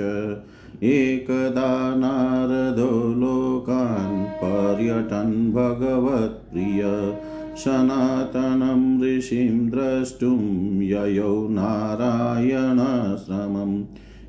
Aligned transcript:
एकदा 0.83 1.95
नारदो 1.95 3.14
लोकान् 3.14 4.25
पर्यटन् 4.25 5.52
भगवत्प्रिय। 5.52 7.17
सनातनं 7.58 9.03
ऋषिं 9.03 9.69
द्रष्टुं 9.69 10.81
ययौ 10.81 11.49
नारायणाश्रमम्। 11.49 13.83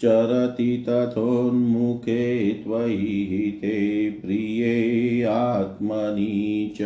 चरति 0.00 0.84
तथोन्मुखे 0.88 2.52
त्वयि 2.52 3.28
हिते 3.30 4.10
प्रिये 4.10 5.22
आत्मनि 5.22 6.72
च। 6.76 6.78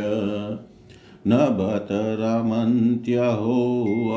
न 1.26 1.32
बत 1.32 1.88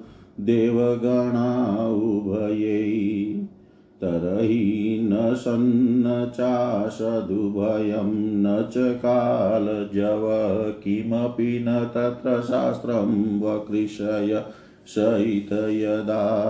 देवगणा 0.46 1.50
उभयै। 1.88 3.39
तरहि 4.02 5.00
न 5.04 5.36
सन्न 5.36 6.32
चासदुभयं 6.36 8.16
न 8.16 8.68
च 8.72 8.74
कालजव, 8.78 10.24
किमपि 10.84 11.66
न 11.68 11.86
तत्र 11.86 12.42
शास्त्रं 12.42 13.40
वकृषय 13.40 14.44
सहित 14.88 15.54
यदा। 15.54 16.50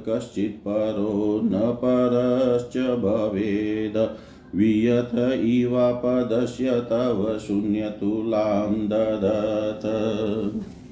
कश्चित् 0.10 0.53
परो 0.53 1.41
न 1.43 1.51
परश्च 1.55 2.77
भवेद। 2.77 4.15
वियत 4.55 5.41
इवापदस्य 5.43 6.72
तव 6.72 7.39
शून्यतुलां 7.48 8.74
ददत्। 8.74 10.83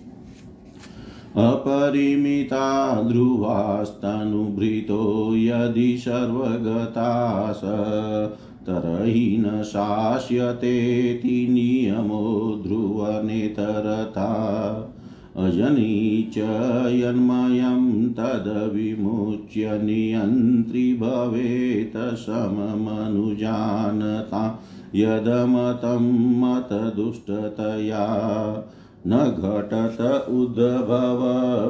अपरिमिता 1.38 3.01
ध्रुवास्तनुभृतो 3.01 5.35
यदि 5.35 5.97
सर्वगतास, 5.97 7.61
तरहि 8.67 9.38
न 9.39 9.63
शास्यतेति 9.63 11.47
नियमो 11.51 12.63
ध्रुवनेतरता। 12.67 14.29
अजनी 15.38 16.31
च 16.33 16.38
यन्मयं 16.91 18.09
तद्विमुच्य 18.09 19.79
नियन्त्री 19.83 20.93
भवेत् 20.93 22.15
सममनुजानता। 22.15 24.63
यदमतं 24.95 26.39
मतदुष्टतया 26.39 28.07
न 29.08 29.17
घटत 29.17 30.29
उद्भव 30.29 31.22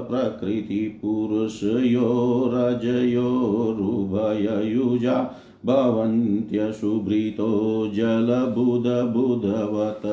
प्रकृतिपुरुषयो 0.09 2.09
रजयोरुभययुजा 2.53 5.35
भवन्त्यशुभृतो 5.65 7.49
जलबुधबुधवत्। 7.95 10.07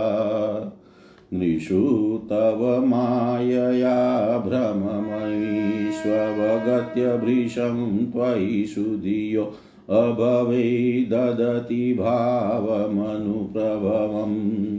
नृषु 1.35 2.21
तव 2.31 2.85
मायया 2.87 4.39
भ्रममयीष्वगत्य 4.39 7.17
भृशं 7.17 8.07
त्वयि 8.07 8.67
सुधियो 8.67 9.55
अभवे 9.91 11.07
ददति 11.11 11.95
भावमनुप्रभवम्। 11.95 14.79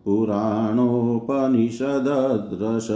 पुराणोपनिषदद्रश 0.04 2.88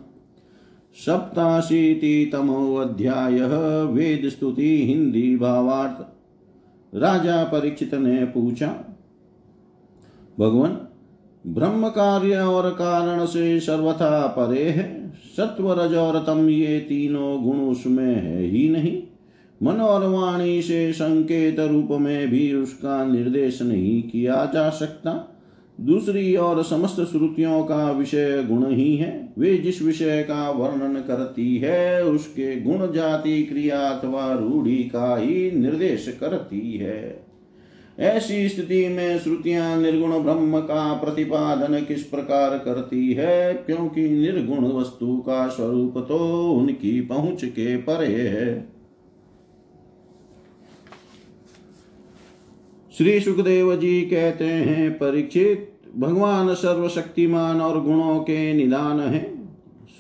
सप्ताशीतितमोऽध्यायः 0.95 3.83
वेद 3.83 4.29
स्तुति 4.29 4.87
हिंदी 4.87 5.37
भावार्थ। 5.37 6.07
राजा 6.95 7.45
परीक्षित 7.45 7.95
ने 7.95 8.25
पूछा, 8.25 8.85
भगवान 10.41 10.79
ब्रह्म 11.47 11.89
कार्य 11.89 12.37
और 12.37 12.71
कारण 12.71 13.27
से 13.27 13.61
सर्वथा 13.61 14.27
परे 14.27 14.65
है? 14.65 15.00
सत्व 15.41 15.73
रज 15.73 15.95
और 15.95 16.25
तम 16.27 16.49
ये 16.49 16.79
तीनों 16.79 17.43
गुण 17.43 17.57
उसमें 17.57 18.15
है 18.15 18.43
ही 18.43 18.69
नहीं। 18.69 19.03
मन 19.63 19.73
और 19.73 20.09
वाणी 20.09 20.63
से 20.63 20.93
संकेत 20.93 21.61
रूप 21.61 21.89
में 21.91 22.29
भी 22.29 22.55
उसका 22.55 23.05
निर्देश 23.05 23.63
नहीं 23.63 24.03
किया 24.03 24.51
जा 24.55 24.71
सकता। 24.71 25.37
दूसरी 25.81 26.37
और 26.37 26.63
समस्त 26.63 26.97
श्रुतियों 26.97 27.63
का 27.63 27.91
विषय 27.91 28.47
गुण 28.51 28.71
ही 28.71 28.97
है। 28.97 29.33
वे 29.39 29.59
जिस 29.59 29.83
विषय 29.83 30.23
का 30.23 30.51
वर्णन 30.51 30.95
करती 30.95 31.57
है, 31.57 32.05
उसके 32.05 32.61
गुण 32.61 32.93
जाति, 32.93 33.43
क्रिया 33.43 33.79
अथवा 33.79 34.33
रूढ़ी 34.33 34.77
का 34.77 35.17
ही 35.17 35.51
निर्देश 35.51 36.19
करती 36.21 36.73
है। 36.73 37.30
ऐसी 38.01 38.49
स्थिति 38.49 38.89
में 38.89 39.19
श्रुतियाँ 39.19 39.77
निर्गुण 39.77 40.19
ब्रह्म 40.19 40.61
का 40.61 40.93
प्रतिपादन 40.93 41.85
किस 41.85 42.03
प्रकार 42.03 42.59
करती 42.59 43.13
है? 43.13 43.55
क्योंकि 43.55 44.09
निर्गुण 44.09 44.65
वस्तु 44.65 45.17
का 45.17 45.49
स्वरूप 45.49 45.99
तो 45.99 46.51
उनकी 46.53 47.01
पहुँच 47.01 47.45
के 47.45 47.77
परे 47.77 48.29
है। 48.29 48.69
श्री 52.99 53.21
सुखदेव 53.21 53.77
जी 53.77 54.03
कहते 54.03 54.45
हैं, 54.45 54.93
परीक्षित, 54.93 55.73
भगवान 55.97 56.55
सर्वशक्तिमान 56.55 57.61
और 57.61 57.81
गुणों 57.81 58.21
के 58.21 58.55
निदान 58.55 59.01
है। 59.01 59.40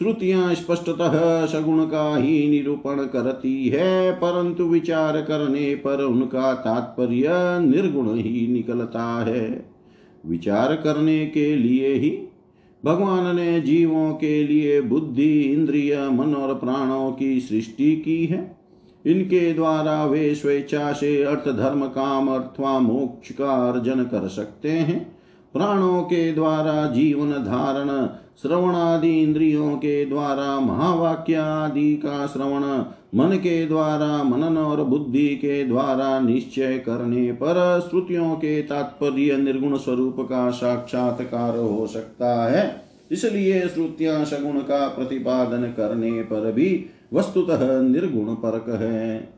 श्रुतियाँ 0.02 0.54
स्पष्टतः 0.54 1.46
सगुण 1.46 1.84
का 1.84 2.16
ही 2.16 2.48
निरूपण 2.50 2.96
करती 2.96 3.68
है 3.68 4.12
परंतु 4.12 4.64
विचार 4.64 5.20
करने 5.20 5.74
पर 5.74 6.02
उनका 6.02 6.54
तात्पर्य 6.54 7.28
निर्गुण 7.66 8.16
ही 8.16 8.48
निकलता 8.48 9.24
है। 9.24 9.70
विचार 10.26 10.76
करने 10.76 11.26
के 11.26 11.56
लिए 11.56 11.94
ही 11.94 12.10
भगवान 12.84 13.36
ने 13.36 13.60
जीवों 13.60 14.12
के 14.12 14.44
लिए 14.44 14.80
बुद्धि, 14.80 15.40
इंद्रिय, 15.40 16.08
मन 16.08 16.34
और 16.34 16.54
प्राणों 16.54 17.12
की 17.12 17.40
सृष्टि 17.40 17.96
की 17.96 18.26
है। 18.26 18.56
इनके 19.06 19.52
द्वारा 19.52 20.04
वे 20.04 20.34
स्वेच्छा 20.34 20.92
से 20.92 21.22
अर्थ, 21.22 21.48
धर्म, 21.48 21.86
काम 21.86 22.28
अर्थवा 22.28 22.78
मोक्ष 22.78 23.32
का 23.32 23.70
अर्जन 23.70 24.02
कर 24.04 24.28
सकते 24.28 24.70
हैं। 24.70 25.19
प्राणों 25.54 26.02
के 26.02 26.32
द्वारा 26.32 26.86
जीवन 26.86 27.30
धारण 27.30 28.08
श्रवण 28.42 28.74
आदि 28.74 29.22
इंद्रियों 29.22 29.76
के 29.76 30.04
द्वारा 30.04 30.60
महावाक्य 30.60 31.34
आदि 31.34 31.94
का 31.94 32.26
श्रवण, 32.26 32.62
मन 33.14 33.36
के 33.36 33.66
द्वारा 33.66 34.22
मनन 34.22 34.58
और 34.58 34.84
बुद्धि 34.84 35.28
के 35.28 35.64
द्वारा 35.64 36.20
निश्चय 36.20 36.78
करने 36.78 37.32
पर 37.32 37.86
श्रुतियों 37.90 38.34
के 38.34 38.62
तात्पर्य 38.62 39.36
निर्गुण 39.36 39.76
स्वरूप 39.76 40.16
का 40.20 40.50
साक्षात्कार 40.50 41.56
हो 41.56 41.86
सकता 41.86 42.50
है। 42.50 42.82
इसलिए 43.12 43.68
श्रुतियाँ 43.68 44.24
सगुण 44.24 44.58
का 44.58 44.88
प्रतिपादन 44.88 45.62
करने 45.62 46.22
पर 46.22 46.52
भी 46.52 46.86
वस्तुतः 47.12 47.80
निर्गुण 47.80 48.34
परक 48.34 48.68
है। 48.68 49.28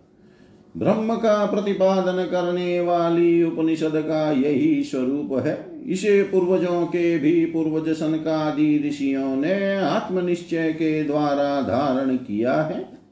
ब्रह्म 0.76 1.14
का 1.14 1.46
प्रतिपादन 1.46 2.24
करने 2.24 2.80
वाली 2.80 3.42
उपनिषद 3.44 3.92
का 3.94 4.30
यही 4.32 4.82
स्वरूप 4.82 5.46
है। 5.46 5.71
इसे 5.86 6.22
पूर्वजों 6.22 6.86
के 6.86 7.18
भी 7.18 7.46
पूर्वज 7.46 7.88
सनकादि 7.88 8.84
ऋषियों 8.88 9.36
ने 9.36 9.76
आत्मनिश्चय 9.76 10.72
के 10.72 11.04
द्वारा 11.04 11.62
धारण 11.62 12.16
किया 12.16 12.62
है। 12.62 13.02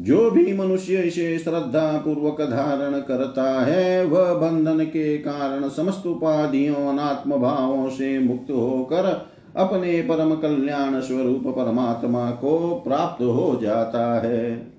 जो 0.00 0.30
भी 0.30 0.52
मनुष्य 0.52 0.96
इसे 0.96 1.38
श्रद्धा 1.38 1.98
पूर्वक 1.98 2.40
धारण 2.40 3.00
करता 3.00 3.64
है, 3.64 4.04
वह 4.06 4.34
बंधन 4.34 4.84
के 4.84 5.18
कारण 5.18 5.68
समस्त 5.68 6.06
उपाधियों 6.06 6.88
अनात्म 6.88 7.36
भावों 7.36 7.88
से 7.88 8.18
मुक्त 8.18 8.50
होकर 8.50 9.30
अपने 9.56 10.02
परम 10.02 10.34
कल्याण 10.34 11.00
स्वरूप 11.00 11.42
परमात्मा 11.46 12.30
को 12.30 12.82
प्राप्त 12.86 13.22
हो 13.22 13.58
जाता 13.62 14.20
है। 14.20 14.74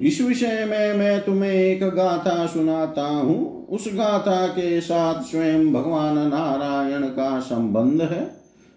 इस 0.00 0.20
विषय 0.20 0.64
में 0.70 0.94
मैं 0.94 1.24
तुम्हें 1.24 1.52
एक 1.52 1.82
गाथा 1.84 2.46
सुनाता 2.46 3.06
हूँ। 3.06 3.61
उस 3.72 3.88
गाथा 3.94 4.46
के 4.46 4.80
साथ 4.80 5.22
स्वयं 5.22 5.72
भगवान 5.72 6.18
नारायण 6.18 7.02
का 7.02 7.40
संबंध 7.40 8.02
है। 8.02 8.30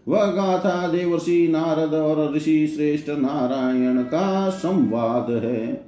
वह 0.08 0.25
गाथा 0.25 0.88
देवर्षि 0.88 1.47
नारद 1.51 1.93
और 1.93 2.36
ऋषि 2.36 2.67
श्रेष्ठ 2.67 3.10
नारायण 3.10 4.03
का 4.03 4.49
संवाद 4.49 5.43
है। 5.43 5.86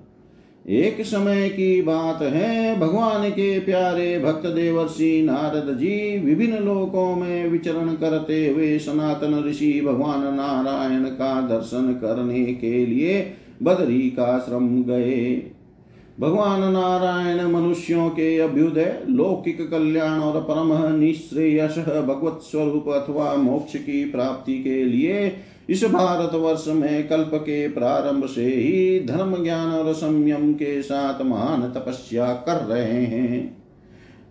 एक 0.70 1.06
समय 1.06 1.50
की 1.50 1.82
बात 1.82 2.22
है, 2.22 2.80
भगवान 2.80 3.30
के 3.30 3.60
प्यारे 3.60 4.20
भक्त 4.20 4.48
देवर्षि 4.48 5.22
नारद 5.26 5.78
जी 5.78 6.20
विभिन्न 6.20 6.58
लोकों 6.58 7.16
में 7.16 7.50
विचरण 7.50 7.88
करते 7.88 8.48
हुए 8.50 8.80
सनातन 8.80 9.44
ऋषि 9.48 9.82
भगवान 9.86 10.20
नारायण 10.20 11.04
का 11.04 11.42
दर्शन 11.42 11.94
करने 11.94 12.46
के 12.46 12.86
लिए 12.86 13.34
बदरी 13.64 14.02
का 14.02 14.40
श्रम 14.40 14.84
गए। 14.84 15.52
भगवान 16.20 16.72
नारायण 16.72 17.52
मनुष्यों 17.52 18.10
के 18.10 18.38
अभ्युदय, 18.40 19.04
लौकिक 19.10 19.70
कल्याण 19.72 20.20
और 20.20 20.42
परम 20.42 20.96
निश्रेयश 20.96 21.78
भगवत 21.80 22.40
स्वरूप 22.42 22.90
अथवा 22.90 23.36
मोक्ष 23.36 23.76
की 23.76 24.04
प्राप्ति 24.06 24.64
के 24.64 24.84
लिए 24.84 25.36
इस 25.70 25.84
भारत 25.84 26.34
वर्ष 26.34 26.66
में 26.68 27.08
कल्प 27.08 27.32
के 27.34 27.68
प्रारंभ 27.68 28.26
से 28.26 28.46
ही 28.46 29.00
धर्म 29.00 29.44
ज्ञान 29.44 29.72
और 29.72 29.94
संयम 29.94 30.54
के 30.54 30.82
साथ 30.82 31.22
महान 31.22 31.62
तपस्या 31.62 32.34
कर 32.34 32.56
रहे 32.56 33.02
हैं। 33.06 33.58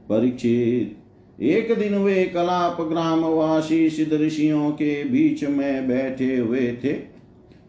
परीक्षित, 0.08 0.96
एक 1.42 1.78
दिन 1.78 1.94
वे 1.94 2.24
कलाप 2.24 2.80
ग्रामवासी 2.80 3.90
सिद्ध 3.90 4.12
ऋषियों 4.12 4.70
के 4.70 5.04
बीच 5.04 5.44
में 5.44 5.88
बैठे 5.88 6.36
हुए 6.36 6.78
थे। 6.84 7.15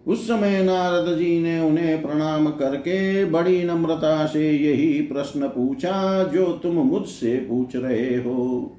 उस 0.07 0.27
समय 0.27 0.63
नारद 0.63 1.17
जी 1.17 1.39
ने 1.41 1.59
उन्हें 1.59 2.01
प्रणाम 2.01 2.47
करके 2.47 3.25
बड़ी 3.25 3.63
नम्रता 3.63 4.25
से 4.25 4.51
यही 4.51 5.01
प्रश्न 5.01 5.47
पूछा, 5.47 6.23
जो 6.23 6.45
तुम 6.45 6.75
मुझसे 6.75 7.35
पूछ 7.35 7.75
रहे 7.75 8.15
हो। 8.15 8.73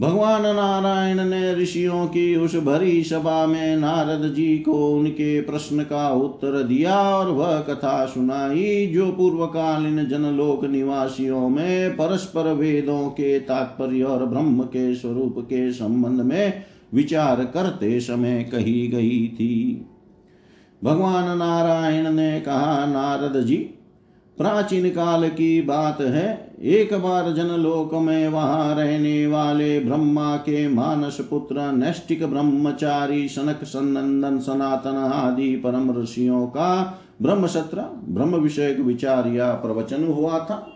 भगवान 0.00 0.42
नारायण 0.42 1.24
ने 1.24 1.54
ऋषियों 1.54 2.06
की 2.06 2.36
उस 2.36 2.56
भरी 2.56 3.02
सभा 3.04 3.46
में 3.46 3.76
नारद 3.76 4.34
जी 4.34 4.58
को 4.58 4.94
उनके 4.96 5.40
प्रश्न 5.40 5.82
का 5.82 6.10
उत्तर 6.10 6.62
दिया 6.62 7.00
और 7.00 7.30
वह 7.30 7.60
कथा 7.60 8.06
सुनाई, 8.06 8.86
जो 8.86 9.12
पूर्वकालीन 9.12 10.08
जनलोक 10.08 10.64
निवासियों 10.64 11.48
में 11.48 11.90
परस्पर 11.90 12.52
वेदों 12.52 13.08
के 13.08 13.38
तात्पर्य 13.40 14.02
और 14.02 14.26
ब्रह्म 14.26 14.62
के 14.62 14.94
स्वरूप 14.94 15.34
के 15.38 15.72
संबंध 15.72 16.20
में 16.20 16.62
विचार 16.94 17.44
करते 17.44 18.00
समय 18.00 18.48
कही 18.52 18.88
गई 18.88 19.28
थी। 19.28 19.86
भगवान 20.84 21.38
नारायण 21.38 22.12
ने 22.12 22.40
कहा, 22.40 22.86
नारद 22.86 23.42
जी, 23.44 23.56
प्राचीन 24.38 24.88
काल 24.90 25.28
की 25.28 25.60
बात 25.62 26.00
है। 26.00 26.54
एक 26.62 26.94
बार 26.94 27.32
जनलोक 27.32 27.94
में 27.94 28.28
वहाँ 28.28 28.74
रहने 28.74 29.26
वाले 29.26 29.80
ब्रह्मा 29.80 30.36
के 30.36 30.68
मानस 30.68 31.20
पुत्र 31.20 31.72
नैष्टिक 31.72 32.26
ब्रह्मचारी, 32.26 33.28
सनक, 33.28 33.64
सनंदन, 33.64 34.38
सनातन 34.38 34.96
आदि 34.96 35.56
परम 35.56 36.02
ऋषियों 36.02 36.46
का 36.46 36.98
ब्रह्म 37.22 37.46
सत्र 37.46 37.84
ब्रह्म 38.08 38.36
विषय 38.36 38.76
विचार 38.80 39.28
या 39.28 39.52
प्रवचन 39.52 40.06
हुआ 40.06 40.38
था। 40.38 40.66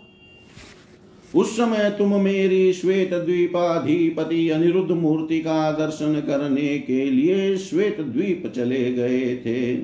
उस 1.35 1.57
समय 1.57 1.91
तुम 1.91 2.15
मेरी 2.21 2.73
श्वेत 2.73 3.15
द्वीपाधिपति 3.15 4.49
अनिरुद्ध 4.51 4.91
मूर्ति 4.91 5.41
का 5.41 5.71
दर्शन 5.73 6.21
करने 6.21 6.79
के 6.79 7.05
लिए 7.05 7.57
श्वेत 7.57 8.01
द्वीप 8.01 8.53
चले 8.57 8.93
गए 8.93 9.35
थे। 9.37 9.77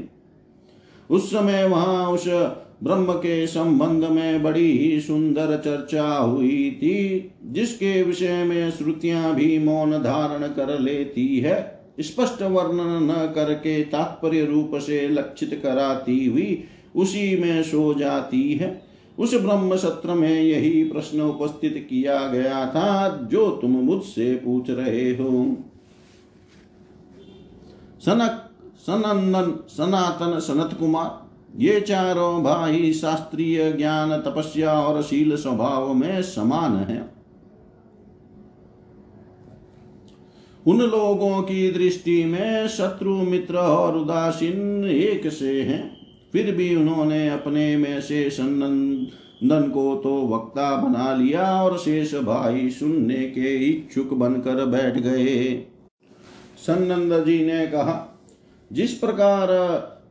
उस 1.11 1.31
समय 1.31 1.65
वहाँ 1.65 2.07
उस 2.09 2.27
ब्रह्म 2.83 3.13
के 3.13 3.47
संबंध 3.47 4.05
में 4.05 4.43
बड़ी 4.43 4.71
ही 4.79 5.01
सुंदर 5.01 5.57
चर्चा 5.65 6.07
हुई 6.09 6.71
थी, 6.73 7.31
जिसके 7.45 8.03
विषय 8.03 8.45
में 8.45 8.71
श्रुतियाँ 8.71 9.35
भी 9.35 9.59
मौन 9.59 9.93
धारण 9.93 10.47
कर 10.49 10.79
लेती 10.79 11.39
है, 11.39 11.59
स्पष्ट 12.01 12.43
वर्णन 12.43 13.05
न 13.05 13.33
करके 13.35 13.83
तात्पर्य 13.85 14.45
रूप 14.45 14.77
से 14.77 15.09
लक्षित 15.09 15.61
कराती 15.63 16.25
हुई 16.27 16.65
उसी 16.97 17.37
में 17.37 17.63
सो 17.63 17.93
जाती 17.95 18.53
है। 18.55 18.90
उस 19.21 19.35
ब्रह्म 19.35 19.77
सत्र 19.77 20.15
में 20.15 20.43
यही 20.43 20.85
प्रश्न 20.85 21.21
उपस्थित 21.21 21.87
किया 21.91 22.27
गया 22.27 22.67
था, 22.67 23.09
जो 23.31 23.51
तुम 23.51 23.71
मुझसे 23.71 24.35
पूछ 24.35 24.71
रहे 24.71 25.11
हो। 25.11 25.57
सनक 28.01 28.47
सनंदन 28.79 29.65
सनातन 29.69 30.39
सनत 30.39 30.79
कुमार 30.79 31.31
ये 31.57 31.81
चारों 31.81 32.43
भाई 32.43 32.93
शास्त्रीय 32.93 33.73
ज्ञान, 33.73 34.17
तपस्या 34.17 34.73
और 34.73 35.03
शील 35.03 35.37
स्वभाव 35.37 35.95
में 35.95 36.23
समान 36.23 36.77
है। 36.77 37.11
उन 40.67 40.81
लोगों 40.81 41.43
की 41.43 41.71
दृष्टि 41.71 42.25
में 42.25 42.69
शत्रु 42.69 43.17
मित्र 43.17 43.57
और 43.57 43.99
उदासीन 43.99 44.85
एक 44.85 45.33
से 45.33 45.63
हैं। 45.63 46.00
फिर 46.33 46.51
भी 46.57 46.75
उन्होंने 46.77 47.29
अपने 47.29 47.77
में 47.77 48.01
से 48.01 48.29
सन्नंदन 48.31 49.69
को 49.71 49.95
तो 49.97 50.15
वक्ता 50.27 50.75
बना 50.77 51.15
लिया 51.15 51.45
और 51.63 51.79
शेष 51.79 52.15
भाई 52.15 52.69
सुनने 52.71 53.25
के 53.29 53.55
इच्छुक 53.69 54.13
बनकर 54.15 54.65
बैठ 54.67 54.99
गए। 54.99 55.67
सन्नंद 56.67 57.25
जी 57.25 57.45
ने 57.47 57.67
कहा, 57.67 58.07
जिस 58.71 58.93
प्रकार 58.95 59.49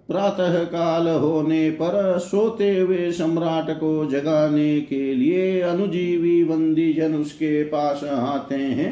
प्रातः 0.08 0.64
काल 0.64 1.08
होने 1.08 1.70
पर 1.72 2.18
सोते 2.20 2.78
हुए 2.80 3.12
सम्राट 3.12 3.70
को 3.72 4.06
जगाने 4.06 4.80
के 4.82 5.14
लिए 5.14 5.60
अनुजीवी 5.62 6.44
बंदी 6.44 6.92
जन 6.94 7.16
उसके 7.16 7.64
पास 7.64 8.04
आते 8.04 8.56
हैं 8.56 8.92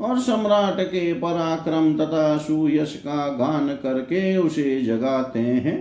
और 0.00 0.18
सम्राट 0.18 0.80
के 0.80 1.12
पराक्रम 1.12 1.92
तथा 1.94 2.36
सुयश 2.38 2.94
का 2.96 3.28
गान 3.36 3.68
करके 3.82 4.36
उसे 4.36 4.80
जगाते 4.82 5.38
हैं 5.38 5.78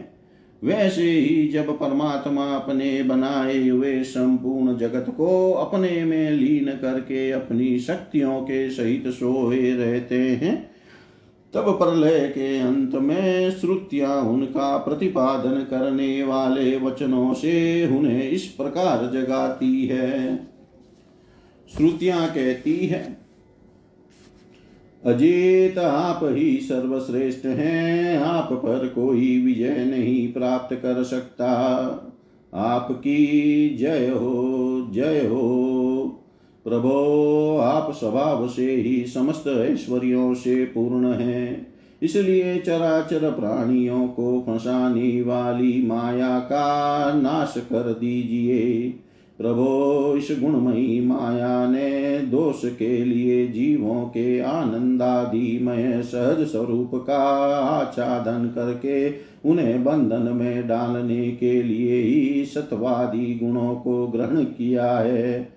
वैसे 0.63 1.11
ही 1.11 1.47
जब 1.47 1.69
परमात्मा 1.79 2.55
अपने 2.55 3.03
बनाए 3.03 3.67
हुए 3.69 4.03
संपूर्ण 4.03 4.77
जगत 4.77 5.05
को 5.17 5.51
अपने 5.51 6.03
में 6.05 6.31
लीन 6.31 6.65
करके 6.65 7.31
अपनी 7.31 7.79
शक्तियों 7.79 8.41
के 8.41 8.69
सहित 8.69 9.07
सोए 9.07 9.71
रहते 9.73 10.19
हैं, 10.19 10.71
तब 11.53 11.77
प्रलय 11.79 12.27
के 12.27 12.59
अंत 12.59 12.95
में 12.95 13.51
श्रुतियाँ 13.51 14.21
उनका 14.21 14.77
प्रतिपादन 14.77 15.61
करने 15.61 16.23
वाले 16.23 16.77
वचनों 16.77 17.33
से 17.33 17.87
उन्हें 17.97 18.29
इस 18.29 18.45
प्रकार 18.45 19.09
जगाती 19.13 19.85
है। 19.85 20.35
श्रुतियाँ 21.77 22.27
कहती 22.27 22.77
है 22.87 23.18
अजीत 25.05 25.77
आप 25.77 26.19
ही 26.23 26.57
सर्वश्रेष्ठ 26.57 27.45
हैं, 27.45 28.17
आप 28.17 28.53
पर 28.53 28.87
कोई 28.87 29.41
विजय 29.45 29.85
नहीं 29.85 30.33
प्राप्त 30.33 30.75
कर 30.75 31.03
सकता। 31.03 31.51
आपकी 32.53 33.69
जय 33.79 34.07
हो 34.07 34.87
जय 34.93 35.25
हो। 35.25 35.45
प्रभो, 36.65 37.57
आप 37.57 37.91
स्वभाव 37.91 38.47
से 38.47 38.75
ही 38.75 39.05
समस्त 39.05 39.47
ऐश्वर्यों 39.47 40.33
से 40.33 40.63
पूर्ण 40.65 41.13
हैं, 41.13 41.73
इसलिए 42.01 42.57
चराचर 42.57 43.31
प्राणियों 43.31 44.07
को 44.07 44.43
फंसाने 44.47 45.21
वाली 45.21 45.85
माया 45.87 46.39
का 46.39 47.13
नाश 47.13 47.53
कर 47.57 47.93
दीजिए। 47.93 48.93
प्रभो, 49.39 50.13
इस 50.17 50.27
गुणमयी 50.41 51.01
माया 51.01 51.69
ने 51.69 52.17
दोष 52.19 52.65
के 52.65 53.05
लिए 53.05 53.47
जीवों 53.47 54.05
के 54.05 54.39
आनंदादिमय 54.39 56.01
सहज 56.01 56.47
स्वरूप 56.47 56.91
का 56.93 57.17
आच्छादन 57.57 58.47
करके 58.47 59.09
उन्हें 59.49 59.83
बंधन 59.83 60.31
में 60.35 60.67
डालने 60.67 61.31
के 61.31 61.63
लिए 61.63 62.01
ही 62.01 62.45
सत्वादी 62.45 63.39
गुणों 63.43 63.75
को 63.75 64.07
ग्रहण 64.07 64.43
किया 64.43 64.97
है। 64.97 65.49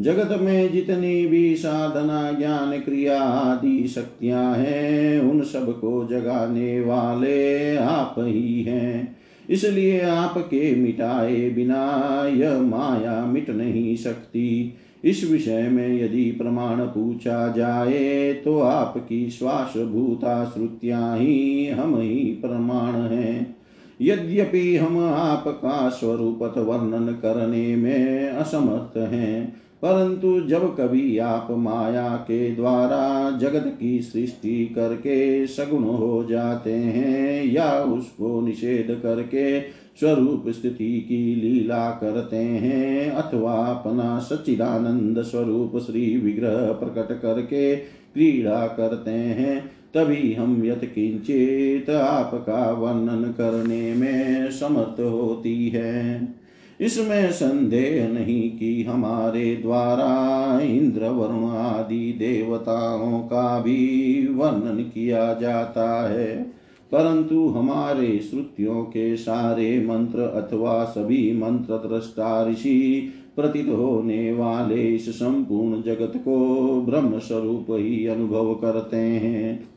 जगत 0.00 0.38
में 0.40 0.72
जितनी 0.72 1.26
भी 1.26 1.56
साधना, 1.56 2.32
ज्ञान, 2.32 2.80
क्रिया 2.80 3.22
आदि 3.22 3.88
शक्तियाँ 3.88 4.54
हैं, 4.54 5.20
उन 5.20 5.42
सबको 5.42 6.08
जगाने 6.10 6.80
वाले 6.80 7.76
आप 7.76 8.14
ही 8.18 8.62
हैं। 8.62 9.23
इसलिए 9.50 10.00
आपके 10.00 10.74
मिटाए 10.74 11.50
बिना 11.50 11.84
यह 12.26 12.58
माया 12.58 13.24
मिट 13.26 13.50
नहीं 13.50 13.96
सकती। 13.96 14.74
इस 15.04 15.30
विषय 15.30 15.68
में 15.68 16.02
यदि 16.02 16.30
प्रमाण 16.30 16.80
पूछा 16.80 17.48
जाए 17.48 18.32
तो 18.32 18.58
आपकी 18.60 19.30
श्वास 19.30 19.76
भूता 19.76 20.44
श्रुतियाँ 20.44 21.18
ही 21.18 21.66
हम 21.66 21.96
ही 22.00 22.18
प्रमाण 22.18 22.94
हैं। 22.94 23.56
यद्यपि 24.02 24.76
हम 24.76 24.98
आपका 25.04 25.88
स्वरूपत 25.88 26.58
वर्णन 26.58 27.12
करने 27.12 27.76
में 27.76 28.28
असमर्थ 28.28 28.96
हैं 29.12 29.63
परंतु 29.84 30.40
जब 30.40 30.76
कभी 30.76 31.18
आप 31.18 31.48
माया 31.50 32.08
के 32.08 32.50
द्वारा 32.54 33.30
जगत 33.30 33.76
की 33.80 34.00
सृष्टि 34.00 34.66
करके 34.66 35.46
सगुण 35.46 35.84
हो 35.84 36.24
जाते 36.24 36.72
हैं 36.72 37.44
या 37.44 37.70
उसको 37.70 38.40
निषेध 38.40 39.00
करके 39.02 39.60
स्वरूप 40.00 40.44
स्थिति 40.48 41.00
की 41.00 41.34
लीला 41.34 41.90
करते 41.90 42.36
हैं 42.36 43.10
अथवा 43.10 43.52
अपना 43.52 44.18
सच्चिदानंद 44.18 45.22
स्वरूप 45.22 45.78
श्री 45.78 46.16
विग्रह 46.16 46.72
प्रकट 46.72 47.20
करके 47.22 47.76
क्रीड़ा 47.76 48.66
करते 48.66 49.10
हैं, 49.10 49.70
तभी 49.94 50.32
हम 50.32 50.64
यथ 50.64 50.84
किंचित 50.94 51.90
आपका 51.90 52.72
वर्णन 52.72 53.22
करने 53.32 53.94
में 53.94 54.50
समर्थ 54.50 55.00
होती 55.00 55.68
है। 55.68 56.43
इसमें 56.84 57.32
संदेह 57.32 58.08
नहीं 58.08 58.58
कि 58.58 58.82
हमारे 58.82 59.56
द्वारा 59.56 60.60
इंद्र 60.60 61.08
वरुण 61.08 61.44
आदि 61.50 62.12
देवताओं 62.12 63.20
का 63.20 63.60
भी 63.60 64.28
वर्णन 64.30 64.90
किया 64.94 65.34
जाता 65.34 66.08
है। 66.08 66.42
परंतु 66.92 67.48
हमारे 67.48 68.18
श्रुतियों 68.18 68.82
के 68.82 69.16
सारे 69.16 69.86
मंत्र 69.86 70.20
अथवा 70.20 70.84
सभी 70.84 71.32
मंत्र 71.32 71.74
दृष्टा 71.74 72.48
ऋषि 72.50 73.12
प्रतीत 73.36 73.68
होने 73.68 74.32
वाले 74.32 74.94
इस 74.94 75.08
संपूर्ण 75.08 75.82
जगत 75.82 76.12
को 76.16 76.36
ब्रह्म 76.80 77.18
स्वरूप 77.18 77.66
ही 77.70 78.06
अनुभव 78.06 78.54
करते 78.54 78.96
हैं। 78.96 79.73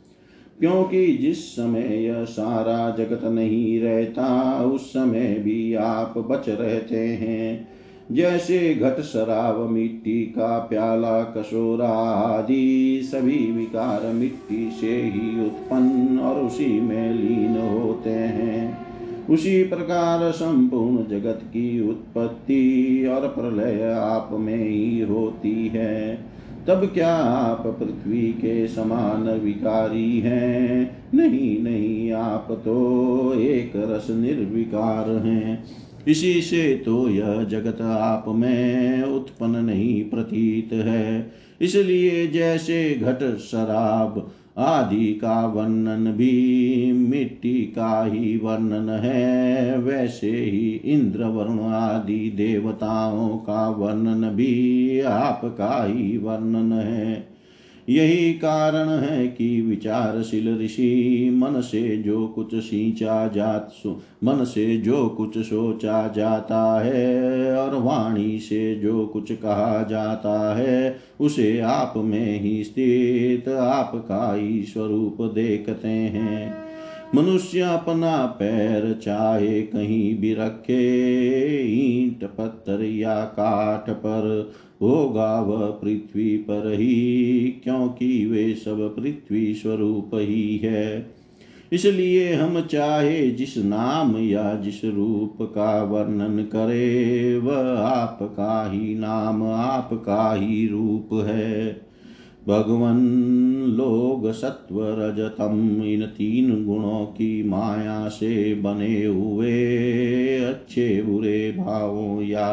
क्योंकि 0.60 1.08
जिस 1.08 1.56
समय 1.56 2.06
यह 2.06 2.24
सारा 2.24 2.96
जगत 2.98 3.24
नहीं 3.24 3.80
रहता, 3.80 4.62
उस 4.65 4.89
समय 4.89 5.36
भी 5.39 5.74
आप 5.74 6.17
बच 6.17 6.50
रहते 6.50 7.00
हैं। 7.00 7.67
जैसे 8.12 8.76
घट 8.76 9.02
शराब 9.02 9.70
मिट्टी 9.70 10.24
का 10.24 10.60
प्याला 10.60 11.24
कसोरा 11.24 11.89
आदि, 12.12 13.02
सभी 13.04 13.52
विकार 13.52 14.13
मिट्टी 14.13 14.72
से 14.72 14.96
ही 14.96 15.46
उत्पन्न 15.46 16.20
और 16.20 16.41
उसी 16.41 16.82
में 16.82 17.13
लीन 17.13 17.58
होते 17.58 18.10
हैं। 18.10 18.78
उसी 19.30 19.63
प्रकार 19.63 20.32
संपूर्ण 20.32 21.08
जगत 21.08 21.39
की 21.43 21.89
उत्पत्ति 21.89 23.06
और 23.12 23.28
प्रलय 23.28 23.84
आप 23.84 24.30
में 24.32 24.70
ही 24.70 25.00
होती 25.02 25.67
है। 25.67 26.37
तब 26.67 26.91
क्या 26.93 27.15
आप 27.15 27.63
पृथ्वी 27.67 28.21
के 28.21 28.67
समान 28.67 29.30
विकारी 29.30 30.19
हैं? 30.19 30.97
नहीं 31.13 31.63
नहीं, 31.63 32.12
आप 32.12 32.47
तो 32.51 33.34
एक 33.39 33.71
रस 33.75 34.08
निर्विकार 34.10 35.10
हैं। 35.10 35.63
इसी 36.08 36.41
से 36.41 36.75
तो 36.86 37.10
यह 37.10 37.43
जगत 37.43 37.82
आप 37.82 38.25
में 38.27 39.03
उत्पन्न 39.03 39.56
नहीं 39.56 40.10
प्रतीत 40.10 40.73
है। 40.73 41.32
इसलिए 41.62 42.27
जैसे 42.27 42.95
घट 42.95 43.38
शराब 43.38 44.32
आदि 44.58 45.13
का 45.13 45.46
वर्णन 45.46 46.12
भी 46.12 46.91
मिट्टी 46.91 47.62
का 47.62 48.06
ही 48.06 48.38
वर्णन 48.38 48.89
है। 48.89 49.78
वैसे 49.78 50.32
ही 50.32 50.82
इंद्र 50.86 51.26
वरुण 51.26 51.60
आदि 51.60 52.34
देवताओं 52.36 53.30
का 53.30 53.70
वर्णन 53.70 54.30
भी 54.36 55.02
आपका 55.02 55.86
ही 55.86 56.17
वर्णन 56.17 56.74
है। 56.74 57.37
यही 57.89 58.34
कारण 58.34 58.89
है 58.89 59.28
कि 59.28 59.62
विचारशील 59.62 60.62
ऋषि, 60.62 61.30
मन 61.34 61.62
से 61.62 61.97
जो 61.97 62.28
कुछ 62.28 62.56
सींचा 62.56 63.28
जात 63.28 63.73
मन 64.23 64.43
से 64.43 64.78
जो 64.78 65.10
कुछ 65.10 65.38
सोचा 65.38 66.08
जाता 66.08 66.82
है 66.86 67.58
और 67.58 67.76
वाणी 67.76 68.39
से 68.39 68.76
जो 68.76 69.06
कुछ 69.06 69.32
कहा 69.32 69.88
जाता 69.89 70.56
है, 70.56 70.97
उसे 71.21 71.60
आप 71.60 71.93
में 71.97 72.39
ही 72.39 72.63
स्थित, 72.63 73.50
आपका 73.50 74.36
ही 74.36 74.63
स्वरूप 74.63 75.17
देखते 75.21 75.88
हैं। 75.88 76.67
मनुष्य 77.15 77.60
अपना 77.60 78.26
पैर 78.26 79.00
चाहे 79.04 79.62
कहीं 79.62 80.19
भी 80.19 80.34
रखे, 80.34 80.82
ईंट, 81.67 82.23
पत्थर 82.23 82.84
या 82.84 83.21
काठ 83.21 83.89
पर 83.89 84.52
होगा 84.82 85.42
वह 85.42 85.66
पृथ्वी 85.66 86.38
पर 86.38 86.74
ही, 86.74 87.62
क्योंकि 87.63 88.26
वे 88.26 88.54
सब 88.54 88.96
पृथ्वी 88.96 89.54
स्वरूप 89.54 90.12
ही 90.13 90.58
है। 90.58 91.18
इसलिए 91.74 92.34
हम 92.34 92.62
चाहे 92.62 93.32
जिस 93.32 93.58
नाम 93.58 94.18
या 94.18 94.56
जिस 94.56 94.86
रूप 94.86 95.38
का 95.42 95.84
वर्णन 95.84 96.44
करे, 96.44 97.38
वह 97.38 97.80
आपका 97.80 98.72
ही 98.72 98.96
नाम, 98.96 99.44
आपका 99.44 100.34
ही 100.34 100.68
रूप 100.68 101.10
है। 101.13 101.87
भगवन 102.47 102.97
लोग 103.77 104.31
सत्व 104.31 104.75
रजतम 104.81 105.81
इन 105.83 106.01
तीन 106.01 106.65
गुणों 106.65 107.05
की 107.05 107.49
माया 107.49 108.07
से 108.07 108.55
बने 108.55 109.05
हुए। 109.05 109.77
अच्छे 110.39 111.01
बुरे 111.01 111.51
भावों 111.51 112.21
या 112.21 112.47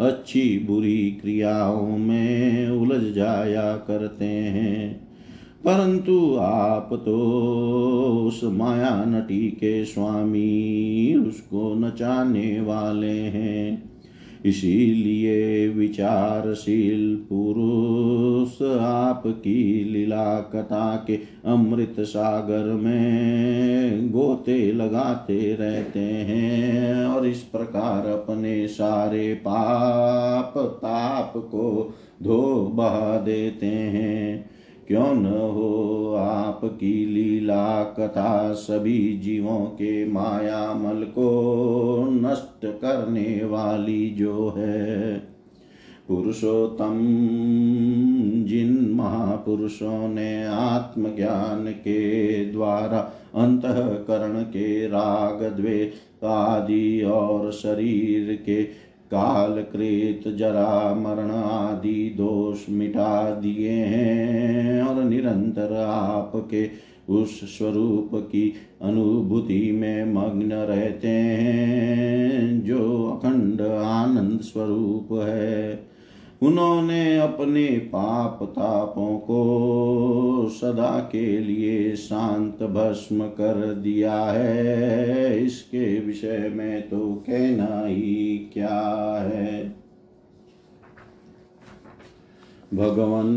अच्छी 0.00 0.58
बुरी 0.58 1.18
क्रियाओं 1.22 1.98
में 1.98 2.68
उलझ 2.68 3.14
जाया 3.14 3.76
करते 3.76 4.24
हैं। 4.24 5.08
परंतु 5.64 6.36
आप 6.40 6.88
तो 6.92 7.16
उस 8.26 8.40
माया 8.44 9.04
नटी 9.04 9.48
के 9.48 9.84
स्वामी, 9.84 11.14
उसको 11.14 11.74
नचाने 11.74 12.60
वाले 12.60 13.18
हैं। 13.18 13.91
इसीलिए 14.44 15.68
विचारशील 15.68 17.16
पुरुष 17.16 18.62
आपकी 18.80 19.84
लीला 19.84 20.40
कथा 20.40 21.04
के 21.06 21.18
अमृत 21.44 21.96
सागर 22.00 22.64
में 22.64 24.10
गोते 24.10 24.72
लगाते 24.72 25.54
रहते 25.54 26.00
हैं 26.00 27.04
और 27.06 27.26
इस 27.26 27.38
प्रकार 27.38 28.06
अपने 28.06 28.68
सारे 28.68 29.34
पाप 29.34 30.54
ताप 30.56 31.32
को 31.36 31.94
धो 32.22 32.72
बहा 32.74 33.18
देते 33.18 33.66
हैं। 33.66 34.51
क्यों 34.88 35.14
न 35.14 35.26
हो 35.26 36.14
आपकी 36.18 37.06
लीला 37.06 37.84
कथा 37.84 38.52
सभी 38.52 39.18
जीवों 39.18 39.58
के 39.58 40.08
माया 40.08 40.74
मल 40.74 41.04
को 41.04 42.08
नष्ट 42.10 42.66
करने 42.66 43.44
वाली 43.44 44.10
जो 44.10 44.54
है? 44.56 45.32
पुरुषोत्तम, 46.08 46.98
जिन 48.46 48.92
महापुरुषों 48.94 50.08
ने 50.08 50.46
आत्मज्ञान 50.46 51.66
के 51.66 52.44
द्वारा 52.44 52.98
अंतकरण 53.34 54.42
के 54.42 54.86
राग 54.86 55.56
द्वे 55.56 55.92
आदि 56.24 57.02
और 57.02 57.52
शरीर 57.52 58.42
के 58.46 58.91
काल 59.14 59.62
कृत 59.62 60.36
जरा 60.36 60.94
मरण 60.94 61.30
आदि 61.30 62.14
दोष 62.16 62.58
मिटा 62.70 63.30
दिए 63.30 63.70
हैं 63.70 64.82
और 64.82 65.04
निरंतर 65.04 65.76
आपके 65.76 66.92
उस 67.08 67.58
स्वरूप 67.58 68.10
की 68.14 68.54
अनुभूति 68.82 69.72
में 69.72 70.14
मग्न 70.14 70.52
रहते 70.52 71.08
हैं, 71.08 72.64
जो 72.64 73.06
अखंड 73.06 73.60
आनंद 73.60 74.40
स्वरूप 74.40 75.08
है। 75.12 75.91
उन्होंने 76.42 77.18
अपने 77.18 77.66
पाप 77.66 78.38
तापों 78.42 79.18
को 79.18 80.48
सदा 80.48 80.98
के 81.12 81.38
लिए 81.38 81.96
शांत 81.96 82.62
भस्म 82.62 83.24
कर 83.24 83.74
दिया 83.74 84.24
है। 84.24 85.44
इसके 85.44 86.00
विषय 86.00 86.52
में 86.54 86.88
तो 86.88 87.24
कहना 87.30 87.86
ही 87.86 88.50
क्या 88.52 89.30
है? 89.34 89.82
भगवान 92.74 93.32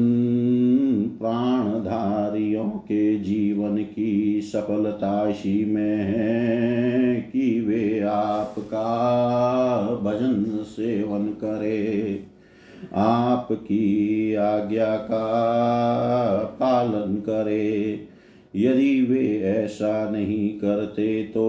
प्राणधारियों 1.19 2.65
के 2.65 3.19
जीवन 3.19 3.77
की 3.77 4.41
सफलता 4.41 5.29
इसी 5.29 5.65
में 5.65 5.97
है 5.97 7.15
कि 7.15 7.61
वे 7.61 7.99
आपका 7.99 9.81
भजन 10.03 10.63
सेवन 10.63 11.27
करें। 11.27 12.34
आपकी 12.93 14.35
आज्ञा 14.35 14.95
का 14.95 15.25
पालन 16.59 17.15
करे। 17.15 17.99
यदि 18.55 19.01
वे 19.01 19.39
ऐसा 19.39 20.09
नहीं 20.09 20.49
करते 20.49 21.23
तो 21.23 21.45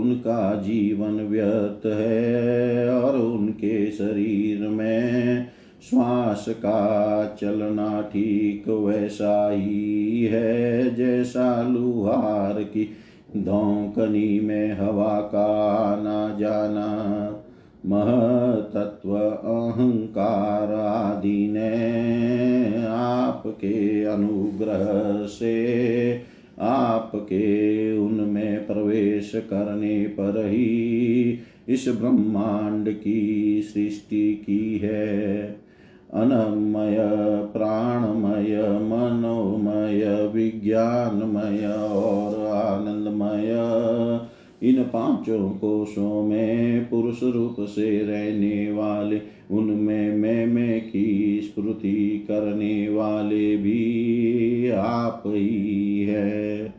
उनका 0.00 0.54
जीवन 0.54 1.20
व्यर्थ 1.26 1.86
है 1.86 2.88
और 2.94 3.16
उनके 3.16 3.90
शरीर 3.90 4.68
में 4.68 5.46
श्वास 5.90 6.44
का 6.48 7.36
चलना 7.40 8.00
ठीक 8.02 8.68
वैसा 8.68 9.50
ही 9.50 10.24
है, 10.24 10.94
जैसा 10.94 11.62
लुहार 11.62 12.62
की 12.62 12.88
धौकनी 13.36 14.40
में 14.40 14.72
हवा 14.72 15.20
का 15.20 15.46
आना 15.72 16.36
जाना। 16.38 17.37
महतत्व 17.86 19.16
अहंकार 19.16 20.72
आदि 20.74 21.48
ने 21.50 22.86
आपके 22.86 24.04
अनुग्रह 24.04 25.26
से, 25.26 26.20
आपके 26.60 27.98
उनमें 27.98 28.66
प्रवेश 28.66 29.32
करने 29.34 30.04
पर 30.04 30.46
ही 30.46 31.38
इस 31.68 31.88
ब्रह्मांड 31.88 32.88
की 32.88 33.62
सृष्टि 33.62 34.34
की 34.34 34.78
है। 34.78 35.42
अनमय, 36.14 36.96
प्राणमय, 37.52 38.56
मनोमय, 38.82 40.30
विज्ञानमय 40.34 41.66
और 41.66 42.46
आनंदमय 42.46 43.54
इन 44.62 44.82
पाँचों 44.82 45.50
कोशों 45.50 46.22
में 46.22 46.88
पुरुष 46.90 47.22
रूप 47.22 47.56
से 47.60 47.98
रहने 47.98 48.72
वाले, 48.72 49.20
उनमें 49.50 50.16
मैं 50.16 50.46
मैं 50.46 50.80
की 50.80 51.40
स्मृति 51.42 52.24
करने 52.28 52.88
वाले 52.88 53.56
भी 53.56 54.68
आप 54.68 55.22
ही 55.26 56.02
है। 56.02 56.74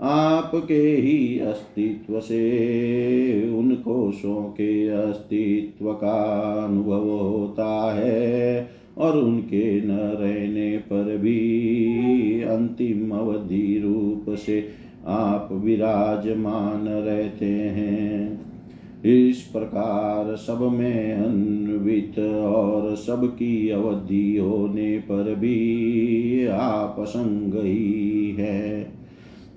आपके 0.00 0.74
ही 0.74 1.38
अस्तित्व 1.38 2.20
से 2.20 3.50
उन 3.50 3.74
कोशों 3.74 4.42
के 4.42 4.88
अस्तित्व 4.88 5.92
का 5.92 6.42
अनुभव 6.64 7.10
होता 7.10 7.94
है 7.94 8.70
और 8.98 9.18
उनके 9.18 9.80
न 9.80 9.90
रहने 9.90 10.78
पर 10.78 11.16
भी 11.16 12.42
अंतिम 12.42 13.10
अवधि 13.10 13.80
रूप 13.84 14.36
से 14.36 14.83
आप 15.06 15.48
विराजमान 15.52 16.88
रहते 16.88 17.46
हैं। 17.46 18.44
इस 19.04 19.42
प्रकार 19.42 20.36
सब 20.36 20.58
में 20.72 21.12
अन्वित 21.12 22.18
और 22.18 22.96
सबकी 22.96 23.68
अवधि 23.68 24.36
होने 24.36 24.98
पर 24.98 25.34
भी 25.34 26.46
आप 26.46 26.96
संग 26.98 27.54
ही 27.54 28.30
है। 28.38 28.92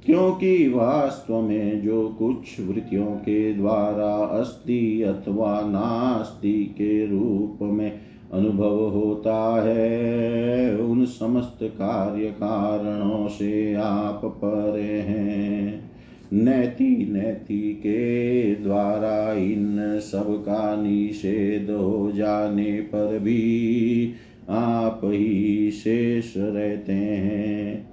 क्योंकि 0.06 0.70
वास्तव 0.70 1.42
में 1.42 1.82
जो 1.82 2.10
कुछ 2.10 2.68
वृत्तियों 2.68 3.06
के 3.06 3.54
द्वारा 3.54 4.14
अस्ति 4.14 5.02
अथवा 5.02 5.62
नास्ति 5.62 6.64
के 6.64 7.06
रूप 7.06 7.60
में 7.62 8.00
अनुभव 8.34 8.90
होता 8.90 9.64
है। 9.66 10.78
उन 10.78 11.06
समस्त 11.06 11.60
कार्य 11.64 12.26
कारणों 12.26 13.28
से 13.28 13.74
आप 13.74 14.22
परे 14.26 14.82
हैं। 14.82 15.92
नैति 16.34 17.10
नैति 17.12 17.74
के 17.74 18.56
द्वारा 18.56 19.34
इन 19.34 20.00
सब 20.00 20.44
का 20.46 20.82
निषेध 20.82 21.70
हो 21.70 22.12
जाने 22.12 22.82
पर 22.82 23.20
भी 23.20 24.12
आप 24.50 25.02
ही 25.04 25.72
शेष 25.72 26.34
रहते 26.38 26.94
हैं। 26.94 27.90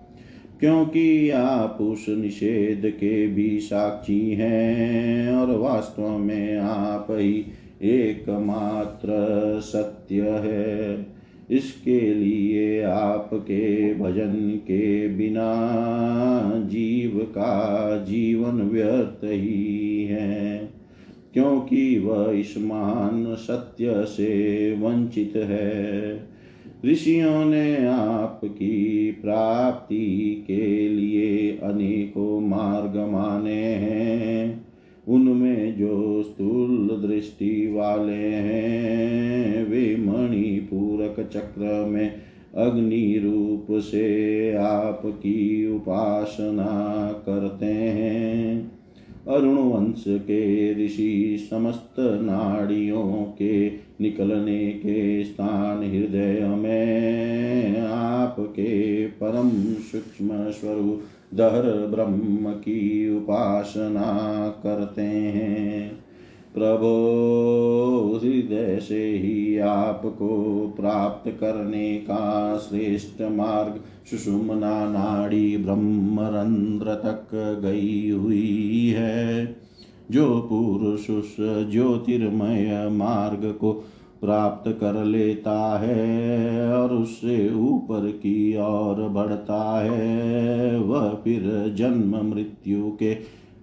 क्योंकि 0.61 1.31
आप 1.31 1.79
उस 1.81 2.07
निषेध 2.09 2.91
के 2.91 3.27
भी 3.27 3.61
साक्षी 3.61 4.31
हैं 4.31 5.33
और 5.35 5.59
वास्तव 5.59 6.09
में 6.09 6.57
आप 6.59 7.07
ही 7.11 7.47
एकमात्र 7.83 9.07
सत्य 9.61 9.94
है। 10.13 11.07
इसके 11.51 12.15
लिए 12.15 12.83
आपके 12.83 13.95
भजन 13.95 14.51
के 14.57 15.09
बिना 15.09 15.63
जीव 16.57 17.19
का 17.19 17.97
जीवन 18.09 18.53
व्यर्थ 18.53 19.25
ही 19.25 20.05
है। 20.05 20.75
क्योंकि 21.35 21.99
वह 21.99 22.33
इस 22.33 22.55
महान 22.59 23.35
सत्य 23.35 24.05
से 24.05 24.73
वंचित 24.81 25.33
है। 25.37 26.21
ऋषियों 26.85 27.45
ने 27.45 27.87
आपकी 27.87 29.13
प्राप्ति 29.23 30.45
के 30.47 30.89
लिए 30.89 31.59
अनेकों 31.63 32.41
मार्ग 32.41 33.13
माने 33.13 33.65
हैं। 33.65 34.64
उनमें 35.09 35.79
जो 35.79 36.23
स्थूल 36.23 37.03
दृष्टि 37.07 37.73
वाले 37.75 38.13
हैं, 38.13 39.67
वे 39.69 39.97
मणिपूरक 39.97 41.29
चक्र 41.29 41.87
में 41.87 42.13
अग्नि 42.55 43.21
रूप 43.25 43.81
से 43.81 44.55
आपकी 44.55 45.67
उपासना 45.77 47.13
करते 47.27 47.67
हैं। 47.67 48.73
अरुण 49.29 49.55
वंश 49.55 50.05
के 50.09 50.75
ऋषि 50.87 51.47
समस्त 51.51 51.95
नाड़ियों 51.99 53.25
के 53.39 53.69
निकलने 54.01 54.71
के 54.71 55.25
स्थान 55.25 55.79
हृदय 55.79 56.41
में 56.59 57.81
आपके 57.81 59.07
परम 59.07 59.51
सूक्ष्म 59.75 60.51
स्वरूप 60.51 61.03
दहर 61.35 61.87
ब्रह्म 61.95 62.51
की 62.51 63.11
उपासना 63.17 64.49
करते 64.63 65.03
हैं। 65.03 65.93
प्रभो, 66.55 68.21
हृदय 68.23 68.81
से 68.81 69.11
ही 69.11 69.59
आपको 69.59 70.29
प्राप्त 70.81 71.31
करने 71.31 71.97
का 71.97 72.57
श्रेष्ठ 72.57 73.23
मार्ग 73.23 73.81
सुषुम्ना 74.11 74.91
नाड़ी 74.91 75.57
ब्रह्मरंध्र 75.57 76.87
तक 76.87 77.29
गई 77.63 78.11
हुई 78.11 78.95
है। 78.97 79.57
जो 80.11 80.41
पुरुष 80.41 81.07
ज्योतिर्मय 81.73 82.89
मार्ग 82.93 83.51
को 83.53 83.85
प्राप्त 84.25 84.71
कर 84.81 85.05
लेता 85.05 85.79
है 85.79 86.73
और 86.75 86.93
उससे 86.93 87.55
ऊपर 87.55 88.11
की 88.11 88.57
ओर 88.57 89.09
बढ़ता 89.09 89.83
है। 89.85 90.79
वह 90.79 91.09
फिर 91.25 91.75
जन्म 91.77 92.35
मृत्यु 92.35 92.91
के 92.91 93.15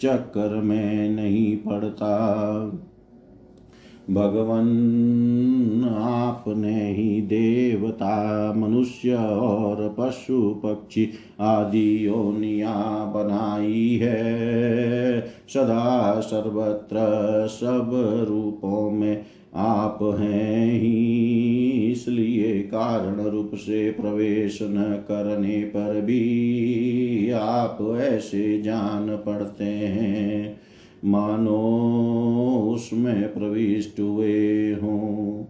चक्कर 0.01 0.49
में 0.49 1.09
नहीं 1.09 1.57
पड़ता। 1.57 2.14
भगवन 4.12 4.68
आपने 6.01 6.93
ही 6.93 7.22
देवता, 7.22 8.53
मनुष्य 8.57 9.14
और 9.16 9.95
पशु 9.99 10.62
पक्षी 10.66 11.09
आदि 11.41 12.07
योनिया 12.07 13.05
बनाई 13.05 13.99
है। 14.01 15.22
सदा 15.22 16.20
सर्वत्र 16.20 16.95
सब 17.47 17.91
रूपों 18.30 18.91
में 18.91 19.24
आप 19.55 19.99
हैं 20.19 20.73
ही, 20.73 21.91
इसलिए 21.91 22.61
कारण 22.61 23.21
रूप 23.21 23.51
से 23.55 23.91
प्रवेश 23.91 24.59
न 24.61 25.03
करने 25.07 25.63
पर 25.63 26.01
भी 26.01 27.29
आप 27.29 27.97
ऐसे 28.01 28.61
जान 28.61 29.17
पड़ते 29.25 29.63
हैं। 29.63 30.57
मानो 31.05 31.57
उसमें 32.75 33.33
प्रविष्ट 33.33 33.99
हुए 33.99 34.71
हों। 34.73 35.43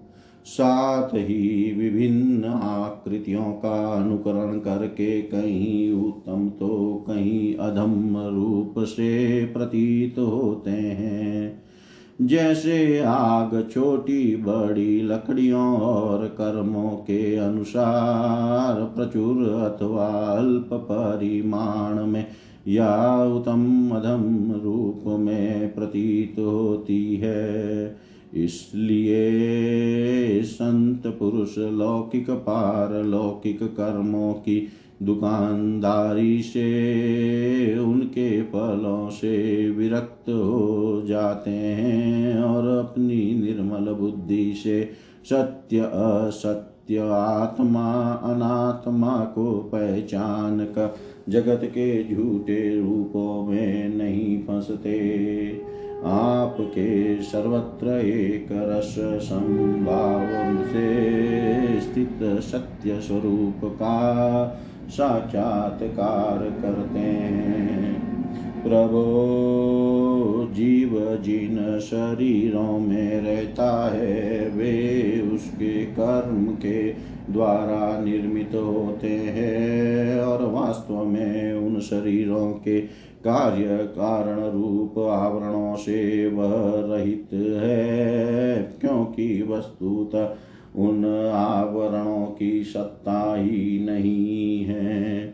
साथ 0.45 1.09
ही 1.15 1.73
विभिन्न 1.77 2.45
आकृतियों 2.45 3.43
का 3.43 3.93
अनुकरण 3.93 4.59
करके 4.59 5.21
कहीं 5.21 5.93
उत्तम 5.93 6.49
तो 6.49 6.95
कहीं 7.07 7.55
अधम 7.55 8.17
रूप 8.17 8.73
से 8.79 9.45
प्रतीत 9.45 10.19
होते 10.19 10.71
हैं। 10.71 11.61
जैसे 12.21 12.99
आग 12.99 13.69
छोटी 13.73 14.35
बड़ी 14.35 15.01
लकड़ियों 15.01 15.77
और 15.77 16.27
कर्मों 16.27 16.89
के 16.89 17.35
अनुसार 17.35 18.83
प्रचुर 18.95 19.43
अथवा 19.49 20.07
अल्प 20.07 20.69
परिमाण 20.73 22.05
में 22.05 22.27
या 22.67 23.23
उत्तम 23.23 23.89
मधम 23.93 24.51
रूप 24.63 25.03
में 25.19 25.73
प्रतीत 25.75 26.35
होती 26.39 27.15
है। 27.15 27.97
इसलिए 28.35 29.21
संत 30.43 31.07
पुरुष 31.07 31.57
लौकिक 31.57 32.29
पारलौकिक 32.29 33.63
कर्मों 33.63 34.33
की 34.33 34.67
दुकानदारी 35.03 36.41
से 36.41 37.77
उनके 37.79 38.41
फलों 38.41 39.09
से 39.09 39.69
विरक्त 39.69 40.10
हो 40.29 41.03
जाते 41.05 41.51
हैं 41.51 42.43
और 42.43 42.67
अपनी 42.67 43.41
निर्मल 43.41 43.93
बुद्धि 43.93 44.53
से 44.53 44.89
सत्य 45.29 45.79
असत्य 45.79 46.97
आत्मा 47.13 48.11
अनात्मा 48.11 49.19
को 49.19 49.51
पहचान 49.51 50.59
कर 50.59 50.95
जगत 51.29 51.61
के 51.63 52.15
झूठे 52.15 52.81
रूपों 52.81 53.47
में 53.47 53.89
नहीं 53.89 54.43
फंसते। 54.43 54.99
आपके 56.05 57.21
सर्वत्र 57.21 57.87
एक 57.87 58.47
रस 58.51 58.95
संभाव 58.99 60.63
से 60.63 61.81
स्थित 61.81 62.19
सत्य 62.23 62.99
स्वरूप 63.01 63.61
का 63.65 64.45
साक्षात्कार 64.89 66.37
करते 66.61 66.99
हैं। 66.99 68.01
प्रभो 68.63 70.10
जीव 70.51 71.17
जिन 71.21 71.79
शरीरों 71.79 72.79
में 72.79 73.21
रहता 73.21 73.91
है, 73.95 74.49
वे 74.49 75.21
उसके 75.33 75.85
कर्म 75.85 76.45
के 76.45 77.11
द्वारा 77.33 78.05
निर्मित 78.05 78.51
होते 78.55 79.09
हैं 79.09 80.19
और 80.21 80.51
वास्तव 80.51 81.05
में 81.05 81.53
उन 81.53 81.79
शरीरों 81.79 82.51
के 82.51 82.81
कार्य 83.23 83.77
कारण 83.77 84.39
रूप 84.39 84.99
आवरणों 84.99 85.75
से 85.75 86.27
वह 86.27 86.47
रहित 86.65 87.29
है। 87.33 88.77
क्योंकि 88.81 89.45
वस्तुतः 89.49 90.29
उन 90.75 91.05
आवरणों 91.33 92.25
की 92.25 92.63
सत्ता 92.63 93.35
ही 93.37 93.85
नहीं 93.85 94.65
है। 94.65 95.30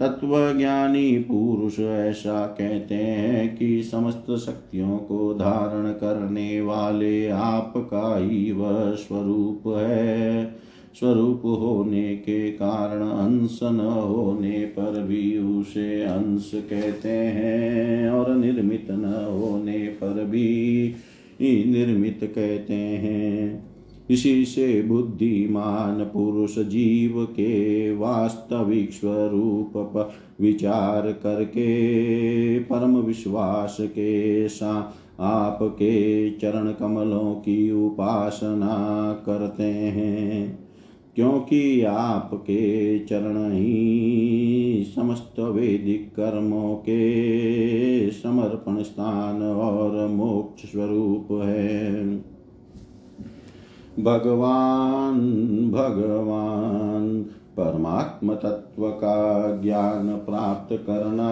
तत्वज्ञानी 0.00 1.18
पुरुष 1.18 1.78
ऐसा 1.80 2.46
कहते 2.46 2.94
हैं 2.94 3.56
कि 3.56 3.82
समस्त 3.82 4.26
शक्तियों 4.30 4.98
को 4.98 5.34
धारण 5.34 5.92
करने 5.92 6.60
वाले 6.60 7.28
आपका 7.28 8.18
ही 8.18 8.52
वह 8.52 8.92
स्वरूप 8.94 9.62
है। 9.66 10.54
स्वरूप 11.00 11.42
होने 11.44 12.16
के 12.16 12.50
कारण 12.50 13.02
अंश 13.02 13.60
न 13.62 13.80
होने 13.80 14.64
पर 14.64 15.02
भी 15.02 15.38
उसे 15.38 16.02
अंश 16.02 16.50
कहते 16.54 17.08
हैं 17.08 18.10
और 18.10 18.34
निर्मित 18.34 18.86
न 18.90 19.26
होने 19.28 19.78
पर 19.78 20.24
भी 20.24 20.94
निर्मित 21.42 22.20
कहते 22.22 22.74
हैं। 22.74 23.75
इसी 24.10 24.44
से 24.44 24.82
बुद्धिमान 24.82 26.04
पुरुष 26.04 26.58
जीव 26.58 27.24
के 27.24 27.92
वास्तविक 27.96 28.92
स्वरूप 28.92 29.72
पर 29.76 30.10
विचार 30.40 31.12
करके, 31.12 32.58
परम 32.58 32.96
विश्वास 32.96 33.76
के 33.80 34.48
साथ 34.48 35.20
आपके 35.20 36.30
चरण 36.30 36.72
कमलों 36.72 37.34
की 37.34 37.70
उपासना 37.70 39.12
करते 39.26 39.62
हैं। 39.62 40.66
क्योंकि 41.16 41.82
आपके 41.82 42.98
चरण 42.98 43.52
ही 43.52 44.92
समस्त 44.96 45.38
वैदिक 45.38 46.10
कर्मों 46.20 46.74
के 46.74 48.10
समर्पण 48.10 48.82
स्थान 48.82 49.42
और 49.42 50.08
मोक्ष 50.08 50.72
स्वरूप 50.72 51.42
है। 51.42 52.35
भगवान 54.00 55.20
भगवान 55.70 57.22
परमात्म 57.56 58.34
तत्व 58.34 58.88
का 58.88 59.60
ज्ञान 59.62 60.08
प्राप्त 60.08 60.76
करना 60.86 61.28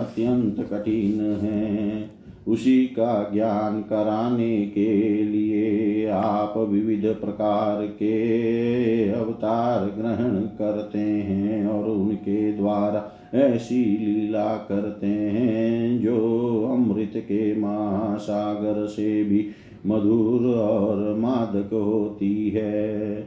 अत्यंत 0.00 0.56
कठिन 0.70 1.20
है। 1.42 2.10
उसी 2.48 2.86
का 2.86 3.30
ज्ञान 3.32 3.80
कराने 3.80 4.66
के 4.66 5.22
लिए 5.24 6.06
आप 6.06 6.54
विविध 6.56 7.14
प्रकार 7.20 7.86
के 7.86 9.08
अवतार 9.10 9.80
ग्रहण 9.98 10.36
करते 10.40 10.98
हैं 10.98 11.66
और 11.66 11.88
उनके 11.90 12.52
द्वारा 12.52 13.20
ऐसी 13.34 13.84
लीला 13.84 14.54
करते 14.54 15.06
हैं 15.06 16.00
जो 16.00 16.18
अमृत 16.72 17.12
के 17.16 17.60
महासागर 17.60 18.86
से 18.86 19.24
भी 19.24 19.46
मधुर 19.86 20.54
और 20.56 21.16
मादक 21.18 21.72
होती 21.72 22.50
है। 22.50 23.26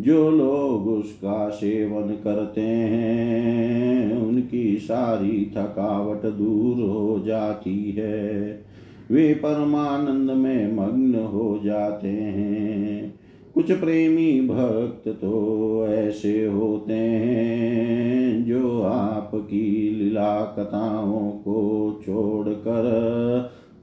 जो 0.00 0.30
लोग 0.30 0.88
उसका 0.88 1.48
सेवन 1.48 2.08
करते 2.24 2.60
हैं, 2.60 4.18
उनकी 4.18 4.76
सारी 4.76 5.52
थकावट 5.56 6.22
दूर 6.22 6.90
हो 6.90 7.22
जाती 7.26 7.94
है। 7.98 8.62
वे 9.10 9.34
परमानंद 9.34 10.30
में 10.30 10.76
मग्न 10.76 11.14
हो 11.14 11.60
जाते 11.64 12.08
हैं। 12.08 13.14
कुछ 13.54 13.72
प्रेमी 13.72 14.40
भक्त 14.40 15.08
तो 15.08 15.86
ऐसे 15.88 16.46
होते 16.46 16.94
हैं, 16.94 18.44
जो 18.44 18.82
आपकी 18.82 19.90
लीला 19.90 20.56
कथाओं 20.58 21.30
को 21.30 22.00
छोड़कर 22.06 22.84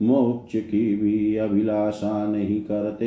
मोक्ष 0.02 0.56
की 0.56 0.96
भी 0.96 1.36
अभिलाषा 1.36 2.26
नहीं 2.26 2.60
करते। 2.60 3.06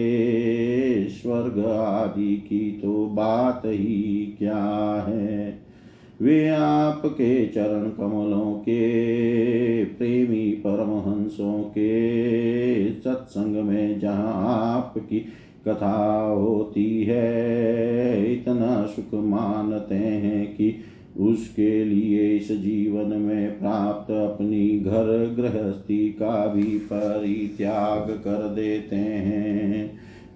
स्वर्ग 1.10 1.66
आदि 1.66 2.36
की 2.36 2.80
तो 2.84 3.06
बात 3.06 3.62
ही 3.66 4.36
क्या 4.40 4.66
है? 5.08 5.60
वे 6.22 6.50
आपके 6.50 7.48
चरण 7.48 7.90
कमलों 7.90 8.54
के, 8.54 9.86
प्रेमी 9.86 10.52
परमहंसों 10.52 11.64
के, 11.64 12.94
सत्संग 12.94 13.56
में 13.56 14.00
जहाँ 14.00 14.34
आपकी 14.78 15.20
कथा 15.68 16.22
होती 16.22 17.04
है, 17.04 18.34
इतना 18.34 18.86
सुख 18.86 19.14
मानते 19.14 19.96
हैं 19.96 20.56
कि 20.56 20.76
उसके 21.20 21.86
लिए 21.86 22.38
इस 22.38 22.52
जीवन 22.52 23.18
में 23.18 23.60
प्राप्त 23.60 24.12
अपनी 24.12 24.80
घर 24.80 25.36
गृहस्थी 25.38 26.10
का 26.10 26.48
भी 26.48 26.64
परित्याग 26.64 28.10
कर 28.10 28.48
देते 28.56 28.96
हैं। 28.96 29.90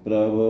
प्रभो, 0.03 0.49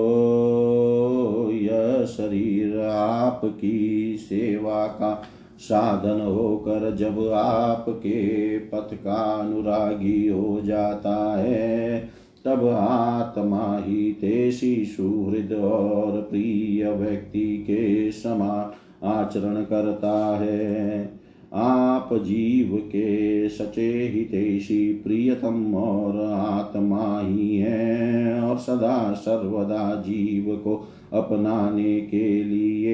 यह 1.54 2.06
शरीर 2.06 2.80
आपकी 2.80 4.18
सेवा 4.20 4.88
का 4.88 5.24
साधन 5.60 6.22
होकर 6.22 6.96
जब 6.96 7.32
आपके 7.34 8.58
पथ 8.60 8.94
का 8.94 9.40
अनुरागी 9.40 10.28
हो 10.28 10.62
जाता 10.66 11.42
है, 11.42 12.10
तब 12.46 12.68
आत्मा 12.68 13.84
ही 13.88 14.12
तेसी 14.14 14.86
सुहृद 14.86 15.54
और 15.54 16.22
प्रिय 16.22 16.92
व्यक्ति 16.92 17.58
के 17.58 18.12
समान 18.12 18.83
आचरण 19.04 19.64
करता 19.64 20.38
है। 20.38 21.24
आप 21.54 22.10
जीव 22.14 22.78
के 22.78 23.49
सचे 23.49 24.08
हितेशी 24.14 24.93
प्रियतम 24.93 25.76
और 25.76 26.32
आत्मा 26.32 27.20
ही 27.20 27.58
है 27.58 28.41
और 28.41 28.58
सदा 28.58 29.14
सर्वदा 29.14 29.95
जीव 29.95 30.56
को 30.56 30.88
अपनाने 31.14 32.01
के 32.01 32.43
लिए 32.43 32.93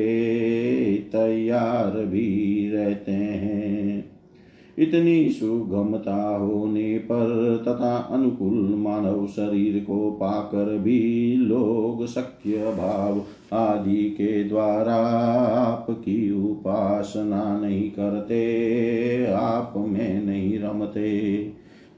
तैयार 1.12 2.05
भी 2.05 2.70
रहते 2.74 3.12
हैं। 3.12 3.99
इतनी 4.80 5.30
सुगमता 5.30 6.38
होने 6.38 6.97
पर 6.97 7.57
तथा 7.67 7.97
अनुकूल 7.97 8.75
मानव 8.75 9.27
शरीर 9.27 9.84
को 9.84 10.11
पाकर 10.11 10.77
भी 10.77 11.34
लोग 11.36 12.07
शक्य 12.07 12.57
भाव 12.57 13.23
आदि 13.57 14.09
के 14.09 14.43
द्वारा 14.43 14.95
आपकी 15.49 16.32
उपासना 16.32 17.59
नहीं 17.59 17.91
करते, 17.91 18.39
आप 19.25 19.73
में 19.77 20.25
नहीं 20.25 20.59
रमते। 20.59 21.51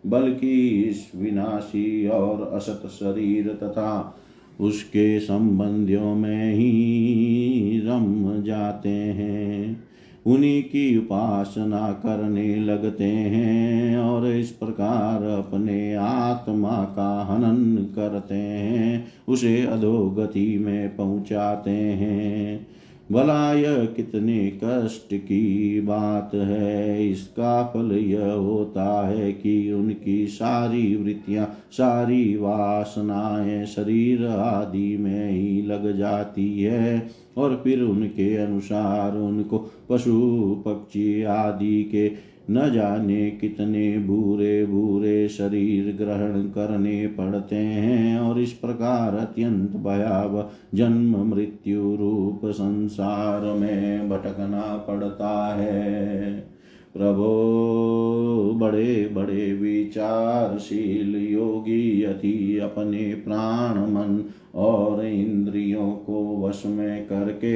बल्कि 0.08 0.70
इस 0.82 1.12
विनाशी 1.16 2.08
और 2.08 2.52
असत 2.54 2.82
शरीर 2.88 3.48
तथा 3.48 4.18
उसके 4.62 5.20
संबंधियों 5.20 6.16
में 6.16 6.54
ही 6.54 7.82
रम 7.86 8.44
जाते 8.44 8.90
हैं। 8.90 9.91
उन्हीं 10.26 10.64
की 10.64 10.98
उपासना 10.98 11.92
करने 11.94 12.56
लगते 12.56 13.04
हैं 13.04 13.98
और 13.98 14.28
इस 14.28 14.50
प्रकार 14.50 15.24
अपने 15.24 15.96
आत्मा 15.96 16.84
का 16.84 17.24
हनन 17.24 17.78
करते 17.96 18.36
हैं, 18.36 19.08
उसे 19.28 19.66
अधोगति 19.66 20.58
में 20.58 20.96
पहुंचाते 20.96 21.72
हैं। 21.72 22.68
भला 23.12 23.54
यह 23.54 23.86
कितने 23.86 24.60
कष्ट 24.64 25.14
की 25.14 25.82
बात 25.82 26.32
है, 26.36 27.10
इसका 27.10 27.64
फल 27.64 27.92
यह 27.92 28.32
होता 28.32 29.08
है 29.08 29.32
कि 29.34 29.72
उनकी 29.72 30.28
सारी 30.28 30.96
वृत्तियाँ, 30.96 31.46
सारी 31.72 32.36
वासनाएँ 32.36 33.66
शरीर 33.66 34.26
आदि 34.28 34.98
में 34.98 35.32
ही 35.32 35.62
लग 35.62 35.98
जाती 35.98 36.64
है 36.64 37.10
और 37.38 37.62
फिर 37.64 37.82
उनके 37.82 38.36
अनुसार 38.38 39.18
उनको 39.18 39.58
पशु, 39.90 40.20
पक्षी 40.66 41.24
आदि 41.24 41.84
के 41.84 42.31
न 42.50 42.72
जाने 42.74 43.32
कितने 43.32 43.98
बुरे 43.98 44.66
बुरे 44.66 45.28
शरीर 45.28 45.96
ग्रहण 45.98 46.44
करने 46.44 47.08
पड़ते 47.08 47.56
हैं 47.56 48.20
और 48.20 48.40
इस 48.40 48.52
प्रकार 48.52 49.16
अत्यंत 49.16 49.72
भयावह 49.72 50.50
जन्म 50.76 51.36
मृत्यु 51.36 51.96
रूप 51.96 52.42
संसार 52.46 53.42
में 53.42 54.10
भटकना 54.10 54.86
पड़ता 54.88 55.56
है। 55.56 56.52
प्रभो, 56.94 58.52
बड़े 58.56 59.12
बड़े 59.14 59.54
विचारशील 59.54 61.16
योगी 61.16 62.04
अति 62.04 62.60
अपने 62.64 63.14
प्राण, 63.16 63.80
मन 63.80 64.26
और 64.56 65.06
इंद्रियों 65.06 65.92
को 65.92 66.48
वश 66.48 66.64
में 66.66 67.06
करके 67.06 67.54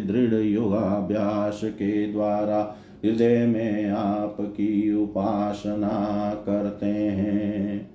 दृढ़ 0.00 0.34
योगाभ्यास 0.40 1.60
के 1.64 2.12
द्वारा 2.12 2.76
हृदय 3.04 3.46
में 3.46 3.90
आपकी 3.90 4.94
उपासना 4.94 6.34
करते 6.46 6.86
हैं। 6.86 7.94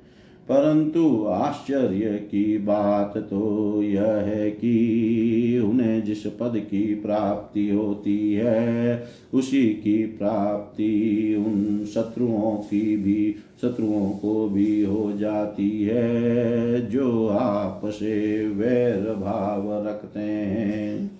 परंतु 0.51 1.25
आश्चर्य 1.29 2.05
की 2.05 2.57
बात 2.57 3.17
तो 3.17 3.83
यह 3.83 4.03
है 4.03 4.51
कि 4.51 5.61
उन्हें 5.65 6.03
जिस 6.03 6.25
पद 6.25 6.53
की 6.55 6.95
प्राप्ति 6.95 7.69
होती 7.69 8.33
है, 8.33 9.03
उसी 9.33 9.69
की 9.69 10.05
प्राप्ति 10.05 11.35
उन 11.47 11.85
शत्रुओं 11.85 12.55
की 12.55 12.97
भी, 12.97 13.35
शत्रुओं 13.61 14.09
को 14.09 14.49
भी 14.49 14.81
हो 14.81 15.13
जाती 15.17 15.83
है, 15.83 16.89
जो 16.89 17.27
आपसे 17.27 18.47
वैर 18.47 19.13
भाव 19.13 19.87
रखते 19.87 20.19
हैं। 20.19 21.18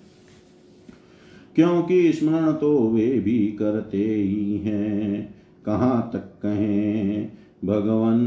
क्योंकि 1.56 2.12
स्मरण 2.12 2.52
तो 2.52 2.88
वे 2.88 3.18
भी 3.18 3.38
करते 3.38 4.04
ही 4.04 4.56
हैं। 4.58 5.34
कहाँ 5.66 6.10
तक 6.12 6.42
कहें, 6.42 7.28
भगवन, 7.64 8.18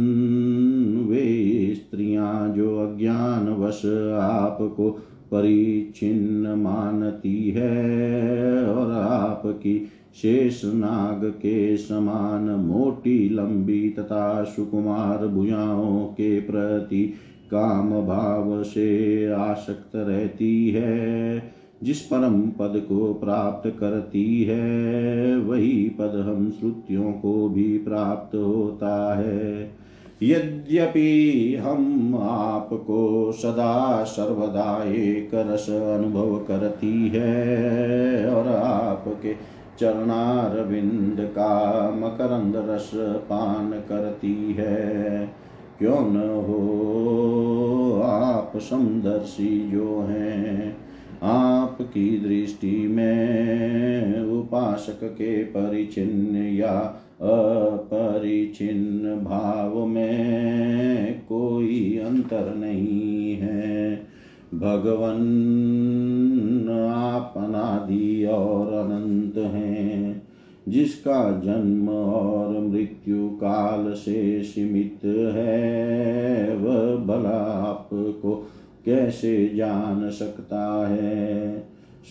वे 1.09 1.76
स्त्रियाँ 1.76 2.53
जो 2.55 2.78
अज्ञान 2.78 3.49
वश 3.49 3.82
आपको 4.19 4.89
परिचिन्न 5.32 6.47
मानती 6.47 7.49
है 7.49 8.65
और 8.65 8.91
आपकी 8.91 9.88
शेष 10.21 10.65
नाग 10.65 11.26
के 11.26 11.78
समान 11.78 12.41
मोटी, 12.41 13.30
लंबी 13.30 13.89
तथा 13.89 14.43
सुकुमार 14.43 15.28
भुजाओं 15.28 16.05
के 16.05 16.39
प्रति 16.39 17.13
काम 17.51 17.89
भाव 17.89 18.63
से 18.63 19.26
आसक्त 19.32 19.95
रहती 19.95 20.69
है। 20.69 21.62
जिस 21.84 22.02
परम 22.02 22.42
पद 22.42 22.86
को 22.90 23.14
प्राप्त 23.14 23.74
करती 23.80 24.44
है, 24.44 25.38
वही 25.38 25.90
पद 25.90 26.26
हम 26.30 26.54
श्रुतियों 26.60 27.12
को 27.12 27.50
भी 27.50 27.78
प्राप्त 27.78 28.36
होता 28.36 29.16
है। 29.16 29.72
यद्यपि 30.24 31.56
हम 31.62 32.16
आपको 32.22 33.32
सदा 33.32 34.04
सर्वदा 34.04 34.84
एक 34.88 35.30
रस 35.34 35.70
अनुभव 35.70 36.36
करती 36.48 37.08
है, 37.08 38.36
और 38.36 38.48
आपके 38.48 39.34
चरणारविंद 39.80 41.18
का 41.20 41.92
मकरंद 41.96 42.70
रस 42.70 42.92
पान 42.96 43.72
करती 43.72 44.54
है। 44.54 45.30
क्यों 45.80 46.00
न 46.00 46.18
हो 46.18 48.02
आप 48.02 48.52
समदर्शी 48.56 49.72
जो 49.72 50.00
हैं 50.02 50.78
आपकी 51.24 52.19
दृष्टि 52.19 52.88
में 52.88 54.21
उपासक 54.21 54.99
के 55.03 55.43
परिचिन्न 55.43 56.36
या 56.36 56.99
अपरिचिन्न 57.21 59.15
भाव 59.15 59.86
में 59.86 61.21
कोई 61.21 61.97
अंतर 61.97 62.55
नहीं 62.55 63.34
है। 63.36 63.95
भगवन 64.53 65.30
आप 66.93 67.34
अनादि 67.38 68.26
और 68.26 68.74
अनंत 68.74 69.38
हैं, 69.38 70.28
जिसका 70.69 71.41
जन्म 71.45 71.89
और 71.89 72.59
मृत्यु 72.59 73.30
काल 73.30 73.93
से 73.93 74.43
सीमित 74.43 74.99
है, 75.05 76.55
वह 76.57 76.95
भला 76.95 77.39
आपको 77.69 78.47
कैसे 78.86 79.52
जान 79.56 80.10
सकता 80.10 80.88
है? 80.88 81.60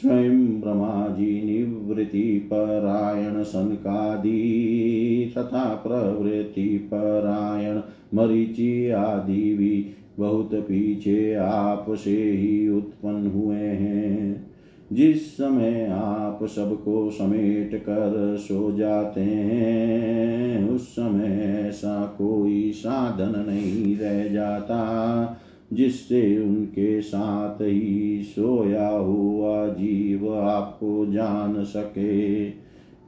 स्वयं 0.01 0.61
ब्रह्मा 0.61 1.09
जी 1.09 1.43
निवृत्ति 1.43 2.49
परायण 2.53 3.43
सनकादि 3.43 5.35
तथा 5.39 5.75
प्रवृत्ति 5.75 6.91
परायण 6.95 7.81
मरीचि 8.14 8.91
आदि 8.91 9.55
भी 9.55 9.87
बहुत 10.18 10.55
पीछे 10.55 11.35
आप 11.35 11.87
से 11.89 12.31
ही 12.31 12.68
उत्पन्न 12.68 13.27
हुए 13.27 13.57
हैं। 13.57 14.51
जिस 14.93 15.37
समय 15.37 15.89
आप 15.93 16.45
सबको 16.45 17.11
समेट 17.11 17.75
कर 17.75 18.37
सो 18.41 18.77
जाते 18.77 19.20
हैं, 19.20 20.68
उस 20.68 20.93
समय 20.93 21.62
ऐसा 21.68 22.07
कोई 22.18 22.73
साधन 22.73 23.51
नहीं 23.51 23.97
रह 23.97 24.29
जाता। 24.29 25.41
जिससे 25.73 26.39
उनके 26.39 27.01
साथ 27.01 27.62
ही 27.62 28.23
सोया 28.23 28.89
हुआ 28.89 29.68
जीव 29.68 30.35
आपको 30.35 31.07
जान 31.12 31.64
सके। 31.64 32.45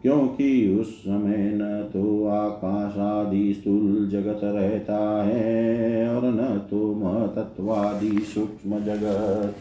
क्योंकि 0.03 0.77
उस 0.81 0.87
समय 0.87 1.51
न 1.55 1.91
तो 1.93 2.27
आकाश 2.27 2.99
आदि 2.99 3.55
स्थूल 3.55 4.09
जगत 4.09 4.41
रहता 4.45 5.25
है 5.27 6.09
और 6.09 6.23
न 6.25 6.67
तो 6.71 6.95
महतत्वादि 6.95 8.19
सूक्ष्म 8.19 8.81
जगत। 8.81 9.55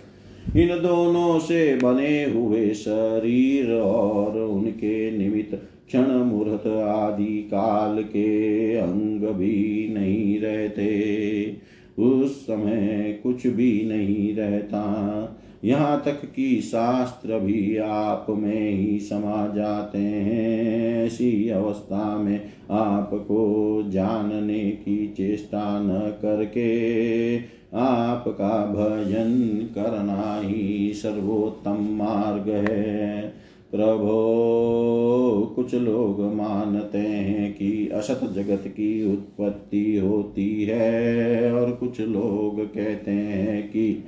इन 0.57 0.67
दोनों 0.67 1.39
से 1.39 1.75
बने 1.75 2.23
हुए 2.23 2.69
शरीर 2.69 3.71
और 3.71 4.39
उनके 4.39 5.17
निमित्त 5.17 5.55
क्षण 5.87 6.07
मुहूर्त 6.07 6.67
आदि 6.67 7.49
काल 7.53 8.03
के 8.03 8.75
अंग 8.75 9.21
भी 9.21 9.89
नहीं 9.93 10.39
रहते। 10.39 10.93
उस 11.99 12.43
समय 12.43 13.19
कुछ 13.23 13.47
भी 13.47 13.85
नहीं 13.85 14.35
रहता। 14.35 14.83
यहाँ 15.63 16.01
तक 16.05 16.25
कि 16.35 16.61
शास्त्र 16.61 17.39
भी 17.39 17.77
आप 17.77 18.25
में 18.29 18.71
ही 18.71 18.99
समा 18.99 19.53
जाते 19.55 19.97
हैं। 19.97 21.05
ऐसी 21.05 21.49
अवस्था 21.49 22.17
में 22.17 22.45
आपको 22.71 23.83
जानने 23.87 24.71
की 24.71 25.13
चेष्टा 25.17 25.79
न 25.79 26.13
करके 26.21 27.37
आपका 27.75 28.65
भजन 28.65 29.69
करना 29.75 30.47
ही 30.47 30.93
सर्वोत्तम 30.93 31.77
मार्ग 31.89 32.49
है। 32.49 33.33
प्रभो, 33.75 35.53
कुछ 35.55 35.75
लोग 35.75 36.21
मानते 36.21 36.97
हैं 36.97 37.53
कि 37.53 37.89
असत 37.93 38.19
जगत 38.23 38.63
की 38.67 39.13
उत्पत्ति 39.13 39.97
होती 39.97 40.63
है, 40.63 41.53
और 41.53 41.71
कुछ 41.71 42.01
लोग 42.01 42.73
कहते 42.73 43.11
हैं 43.11 43.67
कि 43.67 44.03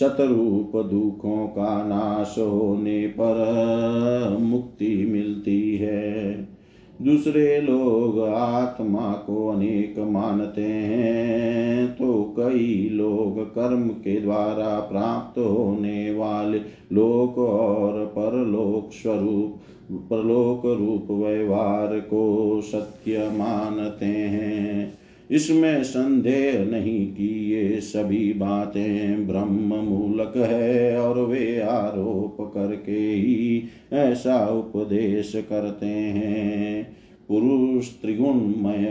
शतरूप 0.00 0.86
दुखों 0.86 1.46
का 1.46 1.84
नाश 1.88 2.34
होने 2.38 3.06
पर 3.06 4.36
मुक्ति 4.40 5.06
मिलती 5.06 5.76
है। 5.76 6.53
दूसरे 7.02 7.60
लोग 7.60 8.20
आत्मा 8.28 9.12
को 9.12 9.48
अनेक 9.48 9.98
मानते 9.98 10.62
हैं 10.62 11.92
तो 11.92 12.34
कई 12.36 12.88
लोग 12.92 13.54
कर्म 13.54 13.88
के 13.88 14.20
द्वारा 14.20 14.80
प्राप्त 14.80 15.38
होने 15.38 16.14
वाले 16.14 16.58
लोक 16.92 17.38
और 17.38 18.06
परलोक 18.18 18.92
स्वरूप, 18.92 19.60
परलोक 19.92 20.66
रूप 20.66 21.10
व्यवहार 21.10 22.00
को 22.00 22.60
सत्य 22.60 23.18
मानते 23.18 24.06
हैं। 24.06 25.03
इसमें 25.30 25.84
संदेह 25.84 26.64
नहीं 26.64 27.14
कि 27.14 27.54
ये 27.54 27.80
सभी 27.80 28.32
बातें 28.32 29.26
ब्रह्म 29.26 29.74
मूलक 29.74 30.32
है 30.36 30.98
और 31.00 31.18
वे 31.18 31.60
आरोप 31.60 32.52
करके 32.54 32.92
ही 32.92 33.64
ऐसा 33.92 34.46
उपदेश 34.46 35.32
करते 35.50 35.86
हैं। 35.86 36.96
पुरुष 37.28 37.88
त्रिगुणमय 37.88 38.88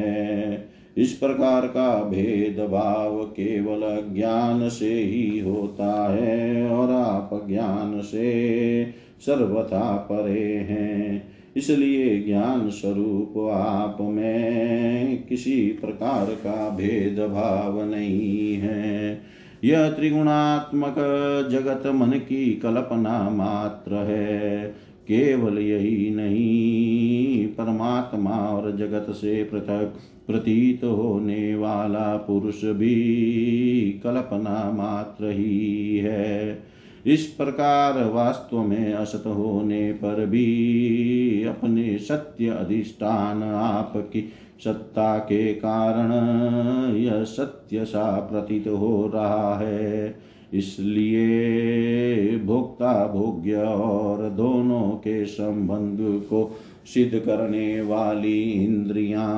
है। 0.00 0.68
इस 0.96 1.12
प्रकार 1.12 1.66
का 1.66 2.04
भेदभाव 2.04 3.22
केवल 3.22 4.14
ज्ञान 4.14 4.68
से 4.68 4.94
ही 4.94 5.38
होता 5.38 6.16
है 6.16 6.68
और 6.68 6.90
आप 6.90 7.46
ज्ञान 7.48 8.00
से 8.00 8.86
सर्वथा 9.20 10.08
परे 10.12 10.54
हैं। 10.54 11.31
इसलिए 11.56 12.20
ज्ञान 12.20 12.70
स्वरूप 12.70 13.50
आप 13.52 13.98
में 14.00 15.26
किसी 15.26 15.66
प्रकार 15.68 16.26
का 16.26 16.70
भेदभाव 16.70 17.90
नहीं 17.90 18.54
है। 18.54 19.20
यह 19.64 19.90
त्रिगुणात्मक 19.90 20.94
जगत 21.52 21.82
मन 21.86 22.10
की 22.10 22.54
कल्पना 22.54 23.30
मात्र 23.30 23.94
है। 23.94 24.68
केवल 25.08 25.58
यही 25.58 26.10
नहीं, 26.10 27.46
परमात्मा 27.48 28.30
और 28.30 28.76
जगत 28.76 29.06
से 29.10 29.44
पृथक, 29.44 29.94
प्रतीत 30.26 30.84
होने 30.84 31.54
वाला 31.54 32.16
पुरुष 32.16 32.64
भी 32.64 32.94
कल्पना 34.04 34.72
मात्र 34.74 35.30
ही 35.30 35.96
है। 35.96 36.62
इस 37.06 37.26
प्रकार 37.26 38.04
वास्तव 38.04 38.62
में 38.62 38.92
असत 38.92 39.22
होने 39.26 39.92
पर 39.92 40.26
भी 40.26 41.44
अपने 41.44 41.98
सत्य 41.98 42.48
अधिष्ठान 42.48 43.42
आपकी 43.42 44.32
सत्ता 44.64 45.18
के 45.18 45.54
कारण 45.54 46.12
यह 46.96 47.24
सत्य 47.24 47.84
सा 47.84 48.20
प्रतीत 48.20 48.68
हो 48.68 49.10
रहा 49.14 49.58
है। 49.58 50.16
इसलिए 50.54 52.38
भोक्ता, 52.38 53.06
भोग्य 53.06 53.54
और 53.56 54.30
दोनों 54.30 54.90
के 54.90 55.24
संबंध 55.24 55.98
को 56.00 56.56
सिद्ध 56.86 57.18
करने 57.18 57.80
वाली 57.80 58.40
इंद्रियाँ 58.42 59.28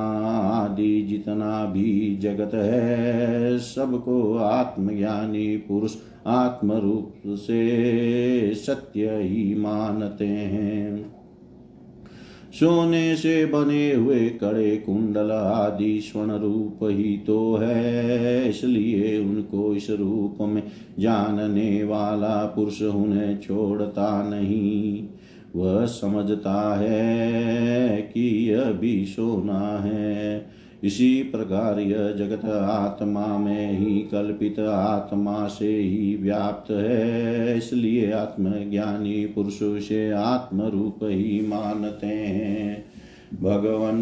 आदि 0.52 1.02
जितना 1.02 1.64
भी 1.64 2.16
जगत 2.16 2.54
है, 2.54 3.58
सबको 3.58 4.34
आत्मज्ञानी 4.34 5.56
पुरुष 5.58 5.96
आत्म 6.26 6.72
रूप 6.72 7.22
से 7.26 8.54
सत्य 8.54 9.18
ही 9.22 9.54
मानते 9.54 10.26
हैं। 10.26 11.14
सोने 12.52 13.16
से 13.16 13.44
बने 13.46 13.92
हुए 13.92 14.28
कड़े 14.30 14.76
कुंडल 14.76 15.30
आदि 15.30 16.00
स्वर्ण 16.00 16.38
रूप 16.38 16.78
ही 16.82 17.16
तो 17.18 17.56
है, 17.56 18.48
इसलिए 18.48 19.18
उनको 19.18 19.74
इस 19.74 19.90
रूप 19.90 20.38
में 20.42 20.62
जानने 20.98 21.84
वाला 21.84 22.44
पुरुष 22.46 22.82
उन्हें 22.82 23.40
छोड़ता 23.40 24.22
नहीं। 24.30 25.08
वह 25.56 25.86
समझता 25.86 26.76
है 26.78 28.02
कि 28.02 28.50
यह 28.50 28.64
भी 28.64 29.04
सोना 29.04 29.78
है। 29.78 30.46
इसी 30.84 31.22
प्रकार 31.22 31.80
यह 31.80 32.10
जगत 32.10 32.44
आत्मा 32.48 33.38
में 33.38 33.78
ही 33.78 34.00
कल्पित 34.00 34.58
आत्मा 34.58 35.48
से 35.48 35.76
ही 35.76 36.16
व्याप्त 36.16 36.70
है। 36.70 37.58
इसलिए 37.58 38.12
आत्मज्ञानी 38.12 39.26
पुरुषों 39.26 39.80
से 39.80 40.10
आत्म 40.10 40.62
रूप 40.62 40.98
ही 41.02 41.46
मानते 41.48 42.06
हैं। 42.06 42.84
भगवान, 43.42 43.96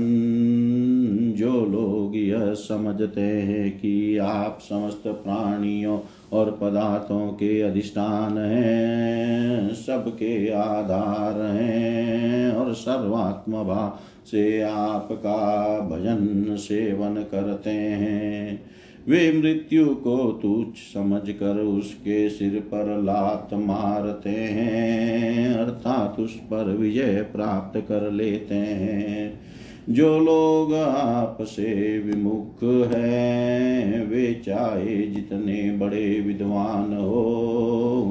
जो 1.37 1.67
लोग 1.67 2.17
यह 2.17 2.55
समझते 2.55 3.21
हैं 3.21 3.81
कि 3.81 4.19
आप 4.19 4.59
समस्त 4.63 5.03
प्राणियों 5.07 5.99
और 6.33 6.59
पदार्थों 6.61 7.29
के 7.29 7.61
अधिष्ठान 7.61 8.39
हैं, 8.39 9.75
सबके 9.75 10.51
आधार 10.53 11.41
हैं 11.41 12.53
और 12.53 12.75
सर्वात्म 12.75 13.53
भाव 13.53 13.99
से 14.27 14.63
आपका 14.63 15.79
भजन 15.81 16.57
सेवन 16.57 17.15
करते 17.15 17.71
हैं। 17.71 18.63
वे 19.09 19.33
मृत्यु 19.33 19.95
को 19.95 20.33
तुच्छ 20.33 20.79
समझकर 20.79 21.59
उसके 21.59 22.31
सिर 22.31 22.61
पर 22.61 23.03
लात 23.03 23.49
मारते 23.55 24.31
हैं, 24.31 25.55
अर्थात 25.55 26.21
उस 26.21 26.35
पर 26.35 26.65
विजय 26.65 27.27
प्राप्त 27.33 27.81
कर 27.81 28.11
लेते 28.11 28.55
हैं। 28.55 29.52
जो 29.89 30.19
लोग 30.19 30.75
आपसे 30.75 31.99
विमुख 31.99 32.63
हैं, 32.95 34.07
वे 34.07 34.43
चाहे 34.47 35.03
जितने 35.03 35.71
बड़े 35.71 36.21
विद्वान 36.21 36.97
हो, 36.97 37.23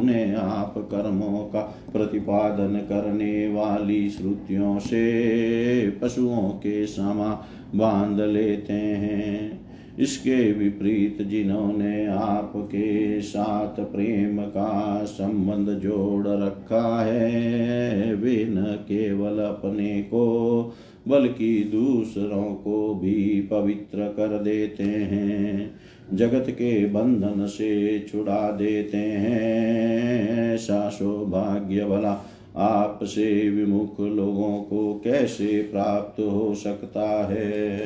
उन्हें 0.02 0.36
आप 0.36 0.74
कर्मों 0.78 1.38
का 1.38 1.62
प्रतिपादन 1.94 2.78
करने 2.78 3.48
वाली 3.48 4.10
श्रुतियों 4.10 4.80
से 4.80 5.90
पशुओं 5.90 6.50
के 6.50 6.88
समा 6.88 7.48
बाँध 7.76 8.22
लेते 8.22 8.74
हैं। 8.74 9.62
इसके 10.00 10.52
विपरीत 10.52 11.22
जिन्होंने 11.22 12.08
आपके 12.08 13.22
साथ 13.22 13.80
प्रेम 13.80 14.38
का 14.38 15.04
संबंध 15.04 15.80
जोड़ 15.80 16.28
रखा 16.28 17.04
है, 17.04 18.14
वे 18.16 18.46
न 18.50 18.64
केवल 18.64 19.40
अपने 19.40 20.02
को 20.02 20.74
बल्कि 21.08 21.64
दूसरों 21.64 22.44
को 22.44 22.96
भी 22.96 23.48
पवित्र 23.52 23.98
कर 23.98 24.40
देते 24.40 24.84
हैं, 24.84 25.76
जगत 26.14 26.46
के 26.50 26.86
बंधन 26.86 27.46
से 27.46 28.00
छुड़ा 28.00 28.52
देते 28.52 28.98
हैं। 28.98 30.54
ऐसा 30.54 30.90
सौभाग्य 30.90 31.86
भला 31.86 32.26
आपसे 32.58 33.50
विमुख 33.50 34.00
लोगों 34.00 34.58
को 34.58 35.02
कैसे 35.04 35.70
प्राप्त 35.72 36.22
हो 36.22 36.56
सकता 36.56 37.28
है? 37.28 37.80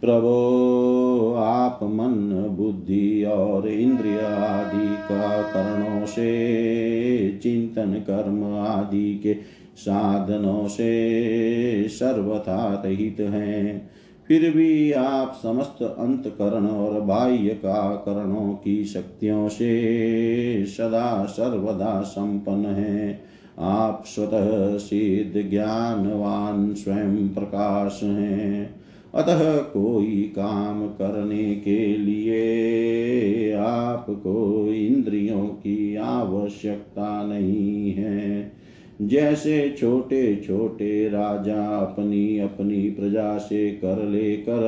प्रभो, 0.00 1.34
आप 1.38 1.80
मन, 1.82 2.46
बुद्धि 2.58 3.24
और 3.24 3.68
इंद्रिय 3.68 4.18
आदि 4.20 4.94
का 4.94 5.42
करणों 5.42 6.06
से, 6.06 7.38
चिंतन 7.38 7.92
कर्म 7.92 8.44
आदि 8.44 9.20
के 9.22 9.57
साधनों 9.78 10.68
से 10.68 11.88
सर्वथा 11.88 12.82
रहित 12.86 13.16
हैं। 13.20 13.90
फिर 14.28 14.50
भी 14.56 14.92
आप 14.92 15.40
समस्त 15.42 15.82
अंतकरण 15.82 16.66
और 16.66 17.00
बाह्य 17.00 17.48
का 17.48 17.94
करणों 17.94 18.54
की 18.54 18.84
शक्तियों 18.84 19.48
से 19.48 20.64
सदा 20.66 21.24
सर्वदा 21.24 22.02
संपन्न 22.02 22.66
हैं। 22.66 23.20
आप 23.58 24.04
स्वतः 24.06 24.76
सिद्ध 24.78 25.50
ज्ञानवान 25.50 26.74
स्वयं 26.74 27.28
प्रकाश 27.28 28.00
हैं। 28.02 28.80
अतः 29.14 29.56
कोई 29.56 30.32
काम 30.36 30.86
करने 30.86 31.54
के 31.54 31.96
लिए 31.96 33.52
आपको 33.52 34.66
इंद्रियों 34.66 35.46
की 35.46 35.96
आवश्यकता 35.96 37.26
नहीं 37.26 37.92
है। 37.92 38.57
जैसे 39.02 39.76
छोटे 39.78 40.36
छोटे 40.36 41.08
राजा 41.08 41.76
अपनी 41.76 42.38
अपनी 42.38 42.90
प्रजा 42.90 43.38
से 43.38 43.70
कर 43.70 44.04
लेकर 44.06 44.60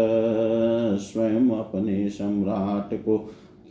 स्वयं 1.01 1.51
अपने 1.51 2.09
सम्राट 2.09 3.05
को 3.05 3.19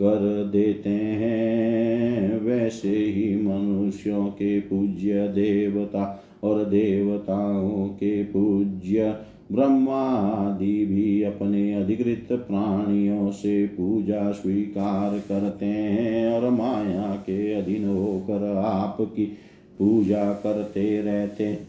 कर 0.01 0.43
देते 0.43 0.89
हैं। 0.89 2.41
वैसे 2.41 2.89
ही 2.89 3.36
मनुष्यों 3.36 4.26
के 4.26 4.60
पूज्य 4.60 5.28
देवता 5.28 6.24
और 6.43 6.66
देवताओं 6.66 7.88
के 7.88 8.24
पूज्य 8.24 9.16
ब्रह्मादि 9.51 10.86
भी 10.86 11.24
अपने 11.24 11.74
अधिकृत 11.74 12.28
प्राणियों 12.32 13.32
से 13.32 13.66
पूजा 13.66 14.32
स्वीकार 14.32 15.20
करते 15.20 15.66
हैं 15.66 16.34
और 16.34 16.49
माया 16.49 17.16
के 17.16 17.53
अधीन 17.53 17.88
होकर 17.88 18.57
आपकी 18.57 19.38
पूजा 19.80 20.34
करते 20.34 21.01
रहते 21.01 21.59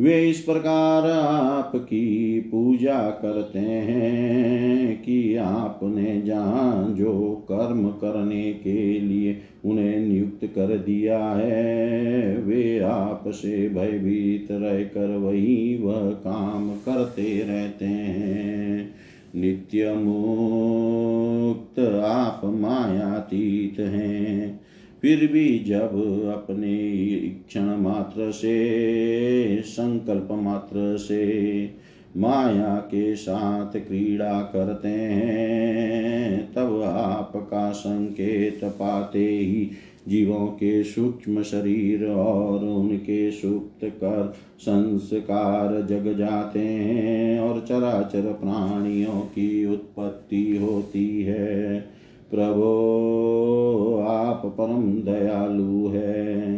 वे 0.00 0.30
इस 0.30 0.40
प्रकार 0.40 1.10
आपकी 1.10 2.40
पूजा 2.40 3.10
करते 3.10 3.58
हैं 3.58 5.02
कि 5.02 5.36
आपने 5.36 6.22
जहाँ 6.22 6.94
जो 6.94 7.44
कर्म 7.52 7.88
करने 7.88 8.52
के 8.52 9.00
लिए 9.00 9.38
उन्हें 9.64 10.00
नियुक्त 10.00 10.44
कर 10.44 10.78
दिया 10.78 11.28
है, 11.28 12.36
वे 12.36 12.78
आपसे 12.78 13.68
भयभीत 13.68 14.48
रहकर 14.50 15.16
वही 15.16 15.78
वह 15.82 16.10
काम 16.10 16.70
करते 16.70 17.44
रहते 17.48 17.84
हैं। 17.84 18.94
नित्य 19.36 19.94
मुक्त 19.94 21.78
आप 22.04 22.40
मायातीत 22.44 23.80
हैं। 23.80 24.61
फिर 25.02 25.26
भी 25.26 25.58
जब 25.58 25.92
अपने 26.32 27.16
क्षण 27.48 27.62
मात्र 27.62 28.30
से, 28.30 29.62
संकल्प 29.62 30.28
मात्र 30.32 30.96
से 30.98 31.70
माया 32.16 32.76
के 32.76 33.16
साथ 33.16 33.72
क्रीड़ा 33.72 34.40
करते 34.40 34.88
हैं, 34.88 36.52
तब 36.52 36.82
आपका 36.82 37.72
संकेत 37.72 38.60
पाते 38.64 39.28
ही 39.28 39.70
जीवों 40.08 40.46
के 40.46 40.84
सूक्ष्म 40.84 41.42
शरीर 41.42 42.06
और 42.06 42.64
उनके 42.64 43.30
सुप्त 43.30 43.84
कर 43.84 44.34
संस्कार 44.58 45.86
जग 45.86 46.18
जाते 46.18 46.58
हैं 46.58 47.40
और 47.40 47.60
चराचर 47.60 48.22
प्राणियों 48.22 49.20
की 49.20 49.66
उत्पत्ति 49.66 50.56
होती 50.56 51.22
है। 51.22 51.91
प्रभो, 52.32 54.04
आप 54.08 54.42
परम 54.46 54.92
दयालु 54.92 55.88
है। 55.88 56.56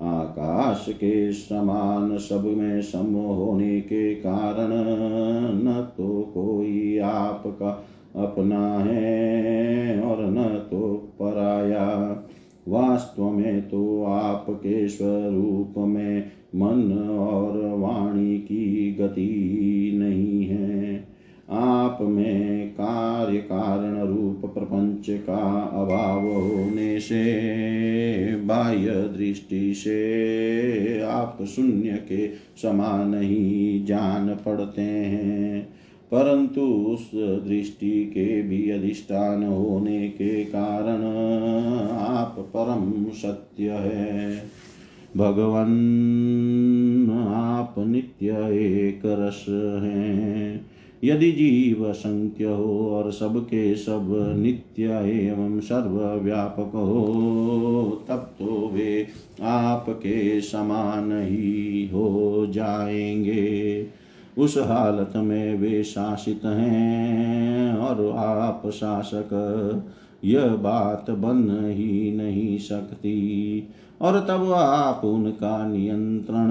आकाश 0.00 0.86
के 0.88 1.32
समान 1.32 2.18
सब 2.18 2.44
में 2.56 2.82
सम 2.82 3.14
होने 3.14 3.80
के 3.80 4.14
कारण 4.14 4.68
न 5.64 5.88
तो 5.96 6.30
कोई 6.34 6.98
आपका 6.98 7.70
अपना 8.16 8.78
है 8.78 10.00
और 10.00 10.26
न 10.26 10.42
तो 10.70 11.12
पराया। 11.20 11.88
वास्तव 12.68 13.30
में 13.30 13.68
तो 13.68 14.04
आपके 14.04 14.88
स्वरूप 14.88 15.74
में 15.78 16.24
मन 16.56 16.92
और 17.18 17.58
वाणी 17.78 18.38
की 18.38 18.96
गति 19.00 19.90
नहीं 19.94 20.44
है। 20.44 21.04
आप 21.50 21.98
में 22.02 22.45
प्रपंच 25.06 25.26
का 25.26 25.60
अभाव 25.60 26.26
होने 26.28 27.00
से 27.00 27.46
बाह्य 28.36 28.86
दृष्टि 28.88 29.74
से 29.74 31.00
आप 31.00 31.38
शून्य 31.56 32.02
के 32.08 32.28
समान 32.62 33.14
ही 33.14 33.84
जान 33.84 34.28
पड़ते 34.28 34.82
हैं। 34.82 35.68
परंतु 36.12 36.60
उस 36.60 37.10
दृष्टि 37.14 38.04
के 38.04 38.42
भी 38.42 38.70
अधिष्ठान 38.70 39.44
होने 39.44 40.08
के 40.08 40.44
कारण 40.44 41.02
आप 41.96 42.34
परम 42.38 43.12
सत्य 43.12 43.70
है। 43.70 44.42
भगवान, 45.16 45.72
आप 47.34 47.74
नित्य 47.78 48.26
एक 48.52 49.00
रस 49.04 49.46
हैं। 49.82 50.75
यदि 51.04 51.32
जीव 51.32 51.92
संख्य 51.92 52.44
हो 52.44 52.90
और 52.90 53.12
सबके 53.12 53.76
सब 53.76 54.34
नित्य 54.38 54.82
एवं 55.28 55.60
सर्वव्यापक 55.60 56.70
हो, 56.74 58.02
तब 58.08 58.30
तो 58.38 58.70
वे 58.74 59.06
आपके 59.42 60.40
समान 60.40 61.12
ही 61.12 61.90
हो 61.92 62.46
जाएँगे। 62.50 63.86
उस 64.38 64.58
हालत 64.58 65.12
में 65.16 65.58
वे 65.58 65.84
शासित 65.84 66.40
हैं 66.44 67.76
और 67.76 68.12
आप 68.16 68.62
शासक, 68.70 69.82
यह 70.24 70.46
बात 70.46 71.10
बन 71.10 71.70
ही 71.70 72.12
नहीं 72.16 72.58
सकती। 72.58 73.62
और 74.00 74.20
तब 74.20 74.52
आप 74.52 75.04
उनका 75.04 75.68
नियंत्रण 75.68 76.50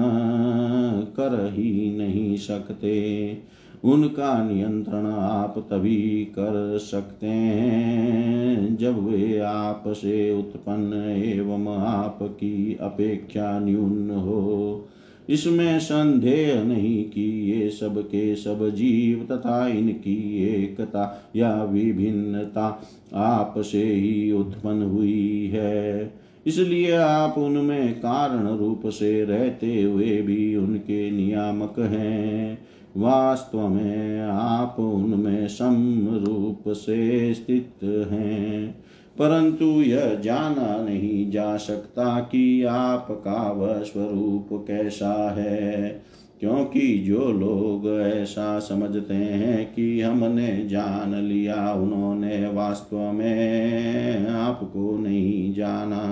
कर 1.00 1.52
ही 1.52 1.98
नहीं 1.98 2.36
सकते। 2.36 3.56
उनका 3.84 4.50
नियंत्रण 4.50 5.06
आप 5.06 5.58
तभी 5.70 6.24
कर 6.24 6.78
सकते 6.78 7.26
हैं 7.26 8.76
जब 8.76 9.06
वे 9.06 9.38
आप 9.38 9.84
से 9.86 10.38
उत्पन्न 10.38 10.92
एवं 11.10 11.76
आपकी 11.78 12.78
अपेक्षा 12.80 13.58
न्यून 13.58 14.10
हो। 14.10 14.88
इसमें 15.28 15.78
संदेह 15.78 16.62
नहीं 16.64 17.04
कि 17.04 17.52
ये 17.52 17.68
सब 17.70 18.02
के 18.02 18.36
सब 18.36 18.68
जीव 18.70 19.36
तथा 19.36 19.68
इनकी 19.68 20.46
एकता 20.46 21.30
या 21.36 21.64
विभिन्नता 21.64 22.82
आप 23.14 23.54
से 23.58 23.84
ही 23.84 24.32
उत्पन्न 24.32 24.82
हुई 24.82 25.50
है। 25.54 26.14
इसलिए 26.46 26.92
आप 26.92 27.38
उनमें 27.38 27.94
कारण 27.94 28.56
रूप 28.56 28.82
से 28.86 29.24
रहते 29.24 29.82
हुए 29.82 30.22
भी 30.22 30.56
उनके 30.56 31.10
नियामक 31.10 31.78
हैं। 31.78 32.58
वास्तव 32.96 33.68
में 33.68 34.20
आप 34.20 34.76
उनमें 34.78 35.48
सम 35.48 36.06
रूप 36.26 36.62
से 36.68 37.34
स्थित 37.34 37.70
हैं। 37.84 38.70
परंतु 39.18 39.64
यह 39.64 40.14
जाना 40.24 40.84
नहीं 40.84 41.30
जा 41.30 41.56
सकता 41.56 42.20
कि 42.20 42.64
आपका 42.64 43.52
वह 43.52 43.78
स्वरूप 43.78 44.64
कैसा 44.68 45.34
है, 45.36 46.02
क्योंकि 46.40 46.98
जो 46.98 47.32
लोग 47.32 48.00
ऐसा 48.00 48.58
समझते 48.58 49.14
हैं 49.14 49.74
कि 49.74 50.00
हमने 50.00 50.68
जान 50.68 51.14
लिया, 51.14 51.72
उन्होंने 51.72 52.48
वास्तव 52.48 53.12
में 53.12 54.28
आपको 54.28 54.98
नहीं 54.98 55.54
जाना। 55.54 56.02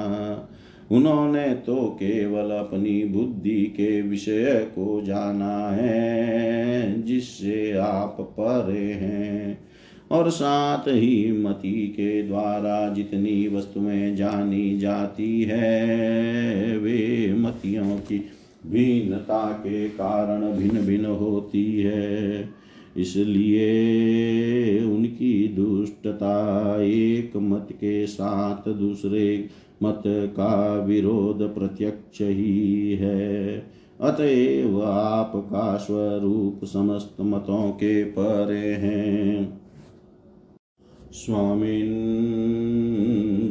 उन्होंने 0.90 1.54
तो 1.54 1.76
केवल 1.76 2.50
अपनी 2.50 3.04
बुद्धि 3.04 3.64
के 3.64 4.02
विषय 4.02 4.66
को 4.74 5.02
जाना 5.02 5.70
है, 5.70 7.02
जिससे 7.02 7.72
आप 7.72 8.16
परे 8.20 8.78
हैं। 8.78 9.58
और 10.10 10.30
साथ 10.30 10.88
ही 10.88 11.32
मति 11.32 11.94
के 11.96 12.22
द्वारा 12.22 12.94
जितनी 12.94 13.48
वस्तुएँ 13.48 14.14
जानी 14.14 14.78
जाती 14.78 15.42
है, 15.42 16.78
वे 16.78 17.34
मतियों 17.38 17.96
की 17.96 18.18
भिन्नता 18.66 19.52
के 19.52 19.88
कारण 19.88 20.52
भिन्न 20.52 20.86
भिन्न 20.86 21.04
होती 21.04 21.80
है। 21.80 22.48
इसलिए 22.96 23.64
उनकी 24.84 25.48
दुष्टता 25.48 26.76
एक 26.82 27.32
मत 27.36 27.68
के 27.72 28.06
साथ 28.06 28.68
दूसरे 28.68 29.48
मत 29.84 30.02
का 30.06 30.80
विरोध 30.84 31.54
प्रत्यक्ष 31.54 32.20
ही। 32.20 32.94
है 32.94 33.58
अतएव 34.00 34.82
आपका 34.84 35.76
स्वरूप 35.76 36.64
समस्त 36.64 37.16
मतों 37.20 37.70
के 37.70 38.04
परे 38.04 38.72
हैं। 38.74 39.60
स्वामिन, 41.12 41.90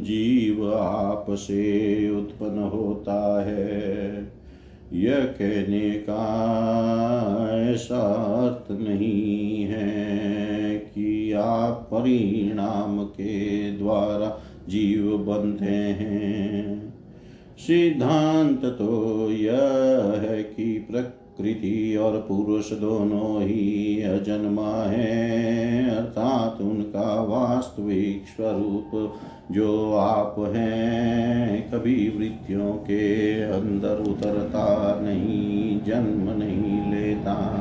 जीव 0.03 0.73
आप 0.73 1.25
से 1.29 2.09
उत्पन्न 2.09 2.59
होता 2.59 3.43
है। 3.43 4.33
यह 4.93 5.19
कहने 5.19 5.91
का 5.91 6.25
ऐसा 7.53 8.01
अर्थ 8.47 8.81
नहीं 8.81 9.63
है 9.63 10.75
कि 10.75 11.31
आप 11.31 11.87
परिणाम 11.91 13.03
के 13.03 13.71
द्वारा 13.77 14.39
जीव 14.69 15.17
बनते 15.17 15.65
हैं। 15.65 16.93
सिद्धांत 17.57 18.65
तो 18.65 19.31
यह 19.31 19.61
है 20.21 20.43
कि 20.43 20.87
प्रकृति 20.91 21.95
और 21.95 22.25
पुरुष 22.27 22.73
दोनों 22.73 23.41
ही 23.43 24.01
अजन्मा 24.01 24.83
है, 24.83 25.89
अर्थात 25.89 26.61
उनका 26.61 27.23
वास्तविक 27.23 28.23
स्वरूप 28.27 29.13
जो 29.51 29.93
आप 29.93 30.35
हैं, 30.39 31.71
कभी 31.71 32.09
वृत्तियों 32.17 32.71
के 32.71 33.41
अंदर 33.41 34.11
उतरता 34.11 34.99
नहीं, 35.01 35.81
जन्म 35.81 36.37
नहीं 36.37 36.91
लेता। 36.91 37.59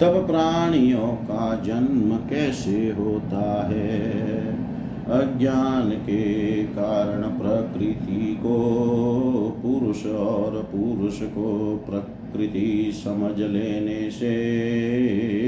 तब 0.00 0.26
प्राणियों 0.26 1.08
का 1.08 1.62
जन्म 1.64 2.16
कैसे 2.30 2.90
होता 2.90 3.68
है? 3.70 4.51
अज्ञान 5.12 5.90
के 5.90 6.62
कारण 6.64 7.22
प्रकृति 7.22 8.34
को, 8.42 8.58
पुरुष 9.62 10.06
और 10.06 10.52
पुरुष 10.72 11.22
को 11.22 11.76
प्रकृति 11.90 12.92
समझ 12.94 13.38
लेने 13.38 14.10
से 14.10 14.32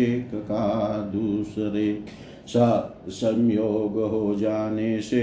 एक 0.04 0.34
का 0.34 0.96
दूसरे 1.14 2.02
सा 2.46 2.68
संयोग 3.08 3.98
हो 4.02 4.34
जाने 4.34 5.00
से 5.02 5.22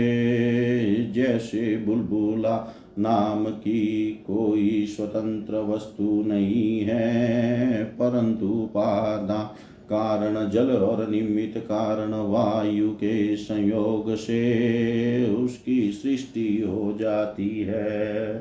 जैसे 1.15 1.77
बुलबुला 1.77 2.57
नाम 2.99 3.45
की 3.45 4.11
कोई 4.27 4.85
स्वतंत्र 4.87 5.59
वस्तु 5.67 6.23
नहीं 6.27 6.79
है, 6.79 7.83
परंतु 7.83 8.47
पादा 8.47 9.55
कारण 9.91 10.49
जल 10.49 10.71
और 10.71 11.09
निमित्त 11.09 11.57
कारण 11.57 12.13
वायु 12.13 12.89
के 12.89 13.35
संयोग 13.35 14.15
से 14.15 15.35
उसकी 15.35 15.91
सृष्टि 15.91 16.63
हो 16.67 16.97
जाती 16.99 17.59
है। 17.59 18.33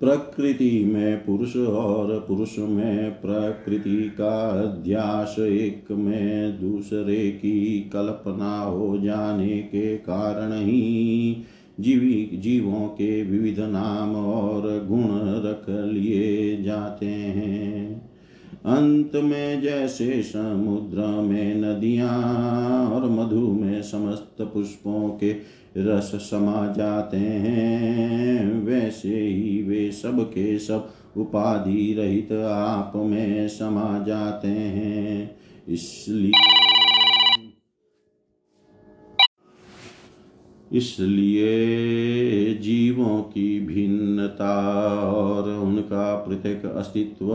प्रकृति 0.00 0.84
में 0.84 1.24
पुरुष 1.24 1.56
और 1.56 2.24
पुरुष 2.28 2.58
में 2.58 3.10
प्रकृति 3.10 4.12
का 4.18 4.62
अध्यास 4.62 5.36
एक 5.38 5.90
में 5.90 6.60
दूसरे 6.60 7.30
की 7.30 7.90
कल्पना 7.92 8.60
हो 8.60 8.98
जाने 8.98 9.58
के 9.58 9.96
कारण 9.96 10.52
ही 10.52 11.44
जीवी, 11.80 12.30
जीवों 12.34 12.88
के 12.88 13.22
विविध 13.22 13.60
नाम 13.60 14.16
और 14.16 14.62
गुण 14.88 15.06
रख 15.46 15.92
लिए 15.92 16.62
जाते 16.62 17.06
हैं। 17.06 18.07
अंत 18.66 19.16
में 19.16 19.62
जैसे 19.62 20.22
समुद्र 20.22 21.00
में 21.00 21.54
नदियाँ 21.54 22.90
और 22.90 23.08
मधु 23.10 23.52
में 23.52 23.82
समस्त 23.82 24.42
पुष्पों 24.42 25.08
के 25.08 25.32
रस 25.76 26.10
समा 26.14 26.72
जाते 26.72 27.16
हैं, 27.16 28.64
वैसे 28.64 29.20
ही 29.20 29.62
वे 29.62 29.90
सब 29.92 30.22
के 30.30 30.58
सब 30.58 30.90
उपाधि 31.16 31.94
रहित 31.98 32.32
आप 32.32 32.92
में 32.96 33.48
समा 33.48 34.04
जाते 34.06 34.48
हैं। 34.48 35.36
इसलिए 35.68 36.32
इसलिए 40.72 42.54
जीवों 42.54 43.22
की 43.22 43.60
भिन्नता 43.60 44.74
और 45.12 45.50
उनका 45.50 46.14
पृथक 46.14 46.74
अस्तित्व 46.76 47.32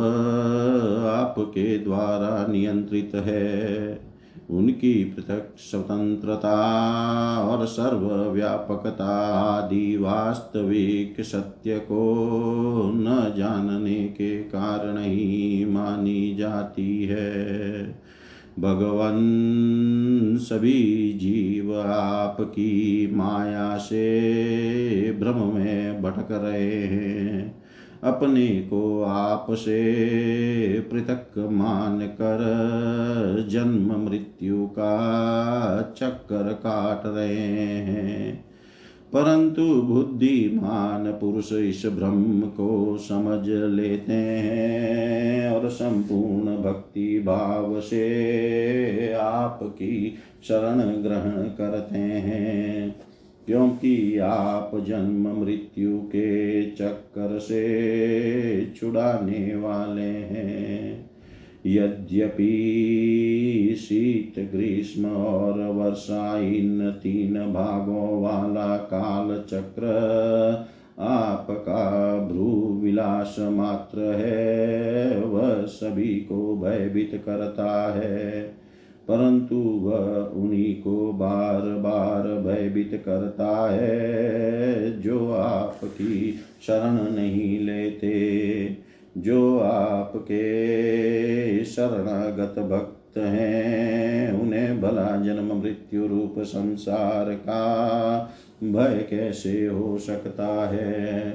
आपके 1.08 1.78
द्वारा 1.78 2.48
नियंत्रित 2.48 3.12
है। 3.16 4.14
उनकी 4.50 5.04
पृथक 5.04 5.54
स्वतंत्रता 5.58 6.56
और 7.40 7.66
सर्वव्यापकता 7.66 9.34
आदि 9.34 9.98
वास्तविक 9.98 11.22
सत्य 11.22 11.80
को 11.80 12.14
न 12.96 13.34
जानने 13.38 14.04
के 14.08 14.40
कारण 14.44 14.98
ही 14.98 15.66
मानी 15.66 16.36
जाती 16.36 17.04
है। 17.04 17.84
भगवान 18.60 20.38
सभी 20.42 21.14
जीव 21.14 21.80
आपकी 21.82 23.10
माया 23.16 23.78
से 23.78 25.18
भ्रम 25.20 25.56
में 25.56 26.02
भटक 26.02 26.28
रहे 26.32 26.84
हैं। 26.84 27.64
अपने 28.04 28.48
को 28.48 29.04
आप 29.04 29.48
से 29.52 30.80
पृथक 30.92 31.50
मान 31.52 32.00
कर 32.00 32.40
जन्म 33.50 34.10
मृत्यु 34.10 34.66
का 34.66 35.94
चक्कर 35.98 36.54
काट 36.54 37.02
रहे 37.06 37.38
हैं। 37.78 38.53
परंतु 39.14 39.82
बुद्धिमान 39.82 41.12
पुरुष 41.12 41.54
इस 41.54 41.84
ब्रह्म 41.86 42.42
को 42.42 42.98
समझ 42.98 43.48
लेते 43.50 44.14
हैं 44.14 45.52
और 45.52 45.70
संपूर्ण 45.70 46.58
भक्ति 46.58 47.24
भाव 47.26 47.82
से 47.82 49.14
आपकी 49.14 50.16
शरण 50.44 50.80
ग्रहण 51.04 51.44
करते 51.44 51.98
हैं। 51.98 52.96
क्योंकि 53.46 54.18
आप 54.18 54.72
जन्म 54.88 55.44
मृत्यु 55.44 55.98
के 55.98 56.64
चक्कर 56.72 57.40
से 57.40 58.74
छुड़ाने 58.76 59.56
वाले 59.56 60.02
हैं। 60.02 61.13
यद्यपि 61.66 62.50
शीत 63.78 64.52
ग्रीष्म 64.56 65.06
और 65.06 65.60
वर्षा 65.60 66.38
इन 66.38 66.92
तीन 66.92 67.34
भागों 67.34 68.22
वाला 68.22 68.78
काल 68.78 69.38
चक्र 69.38 69.86
आपका 71.00 72.18
भ्रू 72.32 72.80
विलास 72.84 73.36
मात्र 73.40 74.00
है, 74.00 75.20
वह 75.20 75.64
सभी 75.66 76.16
को 76.16 76.56
भयभीत 76.56 77.24
करता 77.26 78.00
है। 78.00 78.42
परंतु 79.08 79.56
वह 79.56 80.08
उन्हीं 80.42 80.82
को 80.82 81.14
बार 81.14 81.62
बार 81.62 82.28
भयभीत 82.28 83.04
करता 83.06 83.72
है, 83.72 85.02
जो 85.02 85.32
आपकी 85.32 86.36
शरण 86.68 87.16
नहीं 87.16 87.60
लेते। 87.60 88.14
जो 89.18 89.60
आपके 89.60 90.44
शरणागत 91.66 92.60
भक्त 92.60 93.18
हैं, 93.18 94.34
उन्हें 94.42 94.82
भला 94.82 95.24
जन्म 95.24 95.62
मृत्यु 95.62 96.08
रूप 96.08 96.36
संसार 96.40 97.34
का 97.34 98.36
भय 98.64 99.08
कैसे 99.10 99.68
हो 99.68 99.98
सकता 99.98 100.70
है? 100.70 101.30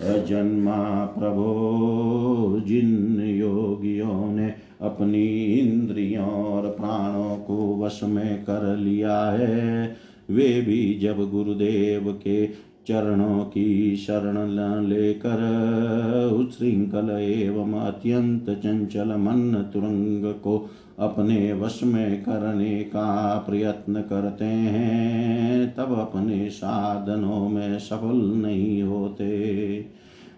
अजन्मा 0.00 1.04
प्रभो, 1.18 2.62
जिन 2.66 3.20
योगियों 3.20 4.32
ने 4.32 4.54
अपनी 4.80 5.44
इंद्रियों 5.44 6.28
और 6.28 6.62
प्राणों 6.62 7.36
को 7.36 7.84
वश 7.84 8.00
में 8.02 8.42
कर 8.42 8.76
लिया 8.76 9.30
है, 9.30 9.96
वे 10.30 10.60
भी 10.60 10.98
जब 10.98 11.30
गुरुदेव 11.30 12.20
के 12.24 12.69
चरणों 12.88 13.44
की 13.44 13.96
शरण 13.96 14.86
लेकर 14.86 15.40
उच्छृंखल 16.38 17.10
एवं 17.10 17.80
अत्यंत 17.80 18.50
चंचल 18.50 19.08
मन 19.08 19.70
तुरंग 19.72 20.34
को 20.34 20.70
अपने 20.98 21.52
वश 21.52 21.80
में 21.82 22.22
करने 22.22 22.80
का 22.80 23.38
प्रयत्न 23.38 24.00
करते 24.00 24.44
हैं, 24.44 25.74
तब 25.74 25.92
अपने 25.98 26.50
साधनों 26.50 27.48
में 27.48 27.78
सफल 27.78 28.16
नहीं 28.46 28.82
होते। 28.82 29.84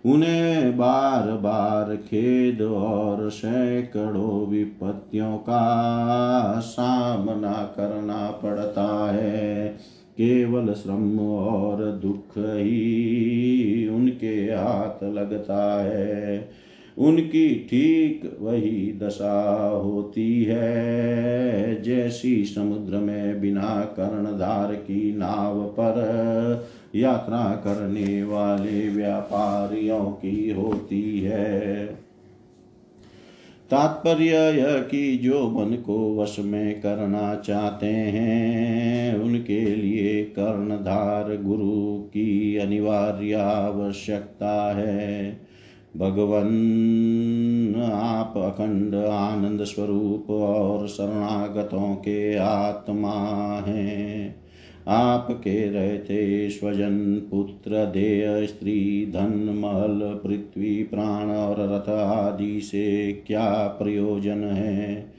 उन्हें 0.07 0.77
बार 0.77 1.31
बार 1.31 1.97
खेद 1.97 2.63
और 2.63 3.31
सैकड़ों 3.31 4.47
विपत्तियों 4.47 5.37
का 5.37 6.61
सामना 6.61 7.53
करना 7.53 8.31
पड़ता 8.31 9.13
है। 9.13 9.77
केवल 10.13 10.73
श्रम 10.73 11.21
और 11.21 11.85
दुख 12.03 12.39
ही 12.39 13.89
उनके 13.89 14.35
हाथ 14.35 15.05
लगता 15.05 15.85
है। 15.85 16.51
उनकी 16.99 17.67
ठीक 17.71 18.39
वही 18.41 18.99
दशा 19.03 19.69
होती 19.85 20.45
है। 20.45 21.83
जैसी 21.83 22.45
समुद्र 22.45 22.97
में 22.97 23.41
बिना 23.41 23.81
कर्णधार 23.81 24.75
की 24.75 25.17
नाव 25.17 25.61
पर 25.61 26.67
यात्रा 26.95 27.61
करने 27.65 28.23
वाले 28.23 28.89
व्यापारियों 28.89 30.05
की 30.05 30.51
होती 30.51 31.21
है। 31.21 31.87
तात्पर्य 33.73 34.27
यह 34.27 34.83
कि 34.83 35.17
जो 35.17 35.49
मन 35.49 35.77
को 35.77 36.23
वश 36.23 36.37
में 36.39 36.81
करना 36.81 37.35
चाहते 37.35 37.87
हैं, 37.87 39.17
उनके 39.17 39.61
लिए 39.61 40.25
कर्णधार 40.25 41.43
गुरु 41.43 41.99
की 41.99 42.57
अनिवार्य 42.57 43.33
आवश्यकता 43.33 44.77
है। 44.77 45.41
भगवन, 45.97 46.49
आप 47.93 48.35
अखंड 48.37 48.95
आनंद 48.95 49.65
स्वरूप 49.65 50.31
और 50.31 50.89
शरणागतों 50.89 51.95
के 51.95 52.37
आत्मा 52.37 53.65
हैं। 53.67 54.42
आपके 54.89 55.71
रहते 55.71 56.51
स्वजन 56.51 57.23
पुत्र 57.31 57.71
देय 57.71 58.47
स्त्री, 58.47 59.07
धन 59.07 59.55
महल 59.59 60.21
पृथ्वी, 60.27 60.83
प्राण 60.83 61.31
और 61.31 61.57
रथ 61.59 61.89
आदि 61.89 62.61
से 62.61 63.13
क्या 63.27 63.77
प्रयोजन 63.83 64.45
है? 64.45 65.13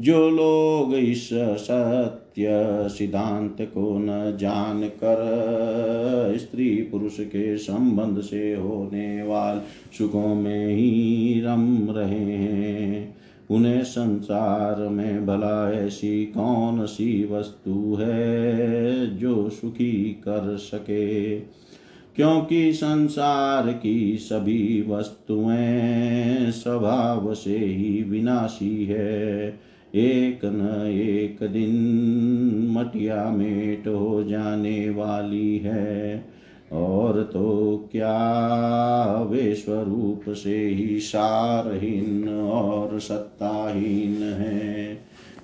जो 0.00 0.30
लोग 0.30 0.94
इस 0.94 1.30
सत्य 1.34 2.46
सिद्धांत 2.88 3.56
को 3.60 3.98
न 3.98 4.36
जान 4.40 4.82
कर 4.82 6.34
स्त्री 6.38 6.68
पुरुष 6.68 7.20
के 7.20 7.58
संबंध 7.58 8.20
से 8.20 8.54
होने 8.54 9.22
वाले 9.22 9.60
सुखों 9.98 10.34
में 10.34 10.68
ही 10.68 11.40
रम 11.44 11.90
रहे 11.90 12.36
हैं। 12.36 13.16
उन्हें 13.50 13.84
संसार 13.84 14.88
में 14.88 15.26
भला 15.26 15.72
ऐसी 15.72 16.24
कौन 16.26 16.86
सी 16.86 17.24
वस्तु 17.24 17.96
है 18.00 19.16
जो 19.16 19.50
सुखी 19.50 20.04
कर 20.04 20.56
सके? 20.56 21.36
क्योंकि 22.16 22.72
संसार 22.72 23.72
की 23.82 24.16
सभी 24.16 24.84
वस्तुएँ 24.88 26.50
स्वभाव 26.50 27.34
से 27.34 27.58
ही 27.58 28.02
विनाशी 28.02 28.84
है। 28.84 29.60
एक 29.94 30.40
न 30.44 30.86
एक 30.90 31.36
दिन 31.42 31.72
मटिया 32.70 33.30
मेट 33.30 33.88
हो 33.88 34.24
जाने 34.24 34.90
वाली 34.90 35.58
है। 35.58 36.24
और 36.72 37.22
तो 37.22 37.88
क्या 37.92 39.22
विश्व 39.22 39.72
रूप 39.72 40.34
से 40.34 40.66
ही 40.68 41.00
सारहीन 41.00 42.28
और 42.28 43.00
सत्ताहीन 43.00 44.22
है? 44.22 44.98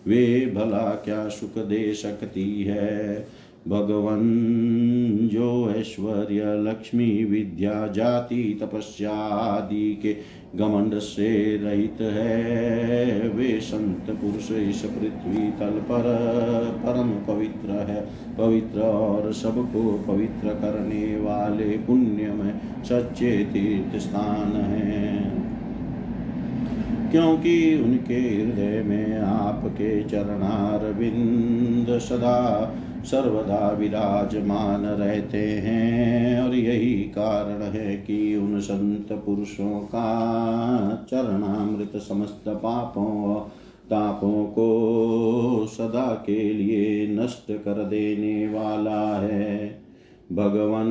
वे 0.06 0.52
भला 0.54 0.94
क्या 1.04 1.28
सुख 1.28 1.58
दे 1.58 1.94
सकती 1.94 2.62
है? 2.62 3.28
भगवान 3.68 5.28
जो 5.32 5.74
ऐश्वर्य 5.76 6.42
लक्ष्मी 6.44 7.24
विद्या 7.24 7.86
जाति 7.86 8.58
तपस्या 8.62 9.12
आदि 9.12 9.98
के 10.02 10.16
घमंड 10.58 10.98
से 10.98 11.56
रहित 11.56 11.96
है। 12.00 13.28
वे 13.28 13.60
संत 13.60 14.10
पुरुष 14.10 14.50
इस 14.50 14.82
पृथ्वी 14.82 15.50
तल 15.50 15.70
पर 15.70 16.02
परम 16.86 17.34
पवित्र 17.34 17.70
है। 17.70 18.06
पवित्र 18.38 18.80
और 18.80 19.32
सबको 19.32 20.04
पवित्र 20.08 20.48
करने 20.48 21.20
वाले 21.20 21.64
पुण्य 21.64 22.32
में 22.32 22.60
सच्चे 22.84 23.44
तीर्थ 23.44 24.00
स्थान 24.00 24.52
है। 24.52 25.32
क्योंकि 27.10 27.82
उनके 27.84 28.14
हृदय 28.14 28.82
में 28.82 29.18
आपके 29.18 30.02
चरणार 30.02 30.92
बिंद 30.92 31.98
सदा 31.98 32.74
सर्वदा 33.04 33.70
विराजमान 33.70 34.84
रहते 34.84 35.38
हैं 35.38 36.42
और 36.42 36.54
यही 36.54 36.94
कारण 36.94 37.62
है 37.62 37.96
कि 37.96 38.36
उन 38.36 38.60
संत 38.60 39.12
पुरुषों 39.12 39.80
का 39.80 41.06
चरणामृत 41.10 41.92
समस्त 41.96 42.48
पापों 42.48 43.40
तापों 43.90 44.46
को 44.46 45.66
सदा 45.66 46.22
के 46.26 46.52
लिए 46.52 47.08
नष्ट 47.08 47.50
कर 47.50 47.72
देने 47.72 48.48
वाला 48.48 49.18
है। 49.18 49.82
भगवन 50.32 50.88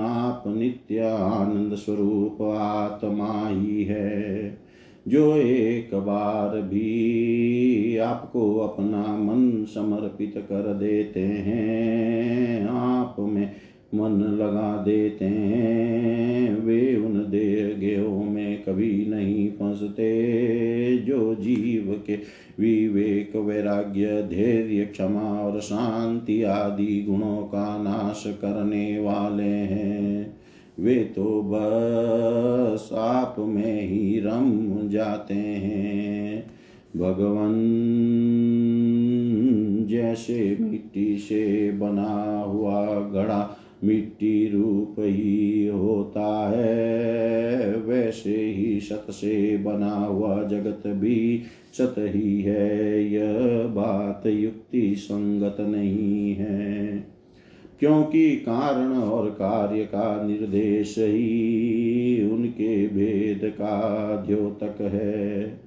आप 0.00 0.44
नित्य 0.46 1.00
आनंद 1.10 1.74
स्वरूप 1.74 2.42
आत्मा 2.58 3.48
ही 3.48 3.84
है। 3.84 4.61
जो 5.08 5.36
एक 5.36 5.94
बार 5.94 6.62
भी 6.62 7.96
आपको 7.96 8.58
अपना 8.58 9.16
मन 9.16 9.64
समर्पित 9.64 10.34
कर 10.36 10.74
देते 10.74 11.20
हैं, 11.20 12.68
आप 12.68 13.16
में 13.18 13.52
मन 13.94 14.10
लगा 14.10 14.82
देते 14.82 15.24
हैं, 15.24 16.60
वे 16.64 16.96
उन 16.96 17.26
देहगेहों 17.30 18.24
में 18.24 18.62
कभी 18.62 19.06
नहीं 19.08 19.50
फंसते। 19.50 20.12
जो 20.98 21.34
जीव 21.34 22.02
के 22.06 22.14
विवेक, 22.60 23.36
वैराग्य, 23.36 24.22
धैर्य, 24.22 24.84
क्षमा 24.84 25.40
और 25.40 25.60
शांति 25.60 26.42
आदि 26.42 27.06
गुणों 27.08 27.36
का 27.36 27.82
नाश 27.82 28.24
करने 28.26 28.98
वाले 28.98 29.42
हैं। 29.42 30.41
वे 30.80 30.94
तो 30.94 31.42
बस 31.42 32.90
आप 32.92 33.36
में 33.38 33.88
ही 33.88 34.20
रम 34.20 34.88
जाते 34.88 35.34
हैं। 35.34 36.46
भगवन 36.96 37.52
जैसे 39.88 40.56
मिट्टी 40.60 41.18
से 41.18 41.72
बना 41.72 42.40
हुआ 42.40 42.86
घड़ा 43.10 43.58
मिट्टी 43.84 44.48
रूप 44.48 44.96
ही 44.98 45.66
होता 45.66 46.50
है। 46.56 47.76
वैसे 47.76 48.36
ही 48.36 48.80
सत 48.80 49.06
से 49.10 49.56
बना 49.56 49.94
हुआ 49.94 50.42
जगत 50.42 50.82
भी 50.86 51.42
सत 51.78 51.94
ही 51.98 52.42
है। 52.42 53.04
यह 53.12 53.66
बात 53.66 54.26
युक्ति 54.26 54.94
संगत 54.98 55.56
नहीं 55.60 56.34
है। 56.34 57.11
क्योंकि 57.82 58.30
कारण 58.30 58.92
और 58.92 59.30
कार्य 59.30 59.84
का 59.84 60.22
निर्देश 60.26 60.94
ही 60.98 62.30
उनके 62.30 62.88
भेद 62.88 63.40
का 63.44 64.16
द्योतक 64.26 64.80
है। 64.80 65.62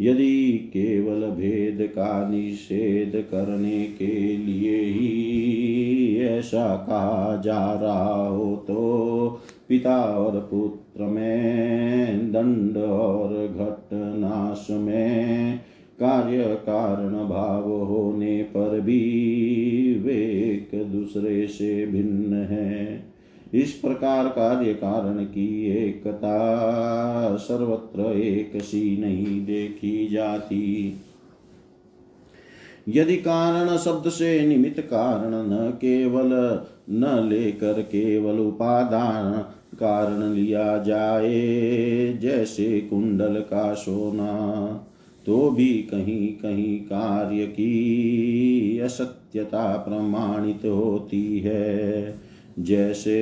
यदि 0.00 0.52
केवल 0.72 1.30
भेद 1.30 1.78
का 1.80 2.28
निषेध 2.30 3.24
करने 3.30 3.84
के 3.84 4.36
लिए 4.36 4.80
ही 4.80 6.16
ऐसा 6.18 6.76
कहा 6.76 7.42
जा 7.44 7.72
रहा 7.72 8.26
हो 8.26 8.56
तो 8.56 9.40
पिता 9.68 9.96
और 9.96 10.40
पुत्र 10.40 11.02
में 11.02 12.32
दंड 12.32 12.76
और 12.76 13.28
घटनाश 13.46 14.66
में 14.70 15.60
कार्य 16.02 16.44
कारण 16.44 17.28
भाव 17.28 17.70
होने 17.70 18.42
पर 18.42 18.80
भी 18.80 19.00
वे 20.04 20.16
एक 20.50 20.92
दूसरे 20.92 21.46
से 21.46 21.86
भिन्न 21.86 22.34
है। 22.34 23.04
इस 23.54 23.72
प्रकार 23.72 24.28
कार्य 24.28 24.74
कारण 24.74 25.24
की 25.24 25.66
एकता 25.86 27.36
सर्वत्र 27.36 28.00
एक 28.18 28.62
सी 28.62 29.00
नहीं 29.00 29.46
देखी 29.46 30.08
जाती। 30.08 30.96
यदि 32.88 33.16
कारण 33.16 33.76
शब्द 33.76 34.08
से 34.08 34.46
निमित्त 34.46 34.80
कारण 34.80 35.30
न 35.30 35.70
केवल, 35.70 36.60
न 36.90 37.28
लेकर 37.28 37.82
केवल 37.82 38.38
उपादान 38.38 39.42
कारण 39.76 40.32
लिया 40.32 40.78
जाए, 40.78 41.38
जैसे 42.22 42.80
कुंडल 42.80 43.34
का 43.34 43.74
सोना। 43.74 44.86
तो 45.30 45.50
भी 45.50 45.74
कहीं 45.74 46.28
कहीं 46.28 46.78
कार्य 46.80 47.46
की 47.46 48.78
असत्यता 48.78 49.76
प्रमाणित 49.76 50.64
होती 50.64 51.38
है। 51.38 52.20
जैसे 52.58 53.18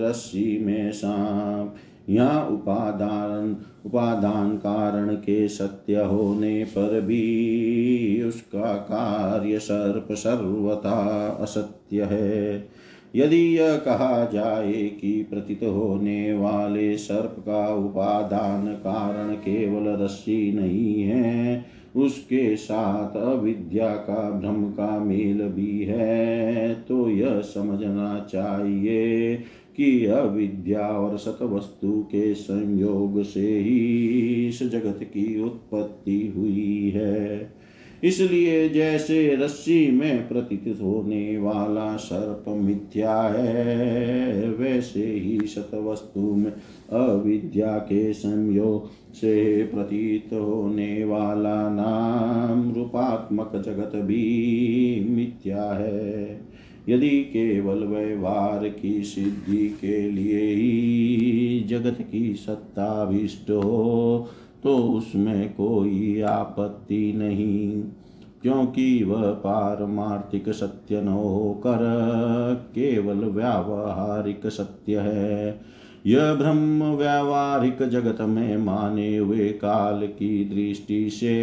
रस्सी 0.00 0.58
में 0.58 0.92
सांप 0.92 1.74
यहाँ 2.10 2.48
उपादान 2.50 3.56
उपादान 3.86 4.56
कारण 4.56 5.14
के 5.14 5.48
सत्य 5.48 5.96
होने 5.96 6.64
पर 6.64 7.00
भी 7.00 8.22
उसका 8.22 8.74
कार्य 8.74 9.58
सर्प 9.58 10.14
सर्वथा 10.14 11.28
असत्य 11.40 12.02
है। 12.02 12.68
यदि 13.18 13.58
यह 13.58 13.76
कहा 13.76 14.24
जाए 14.24 14.82
कि 15.00 15.12
प्रतीत 15.30 15.62
होने 15.62 16.32
वाले 16.34 16.96
सर्प 16.96 17.36
का 17.38 17.66
उपादान 17.74 18.66
कारण 18.66 19.34
केवल 19.34 19.88
रस्सी 20.02 20.52
नहीं 20.52 21.02
है, 21.02 21.64
उसके 21.96 22.56
साथ 22.56 23.16
अविद्या 23.16 23.88
का 23.88 24.30
भ्रम 24.30 24.64
का 24.70 24.98
मेल 24.98 25.42
भी 25.48 25.84
है 25.84 26.74
तो 26.74 27.08
यह 27.10 27.40
समझना 27.40 28.28
चाहिए 28.32 29.34
कि 29.76 30.06
अविद्या 30.06 30.86
और 30.88 31.16
सतवस्तु 31.18 32.00
के 32.02 32.34
संयोग 32.34 33.22
से 33.22 33.58
ही 33.58 34.48
इस 34.48 34.62
जगत 34.62 34.98
की 35.02 35.42
उत्पत्ति 35.42 36.34
हुई 36.36 36.90
है। 36.94 37.57
इसलिए 38.04 38.68
जैसे 38.68 39.36
रस्सी 39.36 39.90
में 39.90 40.28
प्रतीत 40.28 40.78
होने 40.82 41.38
वाला 41.38 41.96
सर्प 41.96 42.44
मिथ्या 42.48 43.22
है, 43.22 44.50
वैसे 44.50 45.06
ही 45.06 45.38
सतवस्तु 45.46 46.20
में 46.20 46.52
अविद्या 46.92 47.78
के 47.78 48.12
संयोग 48.12 48.90
से 49.14 49.64
प्रतीत 49.64 50.26
होने 50.32 51.04
वाला 51.04 51.68
नाम 51.70 52.74
रूपात्मक 52.74 53.52
जगत 53.54 53.92
भी 53.96 55.06
मिथ्या 55.10 55.62
है। 55.62 56.48
यदि 56.88 57.08
केवल 57.08 57.84
व्यवहार 57.84 58.68
की 58.68 59.02
सिद्धि 59.02 59.68
के 59.68 60.10
लिए 60.10 60.54
ही 60.54 61.64
जगत 61.68 61.98
की 62.12 62.34
सत्ता 62.34 62.54
सत्ताभिष्ट 62.54 63.50
हो 63.50 64.28
तो 64.62 64.76
उसमें 64.76 65.48
कोई 65.48 66.20
आपत्ति 66.20 67.12
नहीं, 67.16 67.82
क्योंकि 68.42 69.02
वह 69.02 69.30
पारमार्थिक 69.30 70.48
सत्य 70.48 71.00
न 71.00 71.08
होकर 71.08 71.78
केवल 72.74 73.24
व्यावहारिक 73.30 74.46
सत्य 74.46 74.98
है। 74.98 75.60
यह 76.06 76.34
ब्रह्म 76.34 76.84
व्यावहारिक 76.84 77.82
जगत 77.82 78.20
में 78.20 78.56
माने 78.56 79.16
हुए 79.16 79.48
काल 79.48 80.06
की 80.06 80.44
दृष्टि 80.44 81.10
से 81.10 81.34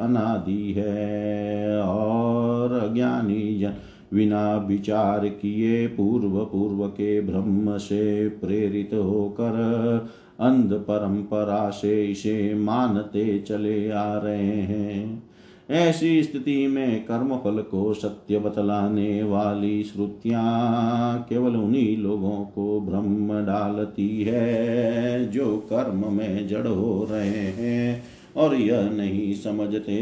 अनादि 0.00 0.72
है, 0.72 1.80
और 1.82 2.72
अज्ञानी 2.72 3.58
जन 3.60 3.74
बिना 4.14 4.56
विचार 4.56 5.28
किए 5.28 5.86
पूर्व 5.86 6.38
पूर्व 6.44 6.86
के 6.88 7.20
ब्रह्म 7.20 7.76
से 7.78 8.28
प्रेरित 8.28 8.90
होकर 8.94 10.08
अंध 10.40 10.72
परंपरा 10.72 11.70
से 11.70 12.04
इसे 12.06 12.54
मानते 12.54 13.38
चले 13.38 13.90
आ 13.90 14.18
रहे 14.18 14.60
हैं। 14.62 15.22
ऐसी 15.70 16.22
स्थिति 16.22 16.66
में 16.66 17.04
कर्म 17.04 17.36
फल 17.36 17.62
को 17.62 17.94
सत्य 17.94 18.38
बतलाने 18.38 19.22
वाली 19.22 19.82
श्रुतियाँ 19.84 21.26
केवल 21.28 21.56
उन्हीं 21.56 21.96
लोगों 21.96 22.44
को 22.44 22.80
ब्रह्म 22.80 23.44
डालती 23.46 24.22
है 24.22 25.28
जो 25.30 25.56
कर्म 25.72 26.12
में 26.12 26.48
जड़ 26.48 26.66
हो 26.66 27.06
रहे 27.10 27.44
हैं 27.58 28.02
और 28.36 28.54
यह 28.54 28.90
नहीं 28.90 29.34
समझते 29.34 29.98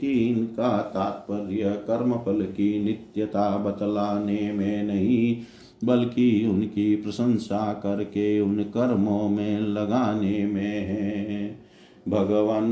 कि 0.00 0.12
इनका 0.12 0.76
तात्पर्य 0.94 1.70
कर्म 1.86 2.12
फल 2.12 2.42
की 2.42 2.84
नित्यता 2.84 3.56
बतलाने 3.56 4.52
में 4.52 4.82
नहीं 4.82 5.36
बल्कि 5.84 6.46
उनकी 6.46 6.96
प्रशंसा 6.96 7.72
करके 7.72 8.40
उन 8.40 8.62
कर्मों 8.62 9.28
में 9.28 9.60
लगाने 9.60 10.46
में 10.46 10.86
है 10.86 11.62
भगवान, 12.08 12.68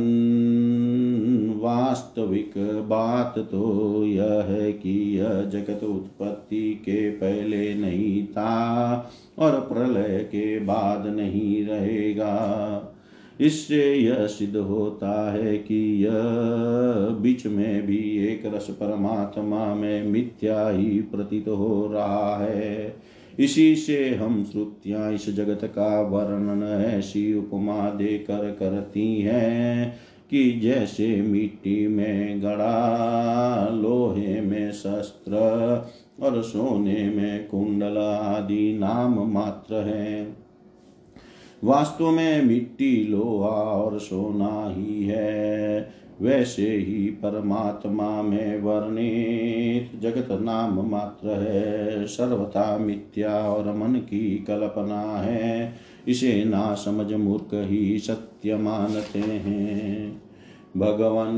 वास्तविक 1.56 2.52
बात 2.88 3.38
तो 3.38 4.04
यह 4.04 4.32
है 4.42 4.72
कि 4.72 5.18
यह 5.18 5.42
जगत 5.42 5.84
उत्पत्ति 5.84 6.74
के 6.74 7.10
पहले 7.10 7.74
नहीं 7.74 8.26
था 8.26 9.12
और 9.38 9.60
प्रलय 9.60 10.18
के 10.18 10.58
बाद 10.60 11.06
नहीं 11.06 11.66
रहेगा। 11.66 12.89
इससे 13.40 13.94
यह 13.94 14.26
सिद्ध 14.26 14.56
होता 14.56 15.32
है 15.32 15.56
कि 15.56 16.04
यह 16.04 16.12
बीच 17.20 17.46
में 17.46 17.86
भी 17.86 18.26
एक 18.28 18.42
रस 18.46 18.66
परमात्मा 18.70 19.74
में 19.74 20.06
मिथ्या 20.06 20.68
ही 20.68 21.00
प्रतीत 21.00 21.48
हो 21.48 21.86
रहा 21.92 22.36
है। 22.36 22.96
इसी 23.38 23.76
से 23.76 24.14
हम 24.14 24.44
श्रुतियाँ 24.44 25.12
इस 25.12 25.30
जगत 25.30 25.64
का 25.64 26.00
वर्णन 26.00 26.62
ऐसी 26.84 27.34
उपमा 27.34 27.90
देकर 27.90 28.56
करती 28.58 29.20
हैं 29.20 29.94
कि 30.30 30.52
जैसे 30.52 31.22
मिट्टी 31.22 31.88
में 31.88 32.42
गड़ा, 32.42 33.68
लोहे 33.68 34.40
में 34.40 34.72
शस्त्र 34.72 35.36
और 36.22 36.42
सोने 36.42 37.10
में 37.16 37.48
कुंडल 37.48 37.96
आदि 37.98 38.78
नाम 38.78 39.32
मात्र 39.34 39.74
हैं। 39.74 40.39
वास्तव 41.64 42.10
में 42.10 42.44
मिट्टी, 42.44 43.04
लोहा 43.04 43.50
और 43.50 43.98
सोना 43.98 44.74
ही 44.76 45.04
है। 45.04 45.90
वैसे 46.22 46.70
ही 46.70 47.06
परमात्मा 47.06 48.22
में 48.22 48.60
वर्णित 48.60 50.00
जगत 50.00 50.28
नाम 50.30 50.90
मात्र 50.90 51.28
है। 51.28 52.06
सर्वथा 52.06 52.78
मिथ्या 52.78 53.30
और 53.30 53.76
मन 53.76 53.94
की 53.94 54.44
कल्पना 54.48 55.00
है। 55.00 55.74
इसे 56.08 56.44
ना 56.44 56.74
समझ 56.74 57.12
मूर्ख 57.12 57.48
ही 57.54 57.98
सत्य 57.98 58.56
मानते 58.56 59.18
हैं। 59.18 60.22
भगवान 60.76 61.36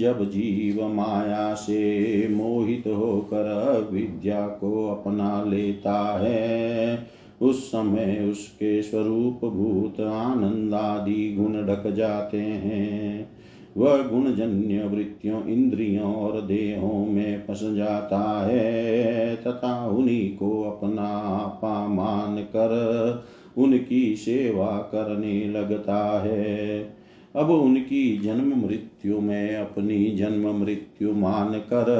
जब 0.00 0.30
जीव 0.30 0.88
माया 0.88 1.54
से 1.54 2.28
मोहित 2.30 2.84
होकर 2.86 3.88
विद्या 3.92 4.48
को 4.48 4.88
अपना 4.88 5.44
लेता 5.44 6.18
है 6.22 7.23
उस 7.40 7.68
समय 7.68 8.28
उसके 8.30 8.82
स्वरूप 8.82 9.44
भूत 9.44 10.00
आनंद 10.00 10.74
आदि 10.74 11.36
गुण 11.38 11.66
ढक 11.66 11.86
जाते 11.86 12.40
हैं। 12.40 13.30
वह 13.76 14.02
गुणजन्य 14.02 14.84
वृत्तियों, 14.84 15.46
इंद्रियों 15.46 16.14
और 16.14 16.40
देहों 16.40 17.06
में 17.06 17.46
फंस 17.46 17.60
जाता 17.62 18.46
है 18.46 19.36
तथा 19.36 19.86
उन्हीं 19.86 20.36
को 20.36 20.62
अपना 20.62 21.08
आपा 21.18 21.86
मान 21.86 22.42
कर 22.42 23.24
उनकी 23.58 24.16
सेवा 24.16 24.66
करने 24.66 25.44
लगता 25.44 26.22
है। 26.22 26.96
अब 27.36 27.50
उनकी 27.50 28.18
जन्म 28.18 28.66
मृत्यु 28.66 29.20
में 29.20 29.56
अपनी 29.56 30.10
जन्म 30.10 30.60
मृत्यु 30.60 31.12
मान 31.12 31.52
कर 31.52 31.92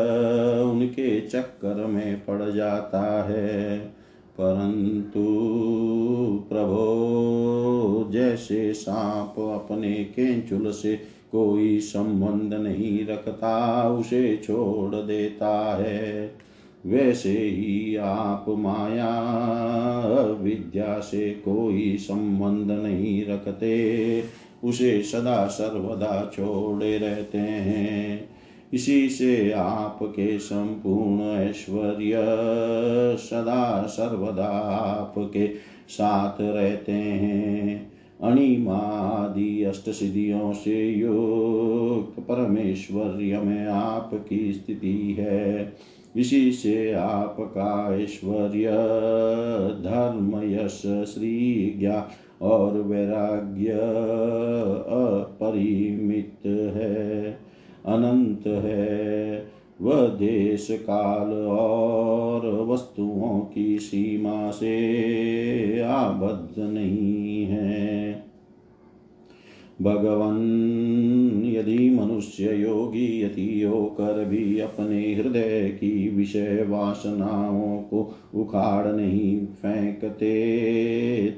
उनके 0.73 1.21
चक्कर 1.21 1.87
में 1.87 2.25
पड़ 2.25 2.51
जाता 2.51 3.25
है। 3.25 3.94
परंतु 4.41 5.25
प्रभो, 6.49 8.09
जैसे 8.13 8.75
सांप 8.75 9.41
अपने 9.41 9.93
केंचुल 9.93 10.71
से 10.71 10.97
कोई 11.33 11.81
संबंध 11.81 12.55
नहीं 12.55 13.07
रखता, 13.07 13.89
उसे 13.89 14.41
छोड़ 14.45 14.95
देता 14.95 15.83
है। 15.83 16.35
वैसे 16.87 17.33
ही 17.33 17.97
आप 17.97 18.45
माया, 18.49 19.21
विद्या 20.41 21.01
से 21.01 21.31
कोई 21.31 21.97
संबंध 21.97 22.71
नहीं 22.71 23.27
रखते, 23.27 24.25
उसे 24.65 25.03
सदा 25.03 25.47
सर्वदा 25.47 26.31
छोड़े 26.35 26.99
रहते 26.99 27.39
हैं। 27.39 28.34
इसी 28.75 29.09
से 29.09 29.53
आपके 29.53 30.39
संपूर्ण 30.39 31.21
ऐश्वर्य 31.23 32.13
सदा 33.19 33.83
सर्वदा 33.83 34.49
आपके 34.99 35.51
साथ 35.89 36.41
रहते 36.41 36.93
हैं। 36.93 37.93
अणिमादि 38.23 39.63
अष्ट 39.63 39.91
सिद्धियों 39.91 40.53
से 40.53 40.91
युक्त 40.91 42.21
परमेश्वर्य 42.21 43.41
में 43.41 43.67
आपकी 43.67 44.53
स्थिति 44.53 45.17
है। 45.19 45.77
इसी 46.17 46.53
से 46.53 46.93
आपका 46.93 47.97
ऐश्वर्य, 47.97 48.67
धर्म, 49.83 50.43
यश 50.45 50.83
श्री 51.15 51.75
ज्ञा 51.79 52.09
और 52.43 52.73
वैराग्य 52.73 53.71
अपरिमित 54.91 56.47
है। 56.77 57.44
अनंत 57.87 58.47
है। 58.47 59.47
वह 59.83 60.07
देश, 60.07 60.69
काल 60.71 61.33
और 61.47 62.67
वस्तुओं 62.67 63.41
की 63.55 63.79
सीमा 63.79 64.51
से 64.51 65.81
आबद्ध 65.81 66.63
नहीं 66.63 67.45
है। 67.45 68.25
भगवान, 69.83 70.43
यदि 71.45 71.91
मनुष्य 72.15 72.55
योगी 72.55 73.23
यति 73.23 73.63
होकर 73.63 74.25
भी 74.25 74.59
अपने 74.61 75.15
हृदय 75.15 75.69
की 75.69 76.09
विषय 76.09 76.67
वासनाओं 76.69 77.79
को 77.79 78.17
उखाड़ 78.35 78.87
नहीं 78.93 79.47
फेंकते 79.47 80.35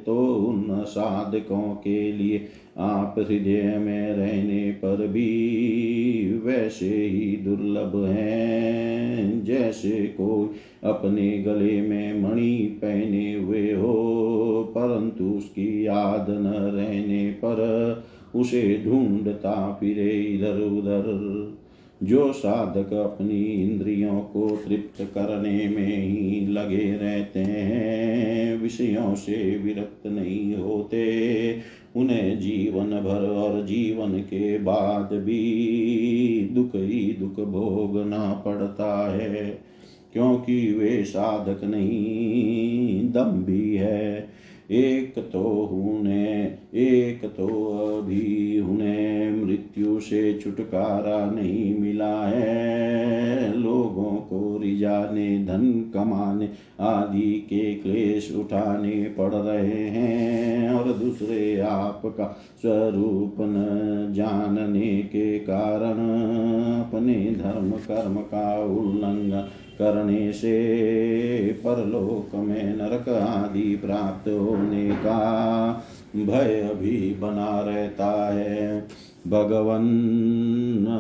तो 0.06 0.34
उन 0.34 0.84
साधकों 0.84 1.74
के 1.74 2.12
लिए 2.12 2.48
आप 2.78 3.14
हृदय 3.18 3.78
में 3.78 4.12
रहने 4.12 4.70
पर 4.70 5.06
भी 5.06 6.40
वैसे 6.44 7.06
ही 7.06 7.36
दुर्लभ 7.36 8.04
हैं, 8.04 9.44
जैसे 9.44 9.90
कोई 9.90 10.56
अपने 10.84 11.38
गले 11.38 11.80
में 11.80 12.22
मणि 12.22 12.78
पहने 12.84 13.34
हुए 13.34 13.72
हो, 13.72 13.94
परंतु 14.78 15.24
उसकी 15.24 15.86
याद 15.86 16.26
न 16.30 16.46
रहने 16.46 17.30
पर 17.30 17.56
उसे 18.36 18.82
ढूंढता 18.84 19.76
फिरे 19.80 20.10
इधर 20.10 20.60
उधर। 20.60 21.06
जो 22.02 22.32
साधक 22.32 22.92
अपनी 22.92 23.42
इंद्रियों 23.42 24.20
को 24.20 24.58
तृप्त 24.68 25.02
करने 25.14 25.68
में 25.68 25.98
ही 25.98 26.46
लगे 26.46 26.92
रहते 26.92 27.40
हैं, 27.40 28.62
विषयों 28.62 29.14
से 29.14 29.60
विरक्त 29.64 30.06
नहीं 30.06 30.56
होते। 30.56 31.06
उन्हें 31.96 32.40
जीवन 32.40 32.86
भर 32.86 33.26
और 33.30 33.66
जीवन 33.66 34.18
के 34.18 34.58
बाद 34.58 35.08
भी 35.12 36.50
दुख 36.52 36.70
ही 36.74 37.16
दुख 37.20 37.46
भोगना 37.46 38.42
पड़ता 38.46 39.16
है, 39.16 39.58
क्योंकि 40.12 40.72
वे 40.72 41.04
साधक 41.04 41.64
नहीं, 41.64 43.12
दम्भी 43.12 43.76
है। 43.76 44.28
एक 44.70 45.14
तो 45.32 45.42
हुने, 45.72 46.54
एक 46.74 47.24
तो 47.24 47.46
अभी 47.98 48.60
उन्हें 48.60 49.44
मृत्यु 49.44 50.00
से 50.00 50.38
छुटकारा 50.38 51.30
नहीं 51.30 51.78
मिला 51.78 52.26
है। 52.26 53.58
लोगों 53.58 54.16
को 54.16 54.60
रिजाने 54.62 55.44
धन 55.44 55.90
कमाने, 55.94 56.48
आदि 56.80 57.32
के 57.32 57.74
क्लेश 57.74 58.34
उठाने 58.34 59.14
पड़ 59.18 59.34
रहे 59.34 59.84
हैं। 59.84 60.70
और 60.70 60.92
दूसरे 60.92 61.60
आपका 61.60 62.36
स्वरूप 62.62 63.36
न 63.40 64.12
जानने 64.16 65.02
के 65.02 65.38
कारण 65.38 65.92
अपने 66.80 67.14
धर्म 67.14 67.70
कर्म 67.70 68.14
का 68.14 68.64
उल्लंघन 68.64 69.48
करने 69.78 70.32
से 70.32 70.56
परलोक 71.66 72.34
में 72.34 72.76
नरक 72.76 73.08
आदि 73.08 73.76
प्राप्त 73.76 74.28
होने 74.28 74.90
का 74.90 75.18
भय 76.16 76.70
भी 76.74 77.14
बना 77.14 77.60
रहता 77.60 78.34
है। 78.34 78.88
भगवन 79.26 79.86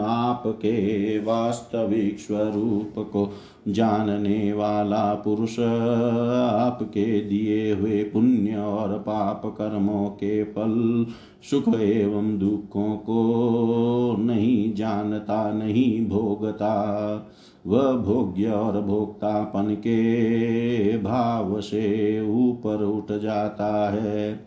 आपके 0.02 1.18
वास्तविक 1.18 2.18
स्वरूप 2.18 2.94
को 2.98 3.32
जानने 3.68 4.52
वाला 4.52 5.14
पुरुष 5.14 5.58
आपके 5.58 7.20
दिए 7.20 7.72
हुए 7.74 8.02
पुण्य 8.02 8.56
और 8.56 8.98
पाप 8.98 9.42
कर्मों 9.46 10.08
के 10.08 10.42
फल, 10.44 11.06
सुख 11.50 11.80
एवं 11.80 12.38
दुखों 12.38 12.96
को 12.96 14.16
नहीं 14.18 14.74
जानता, 14.74 15.52
नहीं 15.52 16.06
भोगता। 16.06 16.74
वह 17.66 17.92
भोग्य 17.92 18.46
और 18.46 18.80
भोक्तापन 18.80 19.74
के 19.74 20.98
भाव 20.98 21.60
से 21.60 22.20
ऊपर 22.20 22.82
उठ 22.82 23.12
जाता 23.12 23.90
है। 23.90 24.46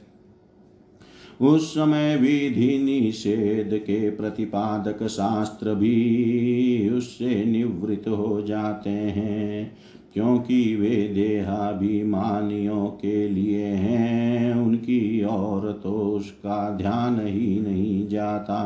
उस 1.42 1.72
समय 1.72 2.16
विधि 2.16 2.78
निषेध 2.80 3.78
के 3.78 4.10
प्रतिपादक 4.10 5.08
शास्त्र 5.08 5.76
भी 5.76 6.90
उससे 6.90 7.46
निवृत्त 7.46 8.08
हो 8.08 8.42
जाते 8.42 8.90
हैं, 8.90 9.78
क्योंकि 10.14 10.76
वे 10.76 10.96
देहाभिमानियों 11.08 12.86
के 12.86 13.30
लिए 13.30 13.66
हैं, 13.66 14.56
उनकी 14.56 15.22
और 15.22 15.80
तो 15.84 15.92
उसका 15.92 16.70
ध्यान 16.70 17.20
ही 17.28 17.60
नहीं 17.60 18.08
जाता। 18.08 18.60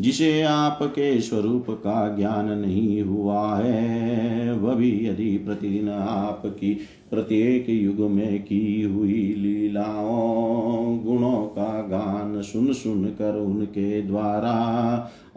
जिसे 0.00 0.42
आपके 0.42 1.20
स्वरूप 1.20 1.66
का 1.70 2.16
ज्ञान 2.16 2.50
नहीं 2.50 3.02
हुआ 3.02 3.56
है, 3.56 4.52
वह 4.52 4.74
भी 4.74 4.90
यदि 5.06 5.36
प्रतिदिन 5.38 5.88
आपकी 5.88 6.72
प्रत्येक 7.10 7.68
युग 7.70 8.00
में 8.10 8.42
की 8.42 8.82
हुई 8.82 9.34
लीलाओं, 9.34 10.98
गुणों 10.98 11.42
का 11.46 11.80
गान 11.82 12.40
सुन 12.42 12.72
सुन 12.72 13.04
कर 13.04 13.38
उनके 13.38 14.02
द्वारा 14.02 14.52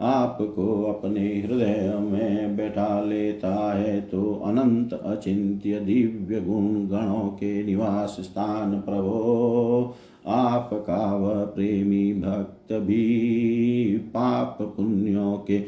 आपको 0.00 0.82
अपने 0.84 1.26
हृदय 1.40 1.92
में 2.02 2.56
बैठा 2.56 3.00
लेता 3.00 3.54
है 3.74 4.00
तो 4.00 4.32
अनंत 4.46 4.92
अचिंत्य 4.92 5.80
दिव्य 5.80 6.40
गुण 6.40 6.66
गणों 6.88 7.28
के 7.28 7.62
निवास 7.64 8.16
स्थान 8.20 8.80
प्रभो। 8.80 9.96
आपका 10.26 11.16
व 11.16 11.46
प्रेमी 11.46 12.12
भक्त 12.12 12.72
भी 12.72 13.98
पाप 13.98 14.58
पुण्यों 14.60 15.36
के 15.36 15.60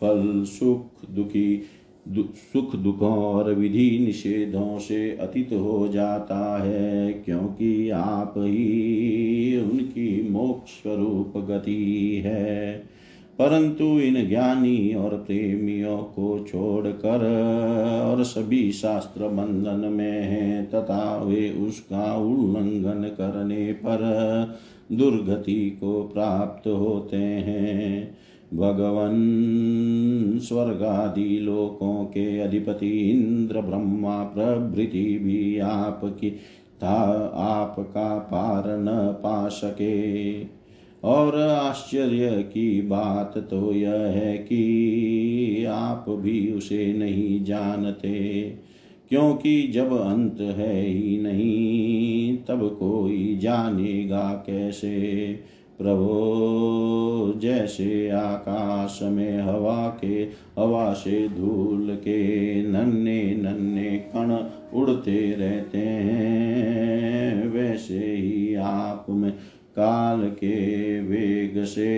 फल 0.00 0.44
सुख 0.44 1.10
दुखी 1.10 1.62
दु, 2.08 2.22
सुख 2.22 2.76
दुखों 2.76 3.16
और 3.16 3.54
विधि 3.54 3.98
निषेधों 3.98 4.78
से 4.78 5.16
अतीत 5.16 5.48
हो 5.52 5.88
जाता 5.88 6.62
है 6.62 7.12
क्योंकि 7.12 7.90
आप 7.90 8.34
ही 8.36 9.56
उनकी 9.60 10.28
मोक्ष 10.30 10.82
स्वरूप 10.82 11.32
गति 11.36 12.22
है। 12.24 12.93
परंतु 13.38 13.84
इन 13.84 14.28
ज्ञानी 14.28 14.94
और 14.94 15.10
प्रेमियों 15.10 15.98
को 15.98 16.44
छोड़कर 16.48 17.22
और 18.06 18.24
सभी 18.24 18.72
शास्त्र 18.72 19.28
बंधन 19.28 19.88
में 19.92 20.22
हैं 20.22 20.70
तथा 20.70 21.22
वे 21.24 21.50
उसका 21.50 22.16
उल्लंघन 22.16 23.08
करने 23.08 23.72
पर 23.72 23.98
दुर्गति 24.92 25.70
को 25.70 26.02
प्राप्त 26.02 26.68
होते 26.68 27.16
हैं। 27.16 28.16
भगवन 28.54 29.14
स्वर्गादि 30.42 31.38
लोकों 31.38 32.04
के 32.04 32.40
अधिपति 32.40 33.10
इंद्र 33.10 33.60
ब्रह्मा 33.60 34.24
प्रभृति 34.24 35.18
भी 35.22 35.58
आपकी 35.58 36.30
था 36.82 37.00
आपका 37.36 38.18
पार 38.18 38.64
न 38.66 39.12
पा 39.12 39.48
सके। 39.48 40.34
और 41.04 41.38
आश्चर्य 41.40 42.42
की 42.42 42.82
बात 42.82 43.38
तो 43.38 43.72
यह 43.72 44.00
है 44.14 44.36
कि 44.38 45.64
आप 45.64 46.04
भी 46.08 46.52
उसे 46.52 46.92
नहीं 46.92 47.44
जानते, 47.44 48.40
क्योंकि 49.08 49.62
जब 49.68 49.92
अंत 49.92 50.40
है 50.40 50.80
ही 50.82 51.18
नहीं, 51.22 52.36
तब 52.36 52.76
कोई 52.80 53.38
जानेगा 53.42 54.44
कैसे? 54.46 54.98
प्रभो, 55.78 57.34
जैसे 57.36 58.10
आकाश 58.10 58.98
में 59.02 59.42
हवा 59.42 59.88
के, 59.88 60.28
हवा 60.58 60.92
से 60.92 61.28
धूल 61.28 61.94
के 61.94 62.62
नन्हे 62.62 63.22
नन्हे 63.34 63.90
कण 63.90 64.32
उड़ते 64.78 65.36
रहते 65.38 65.78
हैं, 65.78 67.48
वैसे 67.48 68.14
ही 68.16 68.54
आप 68.54 69.06
में 69.10 69.32
काल 69.76 70.28
के 70.30 71.00
वेग 71.00 71.64
से 71.64 71.88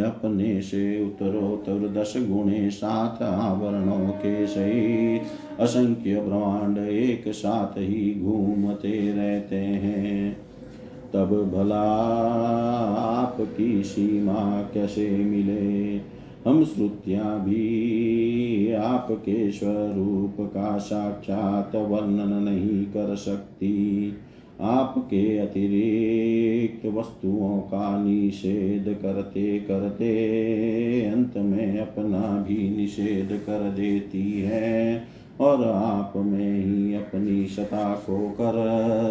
अपने 0.00 0.62
से 0.62 1.04
उत्तरोत्तर 1.04 2.00
दस 2.00 2.14
गुणे 2.16 2.70
सात 2.70 3.22
आवरणों 3.22 4.08
के 4.08 4.46
सही 4.46 5.18
असंख्य 5.60 6.20
ब्रह्मांड 6.20 6.78
एक 6.78 7.28
साथ 7.28 7.78
ही 7.78 8.20
घूमते 8.20 9.12
रहते 9.12 9.56
हैं। 9.56 10.36
तब 11.12 11.50
भला 11.54 11.82
आपकी 12.94 13.82
सीमा 13.84 14.62
कैसे 14.74 15.10
मिले? 15.10 15.96
हम 16.50 16.64
श्रुतियाँ 16.64 17.44
भी 17.44 18.72
आपके 18.72 19.50
स्वरूप 19.52 20.36
का 20.40 20.78
साक्षात 20.78 21.74
वर्णन 21.74 22.44
नहीं 22.44 22.84
कर 22.84 23.16
सकती। 23.16 24.12
आपके 24.60 25.38
अतिरिक्त 25.38 26.86
वस्तुओं 26.86 27.60
का 27.60 28.04
निषेध 28.04 28.98
करते 29.02 29.58
करते 29.58 31.02
अंत 31.02 31.36
में 31.36 31.78
अपना 31.78 32.44
भी 32.48 32.76
निषेध 32.76 33.28
कर 33.32 33.70
देती 33.70 34.40
है 34.40 35.04
और 35.40 35.64
आप 35.64 36.12
में 36.16 36.64
ही 36.64 36.94
अपनी 36.94 37.46
सता 37.46 37.94
को 37.94 38.30
कर 38.30 38.54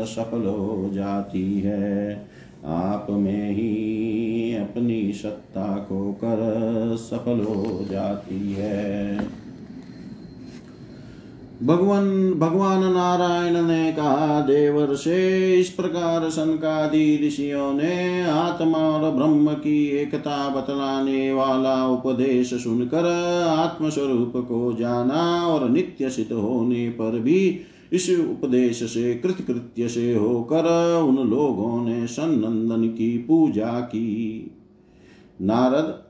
सफल 0.05 0.45
हो 0.45 0.89
जाती 0.93 1.59
है। 1.59 2.27
आप 2.65 3.07
में 3.09 3.51
ही 3.51 4.55
अपनी 4.55 5.13
सत्ता 5.13 5.77
को 5.77 6.13
कर 6.13 6.37
सफल 6.97 7.39
हो 7.39 7.85
जाती 7.91 8.53
है। 8.53 9.42
भगवान 11.63 12.33
भगवान 12.33 12.93
नारायण 12.93 13.61
ने 13.61 13.91
कहा, 13.91 14.41
देवर 14.41 14.95
से 14.95 15.55
इस 15.59 15.69
प्रकार 15.69 16.29
सनकादि 16.29 17.19
ऋषियों 17.27 17.73
ने 17.73 18.23
आत्मा 18.23 18.77
और 18.77 19.11
ब्रह्म 19.11 19.53
की 19.53 19.87
एकता 19.87 20.49
बतलाने 20.49 21.33
वाला 21.33 21.87
उपदेश 21.87 22.53
सुनकर 22.53 23.05
आत्मस्वरूप 23.49 24.33
को 24.35 24.75
जाना 24.79 25.47
और 25.47 25.69
नित्य 25.69 26.09
सिद्ध 26.09 26.31
होने 26.31 26.89
पर 26.89 27.19
भी 27.19 27.59
इस 27.93 28.09
उपदेश 28.09 28.83
से 28.83 29.13
कृतकृत्य 29.13 29.87
से 29.87 30.13
होकर 30.15 30.65
उन 31.07 31.29
लोगों 31.29 31.85
ने 31.85 32.07
सन्नंदन 32.07 32.87
की 32.87 33.17
पूजा 33.17 33.79
की। 33.79 34.51
नारद 35.41 36.02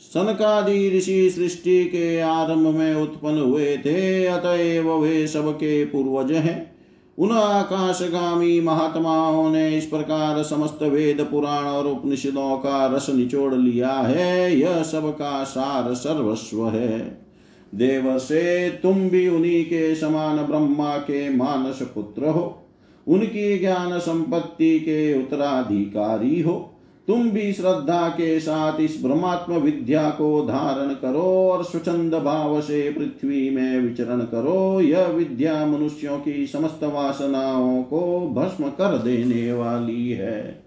सनकादि 0.00 0.98
ऋषि 0.98 1.30
सृष्टि 1.30 1.84
के 1.84 2.20
आरंभ 2.20 2.66
में 2.66 2.94
उत्पन्न 2.94 3.38
हुए 3.38 3.76
थे, 3.76 4.26
अतएव 4.26 4.92
वे 4.92 5.26
सबके 5.26 5.84
पूर्वज 5.84 6.32
हैं। 6.32 6.78
उन 7.18 7.30
आकाशगामी 7.30 8.60
महात्माओं 8.60 9.50
ने 9.50 9.78
इस 9.78 9.86
प्रकार 9.86 10.42
समस्त 10.42 10.78
वेद 10.82 11.20
पुराण 11.30 11.64
और 11.64 11.86
उपनिषदों 11.86 12.56
का 12.56 12.86
रस 12.86 13.10
निचोड़ 13.10 13.54
लिया 13.54 13.90
है। 13.90 14.56
यह 14.56 14.82
सबका 14.82 15.44
सार 15.44 15.94
सर्वस्व 15.94 16.68
है। 16.68 17.20
देव 17.74 18.18
से 18.18 18.70
तुम 18.70 19.08
भी 19.08 19.28
उन्हीं 19.28 19.64
के 19.64 19.94
समान 19.94 20.36
ब्रह्मा 20.36 20.96
के 20.96 21.28
मानस 21.28 21.82
पुत्र 21.82 22.28
हो। 22.28 22.62
उनकी 23.08 23.58
ज्ञान 23.58 23.98
संपत्ति 23.98 24.80
के 24.80 25.18
उत्तराधिकारी 25.18 26.40
हो। 26.40 26.74
तुम 27.08 27.30
भी 27.30 27.52
श्रद्धा 27.52 28.08
के 28.08 28.40
साथ 28.40 28.80
इस 28.80 29.02
ब्रह्मात्म 29.02 29.54
विद्या 29.54 30.10
को 30.10 30.42
धारण 30.42 30.94
करो 30.94 31.50
और 31.50 31.64
स्वच्छंद 31.64 32.14
भाव 32.14 32.60
से 32.60 32.90
पृथ्वी 32.90 33.50
में 33.50 33.80
विचरण 33.80 34.20
करो। 34.20 34.80
यह 34.80 35.06
विद्या 35.06 35.66
मनुष्यों 35.66 36.18
की 36.18 36.46
समस्त 36.46 36.84
वासनाओं 36.84 37.82
को 37.82 38.28
भस्म 38.28 38.64
कर 38.64 38.98
देने 38.98 39.52
वाली 39.52 40.10
है। 40.10 40.62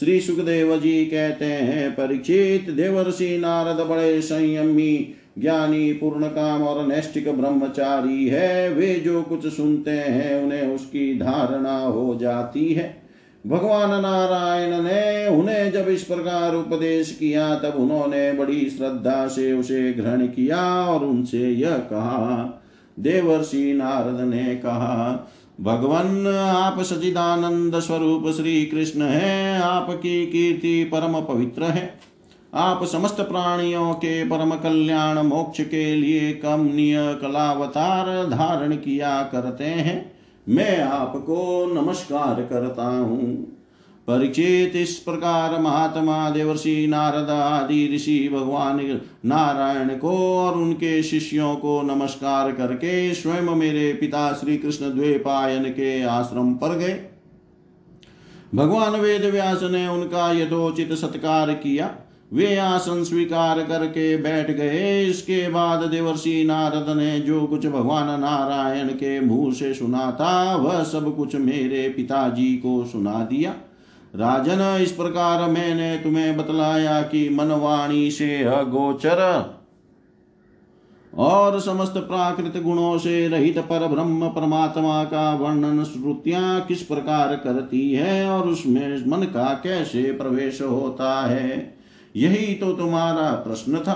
श्री 0.00 0.20
सुखदेव 0.20 0.80
जी 0.80 1.06
कहते 1.06 1.44
हैं, 1.44 1.92
परीक्षित 1.92 2.70
देवर्षि 2.70 3.38
नारद 3.38 3.86
बड़े 3.86 4.22
संयमी, 4.22 5.14
ज्ञानी 5.38 5.92
पूर्ण 5.92 6.26
काम 6.26 6.62
और 6.62 6.86
नैष्टिक 6.86 7.40
ब्रह्मचारी 7.40 8.28
है। 8.28 8.70
वे 8.70 8.94
जो 8.94 9.22
कुछ 9.22 9.46
सुनते 9.46 9.90
हैं, 9.90 10.42
उन्हें 10.42 10.74
उसकी 10.74 11.18
धारणा 11.18 11.78
हो 11.78 12.18
जाती 12.20 12.74
है। 12.74 12.97
भगवान 13.48 14.02
नारायण 14.02 14.82
ने 14.82 15.26
उन्हें 15.26 15.72
जब 15.72 15.88
इस 15.88 16.02
प्रकार 16.02 16.54
उपदेश 16.54 17.12
किया, 17.12 17.54
तब 17.54 17.74
उन्होंने 17.76 18.32
बड़ी 18.32 18.70
श्रद्धा 18.70 19.26
से 19.26 19.52
उसे 19.52 19.92
ग्रहण 19.92 20.26
किया 20.26 20.84
और 20.86 21.04
उनसे 21.04 21.50
यह 21.50 21.70
कहा, 21.70 22.62
देवर्षि 22.98 23.74
नारद 23.74 24.20
ने 24.20 24.54
कहा, 24.56 25.32
भगवान, 25.60 26.26
आप 26.36 26.82
सचिदानंद 26.82 27.78
स्वरूप 27.80 28.28
श्री 28.36 28.66
कृष्ण 28.66 29.02
हैं, 29.02 29.60
आपकी 29.60 30.26
कीर्ति 30.26 30.84
परम 30.84 31.20
पवित्र 31.20 31.62
है। 31.62 32.00
आप 32.54 32.84
समस्त 32.84 33.20
प्राणियों 33.20 33.94
के 33.94 34.24
परम 34.24 34.50
कल्याण 34.50 35.18
मोक्ष 35.18 35.60
के 35.60 35.94
लिए 35.94 36.32
कमनीय 36.32 37.18
कलावतार 37.22 38.26
धारण 38.26 38.72
किया 38.72 39.22
करते 39.22 39.64
हैं। 39.64 40.17
मैं 40.48 40.80
आपको 40.82 41.66
नमस्कार 41.74 42.42
करता 42.42 42.84
हूँ। 42.84 43.34
परिचित 44.08 44.76
इस 44.76 44.94
प्रकार 44.98 45.58
महात्मा 45.60 46.30
देवर्षि 46.30 46.86
नारद 46.86 47.30
आदि 47.30 47.90
ऋषि 47.94 48.28
भगवान 48.32 48.80
नारायण 49.24 49.88
को 49.98 50.16
और 50.38 50.54
उनके 50.54 51.02
शिष्यों 51.02 51.54
को 51.56 51.82
नमस्कार 51.82 52.52
करके 52.52 53.14
स्वयं 53.14 53.54
मेरे 53.54 53.92
पिता 53.92 54.32
श्री 54.32 54.56
कृष्ण 54.56 54.90
द्वेपायन 54.90 55.64
के 55.64 56.02
आश्रम 56.02 56.54
पर 56.54 56.76
गए। 56.78 57.00
भगवान 58.54 59.00
वेद 59.00 59.24
व्यास 59.24 59.62
ने 59.62 59.86
उनका 59.88 60.32
यथोचित 60.32 60.92
सत्कार 60.92 61.52
किया। 61.54 61.94
वे 62.32 62.56
आसन 62.56 63.02
स्वीकार 63.04 63.62
करके 63.62 64.16
बैठ 64.16 64.50
गए। 64.50 65.04
इसके 65.04 65.48
बाद 65.48 65.82
देवर्षि 65.82 66.44
नारद 66.44 66.96
ने 66.96 67.18
जो 67.20 67.46
कुछ 67.46 67.66
भगवान 67.66 68.20
नारायण 68.20 68.88
के 68.88 69.20
मुँह 69.20 69.52
से 69.52 69.72
सुना 69.74 70.10
था, 70.10 70.56
वह 70.56 70.82
सब 70.82 71.16
कुछ 71.16 71.36
मेरे 71.36 71.88
पिताजी 71.88 72.56
को 72.56 72.84
सुना 72.84 73.22
दिया। 73.24 73.54
राजन, 74.14 74.82
इस 74.82 74.92
प्रकार 74.92 75.48
मैंने 75.50 75.96
तुम्हें 75.96 76.36
बतलाया 76.36 77.00
कि 77.02 77.28
मनवाणी 77.28 78.10
से 78.10 78.42
अगोचर 78.44 79.22
और 81.12 81.58
समस्त 81.60 81.94
प्राकृत 81.96 82.62
गुणों 82.62 82.98
से 82.98 83.28
रहित 83.28 83.58
पर 83.58 83.86
ब्रह्म 83.86 84.28
परमात्मा 84.28 85.04
का 85.04 85.32
वर्णन 85.34 85.84
श्रुतियाँ 85.84 86.60
किस 86.60 86.82
प्रकार 86.82 87.34
करती 87.36 87.92
है 87.92 88.28
और 88.30 88.48
उसमें 88.48 89.06
मन 89.06 89.24
का 89.24 89.48
कैसे 89.54 90.02
प्रवेश 90.12 90.62
होता 90.62 91.26
है? 91.26 91.77
यही 92.16 92.54
तो 92.54 92.72
तुम्हारा 92.72 93.30
प्रश्न 93.46 93.78
था। 93.78 93.92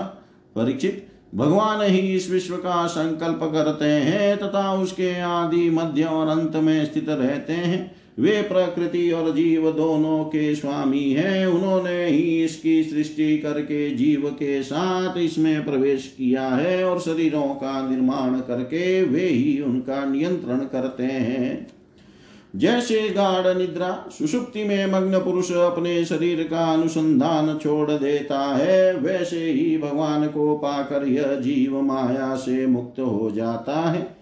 परीक्षित, 0.55 1.07
भगवान 1.35 1.81
ही 1.81 1.99
इस 1.99 2.29
विश्व 2.31 2.55
का 2.55 2.85
संकल्प 2.87 3.39
करते 3.43 3.85
हैं 3.85 4.37
तथा 4.37 4.73
उसके 4.73 5.19
आदि 5.21 5.69
मध्य 5.69 6.03
और 6.03 6.27
अंत 6.27 6.55
में 6.55 6.85
स्थित 6.85 7.09
रहते 7.09 7.53
हैं। 7.53 7.95
वे 8.19 8.41
प्रकृति 8.41 9.11
और 9.11 9.31
जीव 9.31 9.71
दोनों 9.71 10.23
के 10.23 10.55
स्वामी 10.55 11.11
हैं। 11.11 11.45
उन्होंने 11.47 12.05
ही 12.05 12.43
इसकी 12.43 12.83
सृष्टि 12.83 13.37
करके 13.37 13.89
जीव 13.89 14.29
के 14.29 14.61
साथ 14.63 15.17
इसमें 15.17 15.65
प्रवेश 15.65 16.13
किया 16.17 16.47
है 16.47 16.83
और 16.85 16.99
शरीरों 16.99 17.47
का 17.55 17.89
निर्माण 17.89 18.39
करके 18.39 19.03
वे 19.03 19.27
ही 19.27 19.59
उनका 19.61 20.05
नियंत्रण 20.05 20.59
करते 20.59 21.03
हैं। 21.03 21.67
जैसे 22.55 23.09
गाढ़ 23.09 23.57
निद्रा, 23.57 24.05
सुषुप्ति 24.11 24.63
में 24.63 24.85
मग्न 24.85 25.19
पुरुष 25.19 25.51
अपने 25.51 26.05
शरीर 26.05 26.43
का 26.43 26.73
अनुसंधान 26.73 27.57
छोड़ 27.57 27.91
देता 27.91 28.39
है, 28.39 28.95
वैसे 28.95 29.51
ही 29.51 29.77
भगवान 29.77 30.27
को 30.27 30.55
पाकर 30.55 31.07
यह 31.07 31.35
जीव 31.35 31.81
माया 31.81 32.35
से 32.35 32.67
मुक्त 32.67 32.99
हो 32.99 33.31
जाता 33.35 33.79
है। 33.89 34.17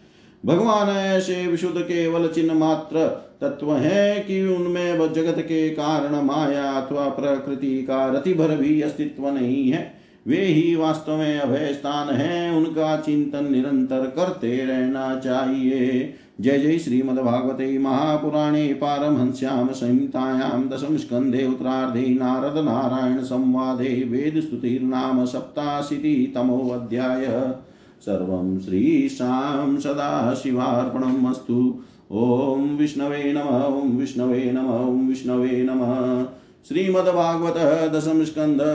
भगवान 0.46 0.90
ऐसे 0.90 1.48
विशुद्ध 1.48 1.82
केवल 1.82 2.28
चिन्ह 2.28 2.54
मात्र 2.54 3.08
तत्व 3.42 3.74
है 3.74 4.20
कि 4.20 4.42
उनमें 4.44 5.14
जगत 5.14 5.40
के 5.40 5.70
कारण 5.70 6.22
माया 6.22 6.72
अथवा 6.72 7.10
प्रकृति 7.10 7.84
का 7.84 8.08
रति 8.08 8.34
भर 8.34 8.48
भी 8.48 8.82
अस्तित्व 8.82 9.28
नहीं 9.28 9.72
है। 9.72 10.02
वे 10.28 10.46
ही 10.46 10.76
वास्तव 10.76 11.18
में 11.18 11.40
अभय 11.40 11.74
स्थान 11.74 12.16
है, 12.16 12.56
उनका 12.56 12.98
चिंतन 12.98 13.52
निरंतर 13.52 14.14
करते 14.16 14.66
रहना 14.66 15.20
चाहिए। 15.20 16.14
जय 16.42 16.58
जय 16.58 16.80
श्रीमद्भागवते 16.80 17.78
महापुराणे 17.78 18.74
पारमहंस्यां 18.74 19.68
संहितायां 19.68 20.70
दशमस्कन्धे 20.70 21.48
उत्तरार्धे 21.48 22.00
नारदनारायणसंवादे 22.00 24.06
वेदस्तुतिर्नाम 24.10 25.26
सप्ताशीतितमोऽध्याय। 25.26 27.54
सर्वं 28.02 28.60
श्रीशां 28.60 29.80
सदाशिवार्पणम् 29.80 31.28
अस्तु। 31.28 31.80
ॐ 32.12 32.78
विष्णवे 32.78 33.34
नम, 33.34 33.42
ॐ 33.42 33.98
विष्णवे 33.98 34.52
नम, 34.52 34.68
ॐ 34.68 35.08
विष्णवे 35.08 35.68
नमः। 35.70 36.26
श्रीमद्भागवत 36.68 37.94
दशम 37.94 38.24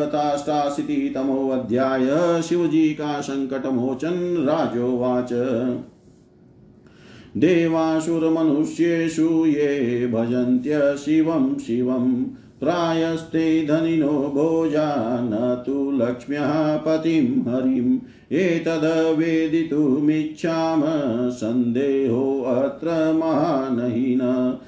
ताष्टाशीतितमोऽध्याय 0.07 2.43
शिवजी 2.43 2.89
का 2.89 3.21
संकट 3.21 3.67
मोचन 3.67 4.47
राजोवाच। 4.49 5.33
देवासुरमनुष्येषु 7.37 9.47
ये 9.47 10.07
भजन्त्य 10.07 10.97
शिवं 10.97 11.59
शिवं 11.59 12.27
प्रायस्ते 12.61 13.67
धनिनो 13.67 14.07
भोजा 14.07 15.21
न 15.21 15.63
तु 15.67 15.91
लक्ष्म्यः 15.91 16.77
पतिं 16.77 17.53
हरिम्। 17.53 17.99
एतद्वेदितुमिच्छाम 18.33 20.83
सन्देहोऽत्र 21.31 23.13
महानहीन। 23.13 24.59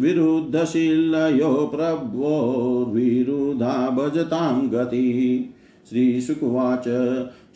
विरुद्धशिलयो 0.00 1.72
प्रभ्वोर्विरुधा 1.74 3.90
भजतां 3.90 4.68
गति। 4.68 5.50
श्रीशुकुवाच 5.90 6.84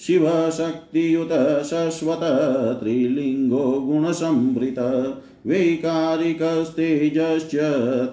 शिवशक्तियुत 0.01 1.29
शश्वत 1.65 2.21
त्रिलिङ्गो 2.81 3.81
गुणसंवृत 3.81 4.79
वैकारिकस्तेजश्च 5.47 7.57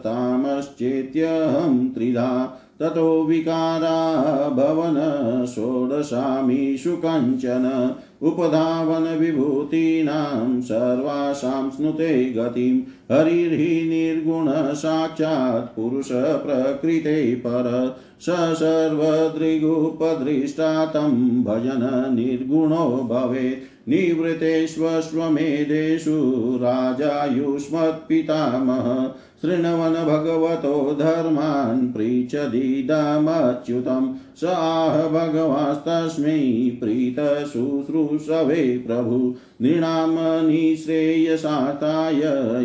तामश्चेत्यहं 0.04 1.90
त्रिधा 1.90 2.60
ततो 2.80 3.24
विकारा 3.24 4.50
भवन 4.50 5.46
षोडशामीषु 5.46 6.98
कञ्चन 7.06 7.96
उपधावन 8.22 9.18
विभूतीनां 9.18 10.62
सर्वासां 10.62 11.70
स्नुते 11.70 12.30
गतिं। 12.30 12.82
हरिर्हि 13.16 13.90
निर्गुण 13.90 14.74
साक्षात् 14.74 15.76
पुरुषप्रकृते 15.76 17.36
पर 17.36 17.98
स 18.20 18.26
सर्वदृगुपदृष्टा 18.30 20.86
तं 20.86 21.44
भजन 21.44 22.12
निर्गुणो 22.16 23.08
भवेत्। 23.12 23.90
निवृतेष्वश्वमेधेषु 23.90 26.60
राजायुष्मत्पितामह। 26.62 29.16
शृण्वन् 29.42 29.94
भगवतो 29.94 30.98
धर्मान् 31.00 31.94
पृच्छदीदमच्युतं 31.94 34.14
स 34.42 34.44
आह 34.44 35.08
भगवास्तस्मै 35.08 36.72
प्रीतशुश्रूषवे 36.84 38.84
प्रभु। 38.88 39.36
नृणां 39.62 40.48
निःश्रेयसाताय 40.48 42.22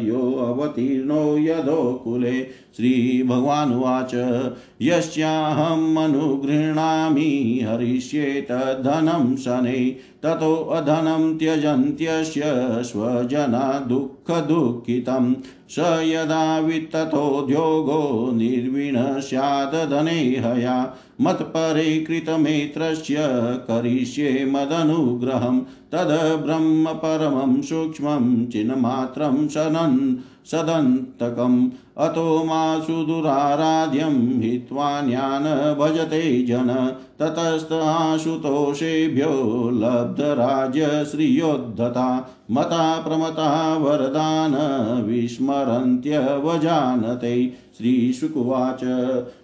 यो 0.08 0.32
अवतीर्णो 0.32 1.38
यदोकुले 1.38 2.46
श्रीभगवानुवाच 2.76 4.14
यस्याहम् 4.82 5.96
अनुगृह्णामि 5.96 7.64
हरिष्ये 7.68 8.46
शनै। 9.36 9.96
ततोऽधनं 10.22 11.36
त्यजन्त्यस्य 11.36 12.42
स्वजना 12.82 13.86
दुःखदुःखितं 13.88 15.34
स 15.70 15.78
यदा 16.04 16.58
वित्ततोद्योगो 16.58 18.30
निर्विण 18.32 18.96
स्यादधने 19.20 20.20
हया 20.44 20.76
मत्परे 21.20 21.98
कृतमेत्रस्य 21.98 23.16
करिष्ये 23.70 24.44
मदनुग्रहं 24.44 25.60
तद् 25.92 26.42
ब्रह्म 26.42 26.92
परमं 26.94 27.60
सूक्ष्मं 27.62 28.46
चिन्मात्रं 28.46 29.46
सनन् 29.48 29.98
सदन्तकम् 30.50 31.68
अतो 31.98 32.44
मा 32.44 32.80
सुदुराराध्यं 32.80 34.42
हित्वान्यान् 34.42 35.78
भजते 35.78 36.46
जन। 36.46 36.96
ततस्त 37.18 37.72
आशुतोषेभ्यो 37.72 39.70
लब्धराज्यश्रियोद्धता। 39.70 42.30
मता 42.50 43.00
प्रमता 43.00 43.76
वरदान 43.76 44.54
विस्मरन्त्यवजानते 45.06 47.52
श्रीशुकुवाच 47.78 48.80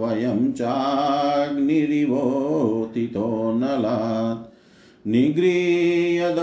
वयं 0.00 0.52
चाग्निरिवोतितो 0.52 3.52
नलात्। 3.54 5.08
निगृह्य 5.08 6.34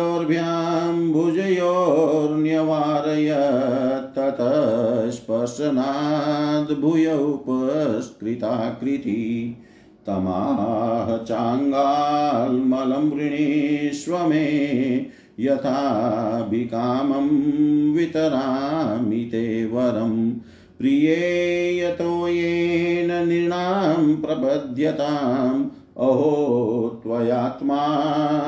ततः 4.18 5.10
स्पर्शनाद् 5.10 6.82
भूय 6.82 7.14
उपस्कृताकृति। 7.14 9.58
तमाह 10.08 11.18
चाङ्गाल्मलं 11.18 13.12
वृणीष्व 13.12 14.18
मे 14.18 15.21
यथाभिकामं 15.40 17.30
वितरामि 17.94 19.30
ते 19.32 19.66
वरं। 19.66 20.32
प्रिये 20.80 21.80
यतो 21.80 22.28
येन 22.28 23.28
नृणां 23.28 24.16
प्रबध्यताम्। 24.16 25.66
अहो, 25.98 27.02
त्वयात्मा 27.04 27.88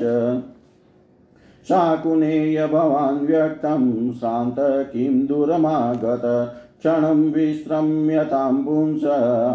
शाकुनेय 1.69 2.68
भवान् 2.68 3.27
व्यक्तं 3.27 4.14
श्रान्त 4.14 4.56
किं 4.60 5.26
दुरमागत, 5.26 6.53
क्षणं 6.80 7.31
विश्रम्यतां 7.31 8.64
पुंस 8.64 9.02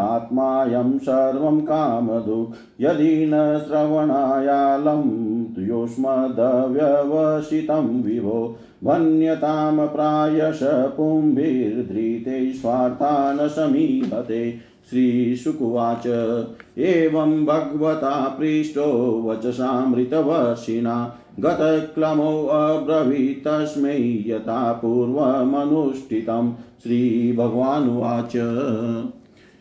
आत्मायं 0.01 0.99
सर्वं 0.99 1.61
कामधु। 1.61 2.53
यदि 2.81 3.31
न 3.35 3.59
श्रवणायालं 3.59 5.67
योष्मदव्यवसितं 5.67 8.03
विभो 8.03 8.57
भन्यतां 8.85 9.89
प्रायश 9.89 10.61
पुंभिर्धृते 10.63 12.53
स्वार्थान् 12.53 13.49
समीहते। 13.49 14.55
श्रीशुकुवाच, 14.91 16.07
एवं 16.79 17.45
भगवता 17.45 18.37
पृष्टो 18.39 19.23
वचसामृतवर्षिणा। 19.27 21.17
गतक्लमोऽब्रवीत् 21.41 23.45
तस्मै 23.45 24.25
यथा 24.27 24.73
पूर्वमनुष्ठितं 24.73 26.53
श्रीभगवानुवाच। 26.53 28.37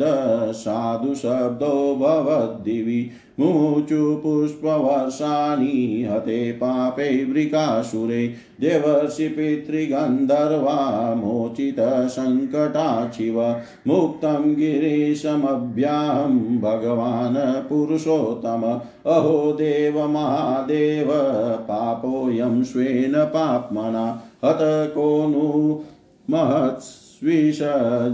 साधु 0.51 1.15
शब्दो 1.15 1.95
भवद्दिवि। 1.95 3.09
मुचु 3.39 4.21
पुष्पवर्षाणि 4.23 6.07
हते 6.11 6.51
पापे 6.51 7.25
वृकासुरे। 7.25 8.33
देवर्षि 8.61 9.27
पितृगन्धर्वा 9.27 11.15
मोचितसङ्कटाक्षिव 11.15 13.55
मुक्तं 13.87 14.55
गिरीशमभ्यां 14.55 16.59
भगवान् 16.59 17.69
पुरुषोत्तम। 17.69 18.79
अहो 19.11 19.51
देव 19.51 20.07
महादेव, 20.07 21.07
पापोऽयं 21.61 22.63
स्वेन 22.63 23.13
पाप्मना। 23.17 24.21
हत 24.45 24.91
को 24.95 25.27
नु 25.27 25.81
महत्स्विष 26.29 27.59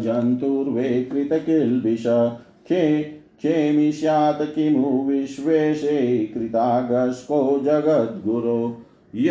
जन्तुर्वे 0.04 1.04
कृतकिल्बिष 1.04 2.32
खे 2.68 3.20
क्षेमि 3.40 3.92
स्यात् 3.92 4.42
किमु 4.42 5.04
विश्वेशे 5.04 6.26
कृतागस्को 6.26 7.62
जगद्गुरो। 7.64 8.78
य 9.16 9.30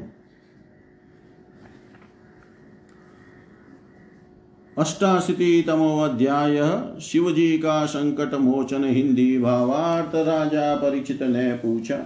अष्टाशीतितमो 4.77 5.99
अध्याय 5.99 6.59
शिव 7.01 7.31
जी 7.31 7.57
का 7.57 7.85
संकट 7.85 8.33
मोचन 8.33 8.83
हिंदी 8.83 9.37
भावार्थ 9.39 10.15
राजा 10.15 10.75
परीक्षित 10.75 11.23
ने 11.23 11.51
पूछा, 11.53 11.97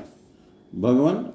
भगवान 0.75 1.25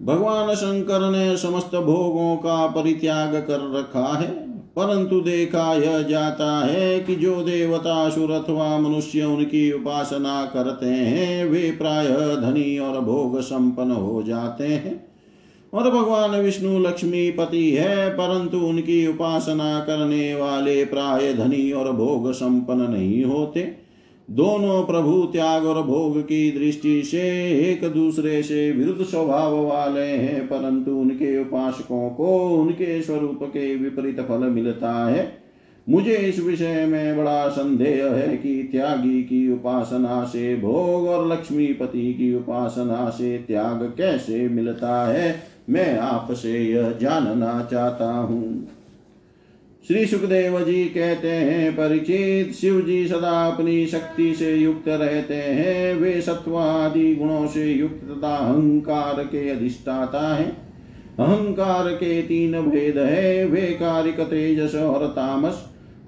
भगवान 0.00 0.54
शंकर 0.54 1.10
ने 1.10 1.36
समस्त 1.36 1.74
भोगों 1.76 2.36
का 2.36 2.66
परित्याग 2.66 3.34
कर 3.36 3.78
रखा 3.78 4.06
है? 4.18 4.49
परंतु 4.76 5.20
देखा 5.20 5.74
यह 5.74 6.02
जाता 6.02 6.66
है 6.66 7.00
कि 7.00 7.16
जो 7.16 7.42
देवता 7.42 7.94
असुर 7.94 8.30
अथवा 8.30 8.78
मनुष्य 8.78 9.22
उनकी 9.22 9.72
उपासना 9.72 10.50
करते 10.54 10.86
हैं, 10.86 11.44
वे 11.44 11.70
प्राय 11.78 12.06
धनी 12.36 12.78
और 12.78 13.00
भोग 13.00 13.40
संपन्न 13.40 13.90
हो 13.90 14.22
जाते 14.22 14.66
हैं। 14.66 15.10
और 15.74 15.90
भगवान 15.90 16.30
विष्णु 16.30 16.78
लक्ष्मी 16.78 17.30
पति 17.30 17.70
है, 17.70 18.10
परंतु 18.10 18.58
उनकी 18.58 19.06
उपासना 19.06 19.80
करने 19.80 20.34
वाले 20.34 20.84
प्राय 20.84 21.34
धनी 21.34 21.72
और 21.72 21.92
भोग 21.92 22.32
संपन्न 22.32 22.80
नहीं 22.80 23.24
होते। 23.24 23.89
दोनों 24.30 24.82
प्रभु 24.84 25.22
त्याग 25.22 25.64
और 25.64 25.82
भोग 25.82 26.20
की 26.20 26.50
दृष्टि 26.52 27.02
से 27.02 27.22
एक 27.70 27.84
दूसरे 27.84 28.42
से 28.42 28.72
विरुद्ध 28.72 29.02
स्वभाव 29.02 29.56
वाले 29.66 30.00
हैं, 30.00 30.46
परंतु 30.46 30.90
उनके 30.90 31.40
उपासकों 31.40 32.10
को 32.10 32.48
उनके 32.48 33.02
स्वरूप 33.02 33.38
के 33.42 33.76
विपरीत 33.76 34.20
फल 34.20 34.38
मिलता 34.38 34.92
है। 35.06 35.32
मुझे 35.88 36.16
इस 36.16 36.40
विषय 36.40 36.86
में 36.86 37.16
बड़ा 37.16 37.48
संदेह 37.48 38.06
है 38.06 38.36
कि 38.36 38.68
त्यागी 38.72 39.22
की 39.22 39.52
उपासना 39.52 40.24
से, 40.24 40.56
भोग 40.56 41.08
और 41.08 41.32
लक्ष्मीपति 41.32 42.14
की 42.14 42.34
उपासना 42.34 43.10
से 43.10 43.38
त्याग 43.38 43.92
कैसे 43.96 44.48
मिलता 44.48 45.06
है, 45.06 45.42
मैं 45.70 45.98
आपसे 45.98 46.58
यह 46.58 46.92
जानना 47.00 47.68
चाहता 47.70 48.12
हूँ। 48.12 48.68
श्री 49.90 50.06
सुखदेव 50.06 50.60
जी 50.60 50.84
कहते 50.84 51.28
हैं, 51.28 51.72
परिचित 51.72 52.54
शिव 52.54 52.80
जी 52.80 53.08
सदा 53.08 53.46
अपनी 53.46 53.86
शक्ति 53.86 54.34
से 54.34 54.56
युक्त 54.56 54.88
रहते 54.88 55.34
हैं। 55.34 55.94
वे 55.94 56.20
सत्वादि 56.20 57.14
गुणों 57.14 57.46
से 57.46 57.72
युक्त 57.72 58.00
तथा 58.04 58.36
अहंकार 58.36 59.24
के 59.24 59.50
अधिष्ठाता 59.50 60.34
है। 60.34 60.44
अहंकार 61.20 61.88
के 61.88 62.22
तीन 62.22 62.52
भेद 62.52 62.98
है, 62.98 63.44
वे 63.44 63.60
कारिक, 63.60 64.20
तेजस 64.20 64.74
और 64.74 65.06
तामस। 65.06 65.54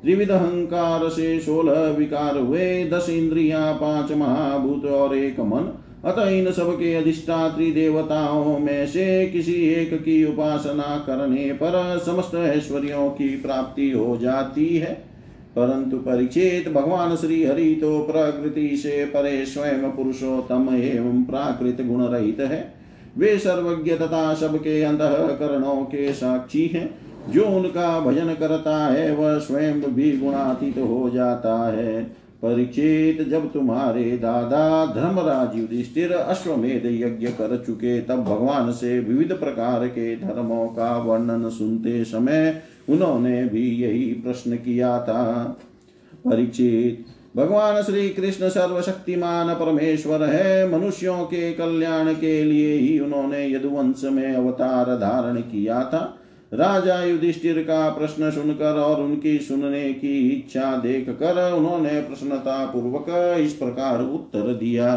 त्रिविध 0.02 0.30
अहंकार 0.30 1.08
से 1.08 1.40
सोलह 1.40 1.80
विकार 1.80 2.38
हुए, 2.38 2.84
दस 2.84 3.10
इंद्रिया, 3.10 3.72
पाँच 3.72 4.12
महाभूत 4.12 4.84
और 4.84 5.16
एक 5.16 5.40
मन। 5.40 5.81
अतः 6.04 6.28
इन 6.28 6.52
सबके 6.52 6.94
अधिष्ठात्री 6.94 7.72
देवताओं 7.72 8.58
में 8.58 8.86
से 8.86 9.26
किसी 9.26 9.52
एक 9.52 10.02
की 10.02 10.24
उपासना 10.24 11.04
करने 11.06 11.52
पर 11.52 12.02
समस्त 12.06 12.34
ऐश्वर्यों 12.34 13.10
की 13.10 13.28
प्राप्ति 13.28 13.90
हो 13.90 14.16
जाती 14.16 14.76
है। 14.76 15.12
परंतु 15.56 15.96
परीक्षित 15.96 16.72
भगवान 16.72 17.16
श्री 17.16 17.44
हरि 17.44 17.74
तो 17.74 17.98
प्रकृति 17.98 18.76
से 18.76 19.04
परे 19.04 19.46
स्वयं 19.46 19.90
पुरुषोत्तम 19.90 20.68
एवं 20.72 21.24
प्राकृत 21.24 21.86
गुण 21.86 22.04
रहित 22.04 22.40
है। 22.40 22.74
वे 23.18 23.38
सर्वज्ञ 23.38 23.94
तथा 23.94 24.34
सबके 24.34 24.82
अंतकरणों 24.82 25.84
के 25.84 26.12
साक्षी 26.12 26.66
हैं। 26.66 26.94
जो 27.30 27.44
उनका 27.44 28.00
भजन 28.00 28.34
करता 28.34 28.86
है, 28.86 29.16
वह 29.16 29.38
स्वयं 29.38 29.80
भी 29.80 30.16
गुणातीत 30.16 30.78
हो 30.78 31.10
जाता 31.14 31.72
है। 31.72 32.21
परीक्षित 32.42 33.28
जब 33.28 33.52
तुम्हारे 33.52 34.04
दादा 34.18 34.86
धर्मराज 34.86 35.58
युधिष्ठिर 35.58 36.12
अश्वमेध 36.12 36.86
यज्ञ 36.86 37.26
कर 37.26 37.62
चुके, 37.66 38.00
तब 38.00 38.24
भगवान 38.24 38.72
से 38.72 38.98
विविध 39.00 39.32
प्रकार 39.32 39.86
के 39.88 40.16
धर्मों 40.16 40.66
का 40.66 40.96
वर्णन 40.96 41.48
सुनते 41.50 42.04
समय 42.04 42.62
उन्होंने 42.88 43.44
भी 43.44 43.68
यही 43.82 44.04
प्रश्न 44.04 44.56
किया 44.56 44.98
था। 44.98 45.42
परीक्षित 46.26 47.04
भगवान 47.36 47.82
श्री 47.82 48.08
कृष्ण 48.08 48.48
सर्वशक्तिमान 48.48 49.54
परमेश्वर 49.54 50.22
है, 50.22 50.78
मनुष्यों 50.78 51.24
के 51.24 51.52
कल्याण 51.52 52.12
के 52.14 52.44
लिए 52.44 52.74
ही 52.74 52.98
उन्होंने 53.00 53.46
यदुवंश 53.52 54.04
में 54.04 54.34
अवतार 54.34 54.96
धारण 54.96 55.36
किया 55.36 55.82
था। 55.84 56.18
राजा 56.52 57.04
युधिष्ठिर 57.04 57.58
का 57.58 57.88
प्रश्न 57.88 58.30
सुनकर 58.30 58.78
और 58.78 59.02
उनकी 59.02 59.38
सुनने 59.38 59.92
की 59.92 60.28
इच्छा 60.28 60.76
देख 60.76 61.08
कर 61.10 61.52
उन्होंने 61.52 62.00
प्रश्नता 62.00 62.64
पूर्वक 62.66 63.38
इस 63.40 63.52
प्रकार 63.52 64.02
उत्तर 64.02 64.52
दिया। 64.54 64.94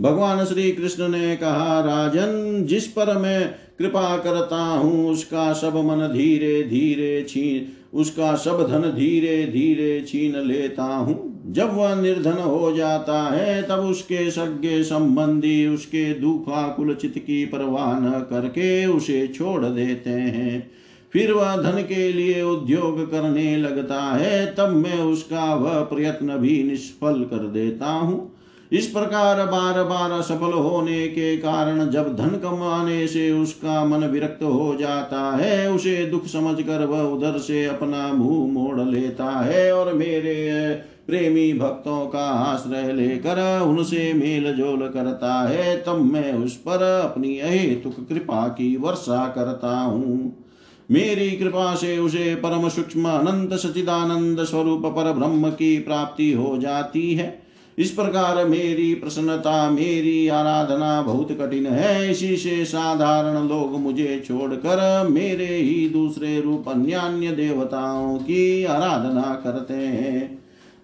भगवान 0.00 0.44
श्री 0.44 0.72
कृष्ण 0.72 1.08
ने 1.08 1.36
कहा, 1.36 1.80
राजन, 1.80 2.64
जिस 2.66 2.86
पर 2.86 3.18
मैं 3.18 3.54
कृपा 3.78 4.16
करता 4.16 4.56
हूँ, 4.56 5.10
उसका 5.10 5.52
सब 5.52 5.76
मन 5.76 6.06
धीरे 6.12 6.62
धीरे 6.62 7.22
छीन, 7.28 7.72
उसका 7.98 8.34
सब 8.34 8.66
धन 8.68 8.90
धीरे 8.90 9.44
धीरे 9.46 10.00
छीन 10.00 10.36
लेता 10.36 10.84
हूँ। 10.84 11.29
जब 11.46 11.76
वह 11.76 12.00
निर्धन 12.00 12.32
हो 12.32 12.72
जाता 12.72 13.22
है, 13.22 13.62
तब 13.62 13.74
उसके 13.74 14.30
सज्ञ 14.30 14.82
संबंधी, 14.82 15.66
उसके 15.66 16.14
दुखाकुल 16.14 16.94
चित 16.94 17.14
की 17.18 17.46
परवाह 17.46 18.00
न 18.00 18.10
करके 18.30 18.86
उसे 18.86 19.26
छोड़ 19.26 19.64
देते 19.64 20.10
हैं। 20.10 20.70
फिर 21.12 21.32
वह 21.32 21.56
धन 21.56 21.82
के 21.82 22.12
लिए 22.12 22.42
उद्योग 22.42 23.10
करने 23.10 23.56
लगता 23.56 24.02
है, 24.02 24.54
तब 24.54 24.68
मैं 24.68 24.98
उसका 24.98 25.54
वह 25.54 25.80
प्रयत्न 25.80 26.38
भी 26.38 26.62
निष्फल 26.62 27.24
कर 27.24 27.48
देता 27.48 27.86
हूँ। 27.86 28.39
इस 28.72 28.86
प्रकार 28.86 29.46
बार 29.46 29.82
बार 29.84 30.20
सफल 30.22 30.52
होने 30.52 31.06
के 31.08 31.36
कारण 31.36 31.88
जब 31.90 32.14
धन 32.16 32.28
कमाने 32.28 33.06
से 33.06 33.30
उसका 33.32 33.84
मन 33.84 34.04
विरक्त 34.04 34.42
हो 34.42 34.76
जाता 34.76 35.20
है, 35.36 35.70
उसे 35.70 36.04
दुख 36.06 36.26
समझकर 36.26 36.84
वह 36.84 37.00
उधर 37.00 37.38
से 37.38 37.64
अपना 37.64 38.12
मुँह 38.12 38.52
मोड़ 38.52 38.80
लेता 38.80 39.24
है 39.24 39.72
और 39.72 39.92
मेरे 39.94 40.74
प्रेमी 41.06 41.52
भक्तों 41.52 42.06
का 42.06 42.24
आश्रय 42.30 42.92
लेकर 42.92 43.60
उनसे 43.60 44.12
मेल 44.12 44.52
जोल 44.52 44.88
करता 44.88 45.34
है, 45.48 45.76
तब 45.76 46.00
मैं 46.02 46.32
उस 46.34 46.56
पर 46.56 46.82
अपनी 47.04 47.38
अहेतुक 47.38 48.08
कृपा 48.08 48.48
की 48.48 48.76
वर्षा 48.76 49.26
करता 49.28 49.76
हूँ। 49.76 50.46
मेरी 50.90 51.30
कृपा 51.30 51.74
से 51.74 51.98
उसे 51.98 52.34
परम 52.34 52.68
सूक्ष्म 52.68 53.08
अनंत 53.08 53.54
सचिदानंद 53.54 54.44
स्वरूप 54.44 54.86
पर 54.86 55.12
ब्रह्म 55.12 55.50
की 55.50 55.78
प्राप्ति 55.78 56.32
हो 56.32 56.56
जाती 56.58 57.14
है। 57.14 57.49
इस 57.78 57.90
प्रकार 57.90 58.44
मेरी 58.44 58.94
प्रसन्नता, 58.94 59.70
मेरी 59.70 60.28
आराधना 60.28 61.02
बहुत 61.02 61.32
कठिन 61.40 61.66
है। 61.66 62.10
इसी 62.10 62.36
से 62.36 62.64
साधारण 62.64 63.48
लोग 63.48 63.80
मुझे 63.80 64.24
छोड़कर 64.26 65.08
मेरे 65.10 65.46
ही 65.46 65.88
दूसरे 65.88 66.40
रूप 66.40 66.68
अन्य 66.68 67.30
देवताओं 67.30 68.18
की 68.18 68.64
आराधना 68.64 69.40
करते 69.44 69.74
हैं। 69.74 70.38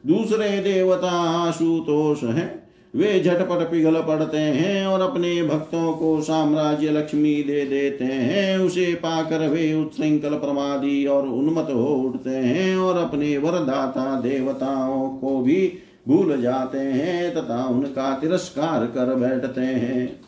दूसरे 0.06 0.48
देवता 0.48 1.10
आशुतोष 1.48 2.22
हैं। 2.22 2.66
वे 2.96 3.20
झटपट 3.20 3.70
पिघल 3.70 3.94
पड़ते 3.94 4.36
हैं 4.36 4.86
और 4.86 5.00
अपने 5.00 5.42
भक्तों 5.42 5.92
को 5.92 6.20
साम्राज्य 6.20 6.90
लक्ष्मी 6.90 7.34
दे 7.42 7.66
देते 7.66 8.04
हैं। 8.04 8.58
उसे 8.58 8.94
पाकर 8.94 9.48
वे 9.48 9.74
उत्सृंखल 9.74 10.30
प्रमादी 10.30 11.06
और 11.06 11.28
उन्मत 11.28 11.66
हो 11.70 11.86
उठते 11.86 12.30
हैं 12.30 12.76
और 12.76 12.96
अपने 12.96 13.38
वरदाता 13.38 14.20
देवताओं 14.20 15.08
को 15.08 15.40
भी 15.40 15.72
भूल 16.08 16.42
जाते 16.42 16.78
हैं 16.78 17.34
तथा 17.34 17.64
उनका 17.64 18.18
तिरस्कार 18.18 18.86
कर 18.86 19.14
बैठते 19.14 19.60
हैं। 19.60 20.20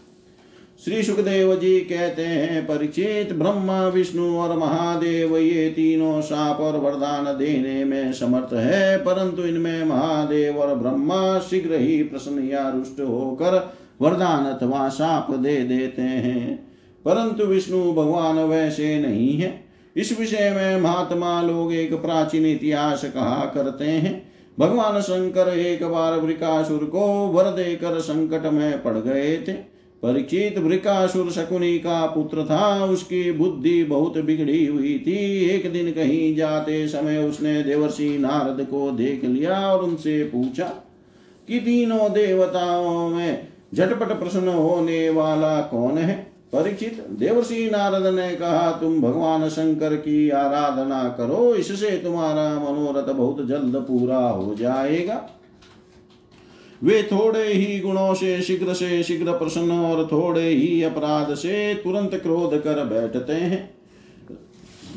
श्री 0.85 1.03
सुखदेव 1.03 1.57
जी 1.57 1.81
कहते 1.81 2.23
हैं, 2.23 2.67
परिचित 2.67 3.33
ब्रह्मा, 3.33 3.89
विष्णु 3.89 4.39
और 4.39 4.59
महादेव, 4.59 5.37
ये 5.37 5.71
तीनों 5.71 6.21
साप 6.21 6.61
और 6.61 6.77
वरदान 6.77 7.25
देने 7.39 7.85
में 7.85 8.13
समर्थ 8.13 8.53
है, 8.53 8.99
परंतु 8.99 9.43
इनमें 9.43 9.85
महादेव 9.85 10.59
और 10.59 10.75
ब्रह्मा 10.75 11.39
शीघ्र 11.39 11.75
ही 11.75 12.03
प्रसन्न 12.03 12.49
या 12.49 12.69
रुष्ट 12.69 13.01
होकर 13.01 13.75
वरदान 14.01 14.45
अथवा 14.45 14.89
साप 14.89 15.31
दे 15.31 15.57
देते 15.57 16.03
हैं। 16.03 16.69
परंतु 17.05 17.45
विष्णु 17.45 17.93
भगवान 17.93 18.39
वैसे 18.39 19.01
नहीं 19.01 19.39
है। 19.39 19.65
इस 19.97 20.21
विषय 20.21 20.51
में 20.51 20.81
महात्मा 20.81 21.43
लोग 21.43 21.75
एक 21.75 21.95
प्राचीन 21.95 22.47
इतिहास 22.47 23.05
कहा 23.05 23.53
करते 23.55 23.85
हैं। 23.85 24.28
भगवान 24.59 25.01
शंकर 25.01 25.49
एक 25.59 25.85
बार 25.85 26.19
वृकासुर 26.19 26.85
को 26.85 27.27
वर 27.27 27.45
देकर 27.45 28.01
संकट 28.01 28.47
में 28.47 28.83
पड़ 28.83 28.97
गए 28.97 29.37
थे। 29.49 29.53
परीक्षित 30.03 30.59
वृकासुर 30.59 31.31
शकुनी 31.31 31.79
का 31.79 32.07
पुत्र 32.07 32.45
था। 32.45 32.85
उसकी 32.85 33.33
बुद्धि 33.33 33.85
बहुत 33.85 34.19
बिगड़ी 34.19 34.67
हुई 34.67 35.05
थी। 35.07 35.45
एक 35.51 35.73
दिन 35.73 35.93
कहीं 35.93 36.37
जाते 36.37 36.89
समय 36.89 37.19
उसने 37.19 37.63
देवर्षि 37.63 38.19
नारद 38.19 38.67
को 38.67 38.91
देख 38.91 39.25
लिया 39.25 39.61
और 39.73 39.85
उनसे 39.85 40.25
पूछा 40.25 40.65
कि 41.49 41.59
तीनों 41.59 42.13
देवताओं 42.13 43.09
में 43.09 43.49
झटपट 43.75 44.09
प्रश्न 44.09 44.49
होने 44.49 45.11
वाला 45.11 45.61
कौन 45.61 45.99
है? 45.99 46.33
परीक्षित 46.53 47.07
देवर्षि 47.11 47.69
नारद 47.73 48.07
ने 48.15 48.35
कहा, 48.35 48.71
तुम 48.73 49.01
भगवान 49.01 49.49
शंकर 49.49 49.95
की 49.97 50.31
आराधना 50.31 51.03
करो, 51.09 51.55
इससे 51.55 51.91
तुम्हारा 51.91 52.49
मनोरथ 52.55 53.13
बहुत 53.13 53.47
जल्द 53.47 53.77
पूरा 53.77 54.19
हो 54.19 54.55
जाएगा। 54.55 55.31
वे 56.83 57.03
थोड़े 57.03 57.53
ही 57.53 57.79
गुणों 57.81 58.15
से, 58.15 58.41
शीघ्र 58.43 58.75
से, 58.75 59.03
शीघ्र 59.03 59.33
प्रसन्न 59.33 59.71
और 59.71 60.09
थोड़े 60.13 60.49
ही 60.49 60.83
अपराध 60.83 61.35
से 61.35 61.75
तुरंत 61.75 62.15
क्रोध 62.15 62.63
कर 62.63 62.85
बैठते 62.85 63.33
हैं। 63.33 63.79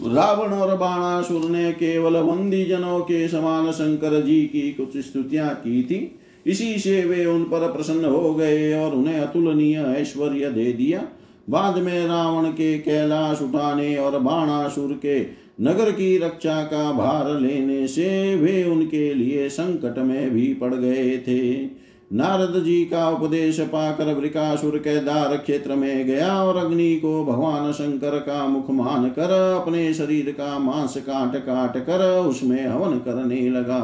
रावण 0.08 0.54
और 0.54 0.78
बाणासुर 0.78 1.50
ने 1.50 1.72
केवल 1.72 2.18
वंदी 2.18 2.64
जनों 2.66 3.00
के 3.00 3.28
समान 3.28 3.72
शंकर 3.72 4.22
जी 4.22 4.42
की 4.42 4.72
कुछ 4.72 4.98
स्तुतियाँ 4.98 5.54
की 5.56 5.84
थी। 5.84 6.20
इसी 6.46 6.78
से 6.80 7.02
वे 7.06 7.26
उन 7.26 7.44
पर 7.44 7.72
प्रसन्न 7.72 8.06
हो 8.06 8.34
गए 8.36 8.74
और 8.74 8.96
उन्हें 8.96 9.20
अतुलनीय 9.20 9.80
ऐश्वर्य 9.82 10.50
दे 10.50 10.72
दिया। 10.74 11.08
बाद 11.50 11.78
में 11.78 12.08
रावण 12.08 12.50
के 12.50 12.78
कैलाश 12.80 13.42
उठाने 13.42 13.96
और 13.98 14.20
बाणासुर 14.20 15.00
के 15.02 15.20
नगर 15.62 15.92
की 15.92 16.18
रक्षा 16.18 16.64
का 16.64 16.92
भार 16.92 17.40
लेने 17.40 17.88
से 17.88 18.36
वे 18.36 18.64
उनके 18.64 19.14
लिए 19.14 19.50
संकट 19.50 19.98
में 19.98 20.32
भी 20.32 20.54
पड़ 20.54 20.74
गए 20.74 21.18
थे। 21.18 21.66
नारद 22.14 22.64
जी 22.64 22.86
का 22.86 23.10
उपदेश 23.10 23.60
पाकर 23.60 24.14
वृकासुर 24.14 24.78
केदार 24.78 25.38
क्षेत्र 25.38 25.76
में 25.76 26.06
गया 26.08 26.44
और 26.44 26.58
अग्नि 26.58 26.96
को 26.96 27.24
भगवान 27.26 27.72
शंकर 27.72 28.20
का 28.20 28.48
मुख 28.48 28.70
मान 28.70 29.10
कर 29.10 29.32
अपने 29.62 29.94
शरीर 29.94 30.32
का 30.32 30.60
मांस 30.60 30.98
काट 30.98 31.36
काट 31.36 31.78
कर 31.78 32.20
उसमें 32.20 32.68
हवन 32.68 32.98
करने 32.98 33.50
लगा। 33.50 33.80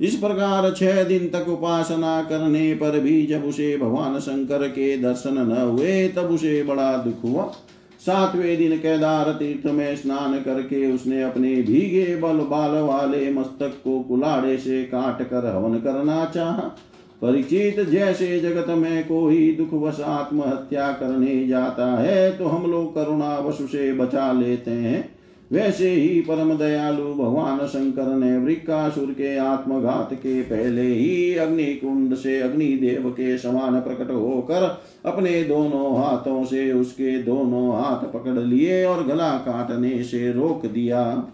इस 0.00 0.14
प्रकार 0.14 0.70
छह 0.70 1.02
दिन 1.04 1.28
तक 1.28 1.48
उपासना 1.48 2.22
करने 2.22 2.74
पर 2.74 3.00
भी 3.00 3.26
जब 3.26 3.44
उसे 3.44 3.76
भगवान 3.76 4.18
शंकर 4.18 4.68
के 4.68 4.96
दर्शन 4.98 5.34
न 5.34 5.56
हुए, 5.56 6.08
तब 6.08 6.22
उसे 6.22 6.62
बड़ा 6.62 6.96
दुख 6.96 7.24
हुआ। 7.24 7.52
सातवें 8.00 8.58
दिन 8.58 8.76
केदार 8.78 9.30
तीर्थ 9.30 9.66
में 9.66 9.96
स्नान 9.96 10.40
करके 10.40 10.92
उसने 10.92 11.22
अपने 11.22 11.54
भीगे 11.54 12.16
बल 12.16 12.36
बाल 12.36 12.70
वाले 12.70 13.30
मस्तक 13.32 13.80
को 13.84 14.00
कुलाड़े 14.00 14.58
से 14.58 14.82
काट 14.84 15.22
कर 15.22 15.46
हवन 15.46 15.78
करना 15.78 16.24
चाहा। 16.24 16.76
परिचित, 17.22 17.80
जैसे 17.80 18.40
जगत 18.40 18.66
में 18.68 19.04
कोई 19.04 19.52
दुख 19.52 19.70
दुखवश 19.70 20.00
आत्महत्या 20.00 20.92
करने 20.92 21.46
जाता 21.48 21.86
है 22.00 22.30
तो 22.38 22.46
हम 22.46 22.70
लोग 22.70 22.94
करुणा 22.94 23.38
वशु 23.38 23.66
से 23.66 23.92
बचा 23.92 24.32
लेते 24.32 24.70
हैं। 24.70 25.17
वैसे 25.52 25.90
ही 25.90 26.20
परम 26.20 26.54
दयालु 26.54 27.14
भगवान 27.14 27.66
शंकर 27.66 28.06
ने 28.06 28.38
वृक्कासुर 28.38 29.06
के 29.06 29.36
आत्मघात 29.36 30.14
के 30.14 30.42
पहले 30.42 30.82
ही 30.82 31.34
अग्नि 31.34 31.64
कुंड 31.64 32.14
से 32.14 32.40
अग्निदेव 32.40 33.10
के 33.10 33.38
समान 33.38 33.80
प्रकट 33.80 34.10
होकर 34.10 34.82
अपने 35.06 35.44
दोनों 35.44 35.96
हाथों 35.98 36.44
से 36.44 36.72
उसके 36.72 37.22
दोनों 37.22 37.82
हाथ 37.82 38.12
पकड़ 38.12 38.38
लिए 38.38 38.84
और 38.84 39.04
गला 39.06 39.30
काटने 39.30 40.02
से 40.02 40.32
रोक 40.32 40.66
दिया। 40.66 41.28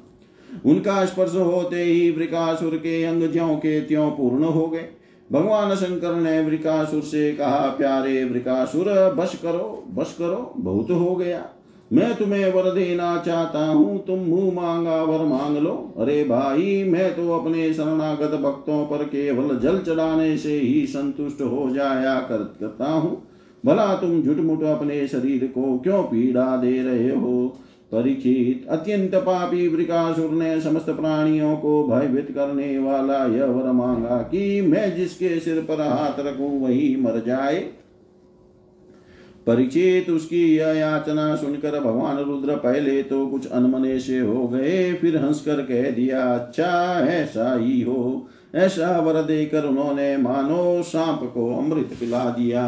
उनका 0.66 1.04
स्पर्श 1.04 1.34
होते 1.34 1.82
ही 1.82 2.10
वृकासुर 2.10 2.76
के 2.76 3.04
अंग 3.04 3.32
ज्यों 3.32 3.56
के 3.56 3.80
त्यों 3.80 4.10
पूर्ण 4.10 4.44
हो 4.44 4.66
गए। 4.66 4.88
भगवान 5.32 5.74
शंकर 5.74 6.14
ने 6.14 6.40
वृकासुर 6.40 7.02
से 7.02 7.32
कहा, 7.32 7.68
प्यारे 7.68 8.24
वृकासुर 8.24 9.14
बस 9.18 9.38
करो 9.42 9.84
बस 9.90 10.16
करो, 10.18 10.54
बहुत 10.56 10.90
हो 10.90 11.16
गया। 11.16 11.48
मैं 11.94 12.14
तुम्हें 12.16 12.52
वर 12.52 12.70
देना 12.70 13.22
चाहता 13.26 13.66
हूँ, 13.66 14.06
तुम 14.06 14.18
मुँह 14.18 14.54
मांगा, 14.54 15.02
वर 15.02 15.24
मांग 15.24 15.56
लो। 15.56 15.94
अरे 15.98 16.24
भाई, 16.24 16.84
मैं 16.84 17.16
तो 17.16 17.30
अपने 17.30 17.72
शरणागत 17.74 18.34
भक्तों 18.34 18.84
पर 18.86 19.04
केवल 19.04 19.58
जल 19.58 19.78
चढ़ाने 19.78 20.36
से 20.36 20.54
ही 20.54 20.86
संतुष्ट 20.86 21.40
हो 21.40 21.70
जाया 21.74 22.14
करता 22.20 22.92
हूँ। 22.92 23.22
भला 23.66 23.94
तुम 23.94 24.22
झुटमुट 24.22 24.62
अपने 24.62 25.06
शरीर 25.08 25.46
को 25.46 25.78
क्यों 25.78 26.02
पीड़ा 26.02 26.56
दे 26.56 26.82
रहे 26.82 27.10
हो? 27.10 27.58
परीक्षित 27.92 28.68
अत्यंत 28.68 29.14
पापी 29.14 29.68
वृकासुर 29.68 30.30
ने 30.30 30.60
समस्त 30.60 30.90
प्राणियों 30.90 31.56
को 31.56 31.86
भयभीत 31.88 32.34
करने 32.34 32.78
वाला 32.78 33.18
यह 33.26 33.44
वर 33.44 33.72
मांगा 33.72 34.16
कि 34.22 34.60
मैं 34.60 34.96
जिसके 34.96 35.40
सिर 35.40 35.60
पर 35.60 35.80
हाथ 35.80 36.20
रखूँ, 36.20 36.62
वही 36.62 36.96
मर 36.96 37.22
जाए। 37.26 37.83
परिचित 39.46 40.10
उसकी 40.10 40.44
यह 40.56 40.68
याचना 40.68 41.34
सुनकर 41.36 41.78
भगवान 41.80 42.18
रुद्र 42.18 42.56
पहले 42.56 43.02
तो 43.02 43.26
कुछ 43.26 43.46
अनमने 43.46 43.98
से 44.00 44.18
हो 44.18 44.46
गए, 44.48 44.92
फिर 44.94 45.16
हंसकर 45.16 45.62
कह 45.62 45.90
दिया 45.90 46.22
अच्छा 46.34 47.06
ऐसा 47.08 47.54
ही 47.56 47.80
हो। 47.82 48.28
ऐसा 48.54 48.98
वर 49.00 49.22
देकर 49.22 49.64
उन्होंने 49.64 50.16
मानो 50.16 50.82
सांप 50.82 51.30
को 51.34 51.54
अमृत 51.56 51.96
पिला 52.00 52.24
दिया। 52.30 52.66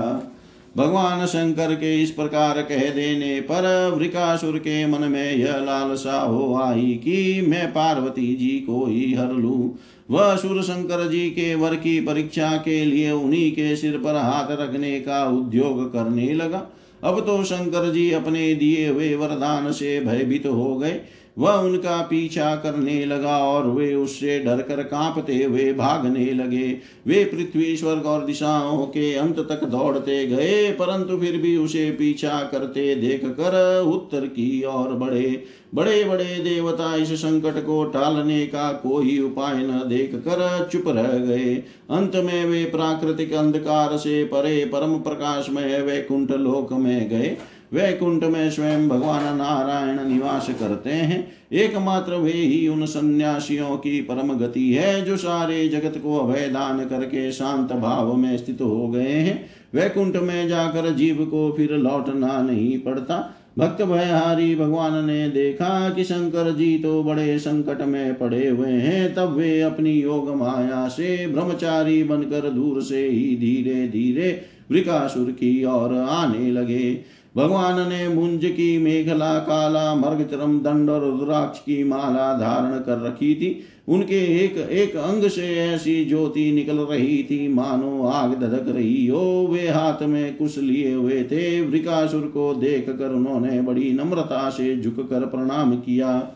भगवान 0.76 1.24
शंकर 1.26 1.74
के 1.74 2.02
इस 2.02 2.10
प्रकार 2.10 2.60
कह 2.62 2.88
देने 2.90 3.40
पर 3.40 3.66
वृकासुर 3.96 4.58
के 4.58 4.86
मन 4.86 5.08
में 5.08 5.32
यह 5.32 5.56
लालसा 5.56 6.18
हो 6.20 6.54
आई 6.56 6.92
कि 7.04 7.46
मैं 7.48 7.66
पार्वती 7.68 8.34
जी 8.34 8.58
को 8.60 8.84
ही 8.86 9.12
हर 9.14 9.32
लू। 9.32 9.74
वह 10.10 10.36
सुर 10.36 10.62
शंकर 10.62 11.08
जी 11.08 11.30
के 11.30 11.54
वर 11.54 11.76
की 11.76 12.00
परीक्षा 12.00 12.56
के 12.56 12.84
लिए 12.84 13.10
उन्हीं 13.10 13.52
के 13.52 13.76
सिर 13.76 13.98
पर 13.98 14.16
हाथ 14.16 14.50
रखने 14.50 15.00
का 15.00 15.24
उद्योग 15.28 15.92
करने 15.92 16.32
लगा। 16.34 16.66
अब 17.04 17.20
तो 17.20 17.44
शंकर 17.44 17.92
जी 17.92 18.10
अपने 18.10 18.54
दिए 18.54 18.88
हुए 18.88 19.14
वरदान 19.14 19.72
से 19.72 20.00
भयभीत 20.00 20.46
हो 20.46 20.76
गए। 20.76 21.00
वह 21.36 21.52
उनका 21.52 22.00
पीछा 22.02 22.54
करने 22.56 23.04
लगा 23.04 23.36
और 23.38 23.66
वे 23.66 23.92
उससे 23.94 24.38
डर 24.38 24.62
कर 24.62 24.82
कांपते 24.82 25.42
हुए 25.42 25.72
भागने 25.72 26.32
लगे। 26.32 26.68
वे 27.06 27.24
पृथ्वी 27.24 27.76
स्वर्ग 27.76 28.06
और 28.06 28.24
दिशाओं 28.24 28.86
के 28.86 29.12
अंत 29.14 29.38
तक 29.40 29.64
दौड़ते 29.64 30.26
गए, 30.26 30.70
परंतु 30.72 31.18
फिर 31.18 31.36
भी 31.36 31.56
उसे 31.56 31.90
पीछा 31.90 32.40
करते 32.42 32.94
देख 32.94 33.24
कर 33.30 33.82
उत्तर 33.86 34.26
की 34.26 34.64
ओर 34.64 34.94
बढ़े। 34.94 35.42
बड़े 35.74 36.04
बड़े 36.04 36.24
देवता 36.24 36.94
इस 36.96 37.12
संकट 37.12 37.58
को 37.58 37.84
टालने 37.84 38.46
का 38.46 38.70
कोई 38.72 39.18
उपाय 39.18 39.56
न 39.56 39.82
देख 39.88 40.14
कर 40.18 40.68
चुप 40.72 40.84
रह 40.88 41.18
गए। 41.18 41.54
अंत 41.90 42.16
में 42.16 42.44
वे 42.44 42.64
प्राकृतिक 42.64 43.32
अंधकार 43.32 43.96
से 43.96 44.22
परे 44.24 44.64
परम 44.64 44.98
प्रकाश 45.00 45.50
में 45.50 45.82
वैकुंठ 45.82 46.30
लोक 46.30 46.72
में 46.72 47.08
गए। 47.08 47.36
वैकुंठ 47.72 48.24
में 48.24 48.50
स्वयं 48.50 48.88
भगवान 48.88 49.36
नारायण 49.36 50.08
निवास 50.08 50.48
करते 50.60 50.90
हैं। 50.90 51.32
एकमात्र 51.52 52.14
वे 52.14 52.32
ही 52.32 52.68
उन 52.68 52.86
सन्यासियों 52.86 53.76
की 53.76 54.00
परम 54.00 54.32
गति 54.34 54.72
है, 54.72 55.04
जो 55.04 55.16
सारे 55.16 55.68
जगत 55.68 56.00
को 56.02 56.16
अभय 56.16 56.48
दान 56.48 56.84
करके 56.84 57.32
शांत 57.32 57.72
भाव 57.72 58.14
में 58.16 58.36
स्थित 58.36 58.60
हो 58.60 58.88
गए 58.88 59.12
हैं। 59.12 59.44
वैकुंठ 59.74 60.16
में 60.16 60.48
जाकर 60.48 60.90
जीव 60.90 61.24
को 61.24 61.52
फिर 61.56 61.72
लौटना 61.72 62.42
नहीं 62.42 62.78
पड़ता। 62.78 63.42
भक्त 63.58 63.82
भयहारी 63.82 64.54
भगवान 64.54 65.04
ने 65.04 65.28
देखा 65.28 65.90
कि 65.90 66.04
शंकर 66.04 66.50
जी 66.54 66.78
तो 66.78 67.02
बड़े 67.02 67.38
संकट 67.38 67.82
में 67.82 68.14
पड़े 68.14 68.48
हुए 68.48 68.70
हैं। 68.70 69.14
तब 69.14 69.32
वे 69.32 69.60
अपनी 69.60 69.92
योग 69.92 70.34
माया 70.36 70.88
से 70.88 71.26
ब्रह्मचारी 71.26 72.02
बनकर 72.04 72.50
दूर 72.50 72.82
से 72.82 73.08
ही 73.08 73.36
धीरे 73.36 73.88
धीरे 73.88 74.42
वृकासुर 74.70 75.30
की 75.30 75.64
ओर 75.64 75.94
आने 75.94 76.50
लगे। 76.50 77.15
भगवान 77.36 77.88
ने 77.88 78.08
मुंज 78.08 78.44
की 78.44 78.78
मेघला 78.78 79.38
काला 79.38 79.94
मर्गचरम 79.94 80.58
दंड 80.58 80.90
और 80.90 81.00
रुद्राक्ष 81.00 81.58
की 81.58 81.84
माला 81.84 82.38
धारण 82.38 82.78
कर 82.78 83.06
रखी 83.06 83.34
थी। 83.34 83.64
उनके 83.88 84.44
एक 84.44 84.56
एक 84.58 84.96
अंग 84.96 85.28
से 85.28 85.56
ऐसी 85.56 86.04
ज्योति 86.04 86.52
निकल 86.52 86.76
रही 86.76 87.22
थी। 87.22 87.48
मानो 87.48 88.06
आग 88.06 88.40
धधक 88.40 88.76
रही 88.76 89.06
हो, 89.06 89.48
वे 89.52 89.68
हाथ 89.68 90.02
में 90.02 90.36
कुछ 90.36 90.58
लिए 90.58 90.94
हुए 90.94 91.22
थे। 91.22 91.60
वृकासुर 91.60 92.20
को 92.20 92.54
देख 92.54 92.88
कर 92.88 93.12
उन्होंने 93.12 93.60
बड़ी 93.60 93.92
नम्रता 93.92 94.50
से 94.50 94.80
झुक 94.80 95.10
कर 95.10 95.20
प्रणाम 95.20 95.76
किया। 95.76 96.32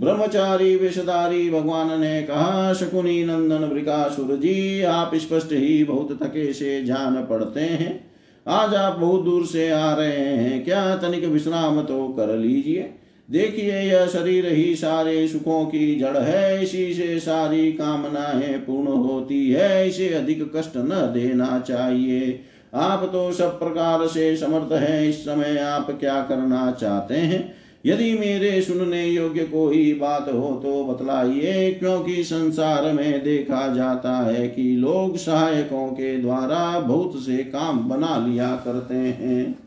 ब्रह्मचारी 0.00 0.76
विषधारी 0.76 1.50
भगवान 1.50 2.00
ने 2.00 2.22
कहा, 2.22 2.72
शकुनी 2.72 3.24
नंदन, 3.24 3.64
वृकासुर 3.64 4.36
जी, 4.36 4.82
आप 4.82 5.10
स्पष्ट 5.14 5.52
ही 5.52 5.84
बहुत 5.84 6.22
थके 6.22 6.52
से 6.52 6.84
जान 6.84 7.26
पड़ते 7.30 7.60
हैं। 7.60 8.13
आज 8.48 8.74
आप 8.74 8.98
बहुत 8.98 9.24
दूर 9.24 9.46
से 9.46 9.70
आ 9.70 9.94
रहे 9.94 10.16
हैं। 10.16 10.64
क्या 10.64 10.96
तनिक 10.96 11.24
विश्राम 11.24 11.82
तो 11.82 12.08
कर 12.08 12.36
लीजिए। 12.36 12.94
देखिए, 13.30 13.80
यह 13.80 14.06
शरीर 14.06 14.46
ही 14.46 14.76
सारे 14.76 15.28
सुखों 15.28 15.64
की 15.64 15.98
जड़ 15.98 16.18
है। 16.18 16.62
इसी 16.62 16.94
से 16.94 17.20
सारी 17.20 17.72
कामनाएँ 17.72 18.58
पूर्ण 18.58 18.88
होती 18.88 19.52
है। 19.52 19.88
इसे 19.88 20.08
अधिक 20.08 20.56
कष्ट 20.56 20.72
न 20.76 21.10
देना 21.14 21.64
चाहिए। 21.68 22.40
आप 22.74 23.04
तो 23.12 23.32
सब 23.32 23.58
प्रकार 23.58 24.06
से 24.06 24.36
समर्थ 24.36 24.72
हैं। 24.72 25.08
इस 25.08 25.24
समय 25.24 25.58
आप 25.58 25.90
क्या 26.00 26.22
करना 26.22 26.76
चाहते 26.80 27.14
हैं? 27.14 27.63
यदि 27.84 28.12
मेरे 28.18 28.60
सुनने 28.62 29.04
योग्य 29.06 29.44
कोई 29.44 29.92
बात 29.94 30.28
हो 30.28 30.50
तो 30.64 30.84
बतलाइए, 30.84 31.70
क्योंकि 31.72 32.22
संसार 32.24 32.92
में 32.92 33.22
देखा 33.24 33.66
जाता 33.74 34.16
है 34.18 34.48
कि 34.48 34.62
लोग 34.76 35.16
सहायकों 35.16 35.86
के 35.88 36.16
द्वारा 36.18 36.78
बहुत 36.80 37.20
से 37.22 37.36
काम 37.36 37.88
बना 37.88 38.16
लिया 38.26 38.48
करते 38.56 38.94
हैं। 38.94 39.58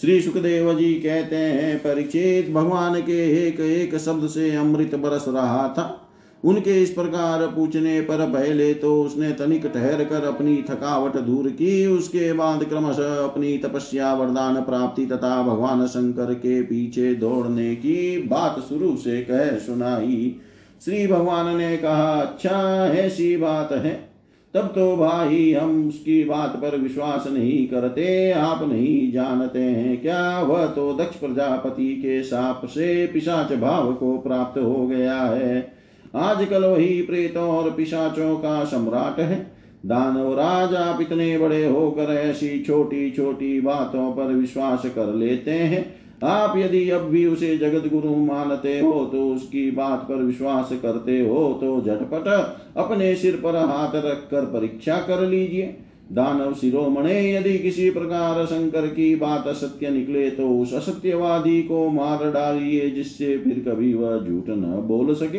श्री 0.00 0.20
सुखदेव 0.20 0.72
जी 0.78 0.92
कहते 0.94 1.36
हैं, 1.36 1.78
परिचित 1.78 2.50
भगवान 2.50 3.00
के 3.00 3.46
एक 3.46 3.60
एक 3.60 3.96
शब्द 3.98 4.26
से 4.26 4.54
अमृत 4.56 4.94
बरस 4.94 5.24
रहा 5.28 5.68
था। 5.68 6.01
उनके 6.44 6.82
इस 6.82 6.90
प्रकार 6.90 7.46
पूछने 7.46 8.00
पर 8.00 8.26
पहले 8.26 8.74
तो 8.74 9.02
उसने 9.02 9.30
तनिक 9.30 9.66
ठहर 9.66 10.04
कर 10.04 10.24
अपनी 10.24 10.56
थकावट 10.70 11.16
दूर 11.16 11.48
की। 11.50 11.86
उसके 11.86 12.32
बाद 12.32 12.64
क्रमशः 12.64 13.24
अपनी 13.24 13.58
तपस्या, 13.58 14.14
वरदान 14.14 14.60
प्राप्ति 14.62 15.06
तथा 15.06 15.42
भगवान 15.42 15.86
शंकर 15.86 16.34
के 16.34 16.62
पीछे 16.62 17.14
दौड़ने 17.14 17.74
की 17.74 18.18
बात 18.18 18.60
शुरू 18.68 18.96
से 18.96 19.22
कह 19.22 19.58
सुनाई। 19.58 20.36
श्री 20.84 21.06
भगवान 21.06 21.56
ने 21.56 21.76
कहा 21.76 22.12
अच्छा 22.12 22.86
ऐसी 22.86 23.36
बात 23.36 23.72
है। 23.72 24.12
तब 24.54 24.66
तो 24.66 24.96
भाई, 24.96 25.52
हम 25.52 25.88
उसकी 25.88 26.24
बात 26.24 26.56
पर 26.56 26.76
विश्वास 26.76 27.24
नहीं 27.26 27.66
करते, 27.66 28.30
आप 28.30 28.68
नहीं 28.68 29.12
जानते 29.12 29.58
हैं 29.58 30.02
क्या? 30.02 30.40
वह 30.40 30.66
तो 30.66 30.92
दक्ष 30.92 31.16
प्रजापति 31.16 31.94
के 31.96 32.22
साप 32.22 32.64
से 32.64 33.06
पिशाच 33.06 33.52
भाव 33.52 33.92
को 33.92 34.18
प्राप्त 34.18 34.58
हो 34.58 34.86
गया 34.86 35.20
है। 35.20 35.71
आजकल 36.14 36.64
वही 36.64 37.00
प्रेतों 37.02 37.48
और 37.48 37.70
पिशाचों 37.70 38.36
का 38.36 38.62
सम्राट 38.64 39.20
है। 39.20 39.40
दानवराज 39.86 40.74
आप 40.74 41.00
इतने 41.00 41.36
बड़े 41.38 41.64
होकर 41.66 42.12
ऐसी 42.14 42.62
छोटी 42.62 43.10
छोटी 43.10 43.60
बातों 43.60 44.10
पर 44.12 44.32
विश्वास 44.32 44.82
कर 44.86 45.14
लेते 45.14 45.50
हैं। 45.50 45.84
आप 46.24 46.56
यदि 46.56 46.88
अब 46.90 47.02
भी 47.02 47.24
उसे 47.26 47.56
जगत 47.58 47.88
गुरु 47.88 48.14
मानते 48.16 48.78
हो 48.80 48.92
तो 49.04 49.28
उसकी 49.28 49.70
बात 49.70 50.04
पर 50.08 50.16
विश्वास 50.16 50.68
करते 50.82 51.18
हो 51.20 51.52
तो 51.60 51.80
झटपट 51.80 52.28
अपने 52.76 53.14
सिर 53.14 53.36
पर 53.36 53.56
हाथ 53.58 53.94
रख 53.96 54.28
कर 54.30 54.44
परीक्षा 54.50 54.96
कर 54.98 55.26
लीजिए। 55.26 55.74
दानव 56.12 56.52
शिरोमणे, 56.54 57.32
यदि 57.32 57.56
किसी 57.58 57.88
प्रकार 57.90 58.44
शंकर 58.46 58.86
की 58.86 59.14
बात 59.16 59.46
असत्य 59.46 59.90
निकले 59.90 60.28
तो 60.30 60.48
उस 60.52 60.74
असत्यवादी 60.74 61.62
को 61.62 61.88
मार 61.88 62.30
डालिए, 62.30 62.90
जिससे 62.90 63.36
फिर 63.38 63.62
कभी 63.68 63.92
वह 63.94 64.18
झूठ 64.18 64.48
न 64.48 64.82
बोल 64.84 65.14
सके। 65.14 65.38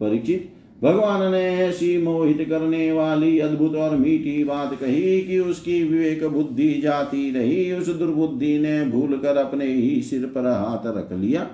परिचित। 0.00 0.50
भगवान 0.84 1.30
ने 1.32 1.42
ऐसी 1.56 1.98
मोहित 1.98 2.46
करने 2.50 2.92
वाली 2.92 3.38
अद्भुत 3.38 3.74
और 3.74 3.96
मीठी 3.96 4.44
बात 4.44 4.74
कही 4.74 5.20
कि 5.20 5.38
उसकी 5.38 5.82
विवेक 5.84 6.24
बुद्धि 6.24 6.80
जाती 6.82 7.30
रही। 7.30 7.72
उस 7.72 7.88
दुर्बुद्धि 7.88 8.58
ने 8.58 8.84
भूल 8.84 9.16
कर 9.16 9.36
अपने 9.36 9.66
ही 9.66 10.02
सिर 10.02 10.26
पर 10.26 10.46
हाथ 10.46 10.86
रख 10.86 11.12
लिया। 11.12 11.46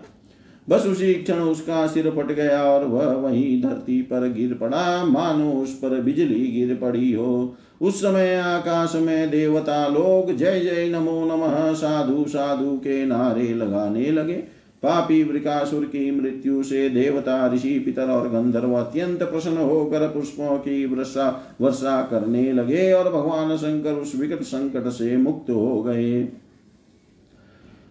बस 0.69 0.87
उसी 0.87 1.15
क्षण 1.15 1.35
उसका 1.35 1.87
सिर 1.87 2.11
पट 2.11 2.33
गया 2.33 2.63
और 2.63 2.85
वह 2.85 3.13
वहीं 3.13 3.63
धरती 3.63 4.03
पर 4.03 4.33
गिर 4.33 4.55
पड़ा। 4.55 5.05
मानो 5.05 5.53
उस 5.53 5.75
पर 5.75 6.01
बिजली 6.01 6.47
गिर 6.47 6.75
पड़ी 6.75 7.13
हो। 7.13 7.57
उस 7.81 8.01
समय 8.01 8.35
आकाश 8.35 8.93
में 8.95 9.31
देवता 9.31 9.89
लोग 9.89 10.37
जय 10.37 10.61
जय 10.61 10.89
नमो 10.89 11.25
नमः 11.25 11.73
साधु 11.73 12.25
साधु 12.29 12.77
के 12.77 13.05
नारे 13.07 13.55
लगाने 13.55 14.11
लगे। 14.11 14.56
पापी 14.87 15.23
वृकासुर 15.23 15.85
की 15.85 16.11
मृत्यु 16.11 16.63
से 16.63 16.89
देवता, 16.89 17.47
ऋषि, 17.55 17.79
पितर 17.79 18.11
और 18.11 18.29
गंधर्व 18.29 18.75
अत्यंत 18.75 19.23
प्रसन्न 19.23 19.57
होकर 19.57 20.09
पुष्पों 20.09 20.57
की 20.59 20.85
वर्षा 20.87 21.29
वर्षा 21.61 22.01
करने 22.03 22.53
लगे 22.53 22.93
और 22.93 23.13
भगवान 23.13 23.57
शंकर 23.57 23.93
उस 23.93 24.15
विकट 24.17 24.43
संकट 24.45 24.89
से 24.89 25.17
मुक्त 25.17 25.51
हो 25.51 25.83
गए। 25.83 26.21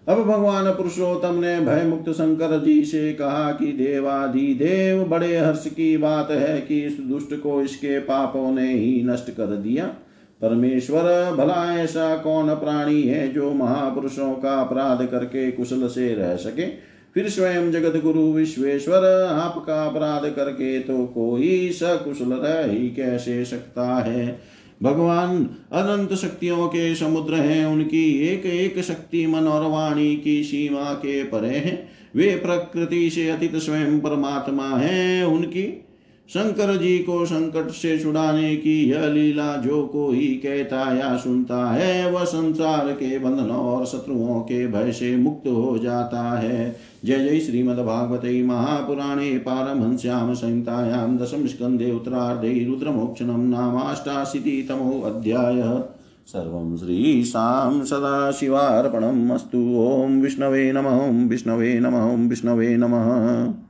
अब 0.07 0.17
भगवान 0.17 0.71
पुरुषोत्तम 0.71 1.35
ने 1.35 1.59
भय 1.59 1.83
मुक्त 1.83 2.09
शंकर 2.09 2.59
जी 2.65 2.83
से 2.85 3.13
कहा 3.13 3.51
कि 3.51 3.65
देवादि 3.71 4.53
देव 4.53 5.03
बड़े 5.03 5.37
हर्ष 5.37 5.67
की 5.67 5.97
बात 5.97 6.31
है 6.31 6.61
कि 6.61 6.79
इस 6.81 6.99
दुष्ट 6.99 7.33
को 7.33 7.61
इसके 7.61 7.99
पापों 7.99 8.51
ने 8.51 8.73
ही 8.73 9.03
नष्ट 9.03 9.31
कर 9.31 9.55
दिया। 9.57 9.93
परमेश्वर, 10.41 11.31
भला 11.31 11.79
ऐसा 11.79 12.15
कौन 12.15 12.49
प्राणी 12.49 13.03
है 13.03 13.33
जो 13.33 13.53
महापुरुषों 13.53 14.33
का 14.33 14.61
अपराध 14.61 15.05
करके 15.05 15.51
कुशल 15.51 15.87
से 15.87 16.13
रह 16.13 16.35
सके? 16.35 16.95
फिर 17.13 17.29
स्वयं 17.29 17.71
जगत 17.71 18.01
गुरु 18.01 18.33
विश्वेश्वर, 18.33 19.23
आपका 19.23 19.85
अपराध 19.85 20.31
करके 20.35 20.79
तो 20.79 21.05
कोई 21.05 21.71
सकुशल 21.71 22.33
रह 22.33 22.71
ही 22.71 22.89
कैसे 22.89 23.45
सकता 23.45 23.95
है? 23.95 24.39
भगवान, 24.83 25.49
अनंत 25.71 26.13
शक्तियों 26.13 26.67
के 26.67 26.95
समुद्र 26.95 27.33
हैं, 27.33 27.65
उनकी 27.65 28.27
एक 28.27 28.45
एक 28.45 28.83
शक्ति 28.83 29.27
मन 29.27 29.47
और 29.47 29.71
वाणी 29.71 30.15
की 30.15 30.43
सीमा 30.43 30.93
के 30.93 31.23
परे 31.23 31.47
हैं। 31.47 31.89
वे 32.15 32.35
प्रकृति 32.35 33.09
से 33.09 33.29
अतीत 33.29 33.55
स्वयं 33.55 33.99
परमात्मा 33.99 34.77
हैं, 34.77 35.23
उनकी 35.23 35.84
शंकर 36.29 36.77
जी 36.77 36.99
को 36.99 37.25
संकट 37.25 37.71
से 37.71 37.99
छुड़ाने 37.99 38.55
की 38.55 38.89
यह 38.89 39.05
लीला 39.05 39.57
जो 39.57 39.87
कोई 39.87 40.41
कहता 40.45 40.97
या 40.97 41.17
सुनता 41.17 41.71
है, 41.71 42.11
वह 42.11 42.23
संसार 42.23 42.87
के 42.87 43.19
बंधनों 43.19 43.47
और 43.47 43.85
शत्रुओं 43.85 44.39
के 44.39 44.67
भय 44.67 44.91
से 44.91 45.17
मुक्त 45.17 45.47
हो 45.47 45.77
जाता 45.77 46.39
है। 46.39 46.75
जय 47.05 47.19
जय 47.19 47.39
श्रीमद्भागवते 47.39 48.43
महापुराणे 48.43 49.37
पारमहंस्यां 49.37 50.35
संहितायां 50.35 51.17
दशमस्कन्धे 51.17 51.91
उत्तरार्धे 51.91 52.65
रुद्रमोक्षणं 52.65 53.49
नामाष्टाशीतितमोऽध्यायः 53.49 55.83
सर्वं 56.27 56.77
श्रीशां 56.77 57.85
सदाशिवार्पणम् 57.85 59.31
अस्तु। 59.31 60.07
विष्णवे 60.21 60.71
नमः। 60.71 60.89
ॐ 60.89 61.27
विष्णवे 61.27 61.79
नमः। 61.79 62.13
ॐ 62.13 62.29
विष्णवे 62.29 62.77
नमः। 62.77 63.64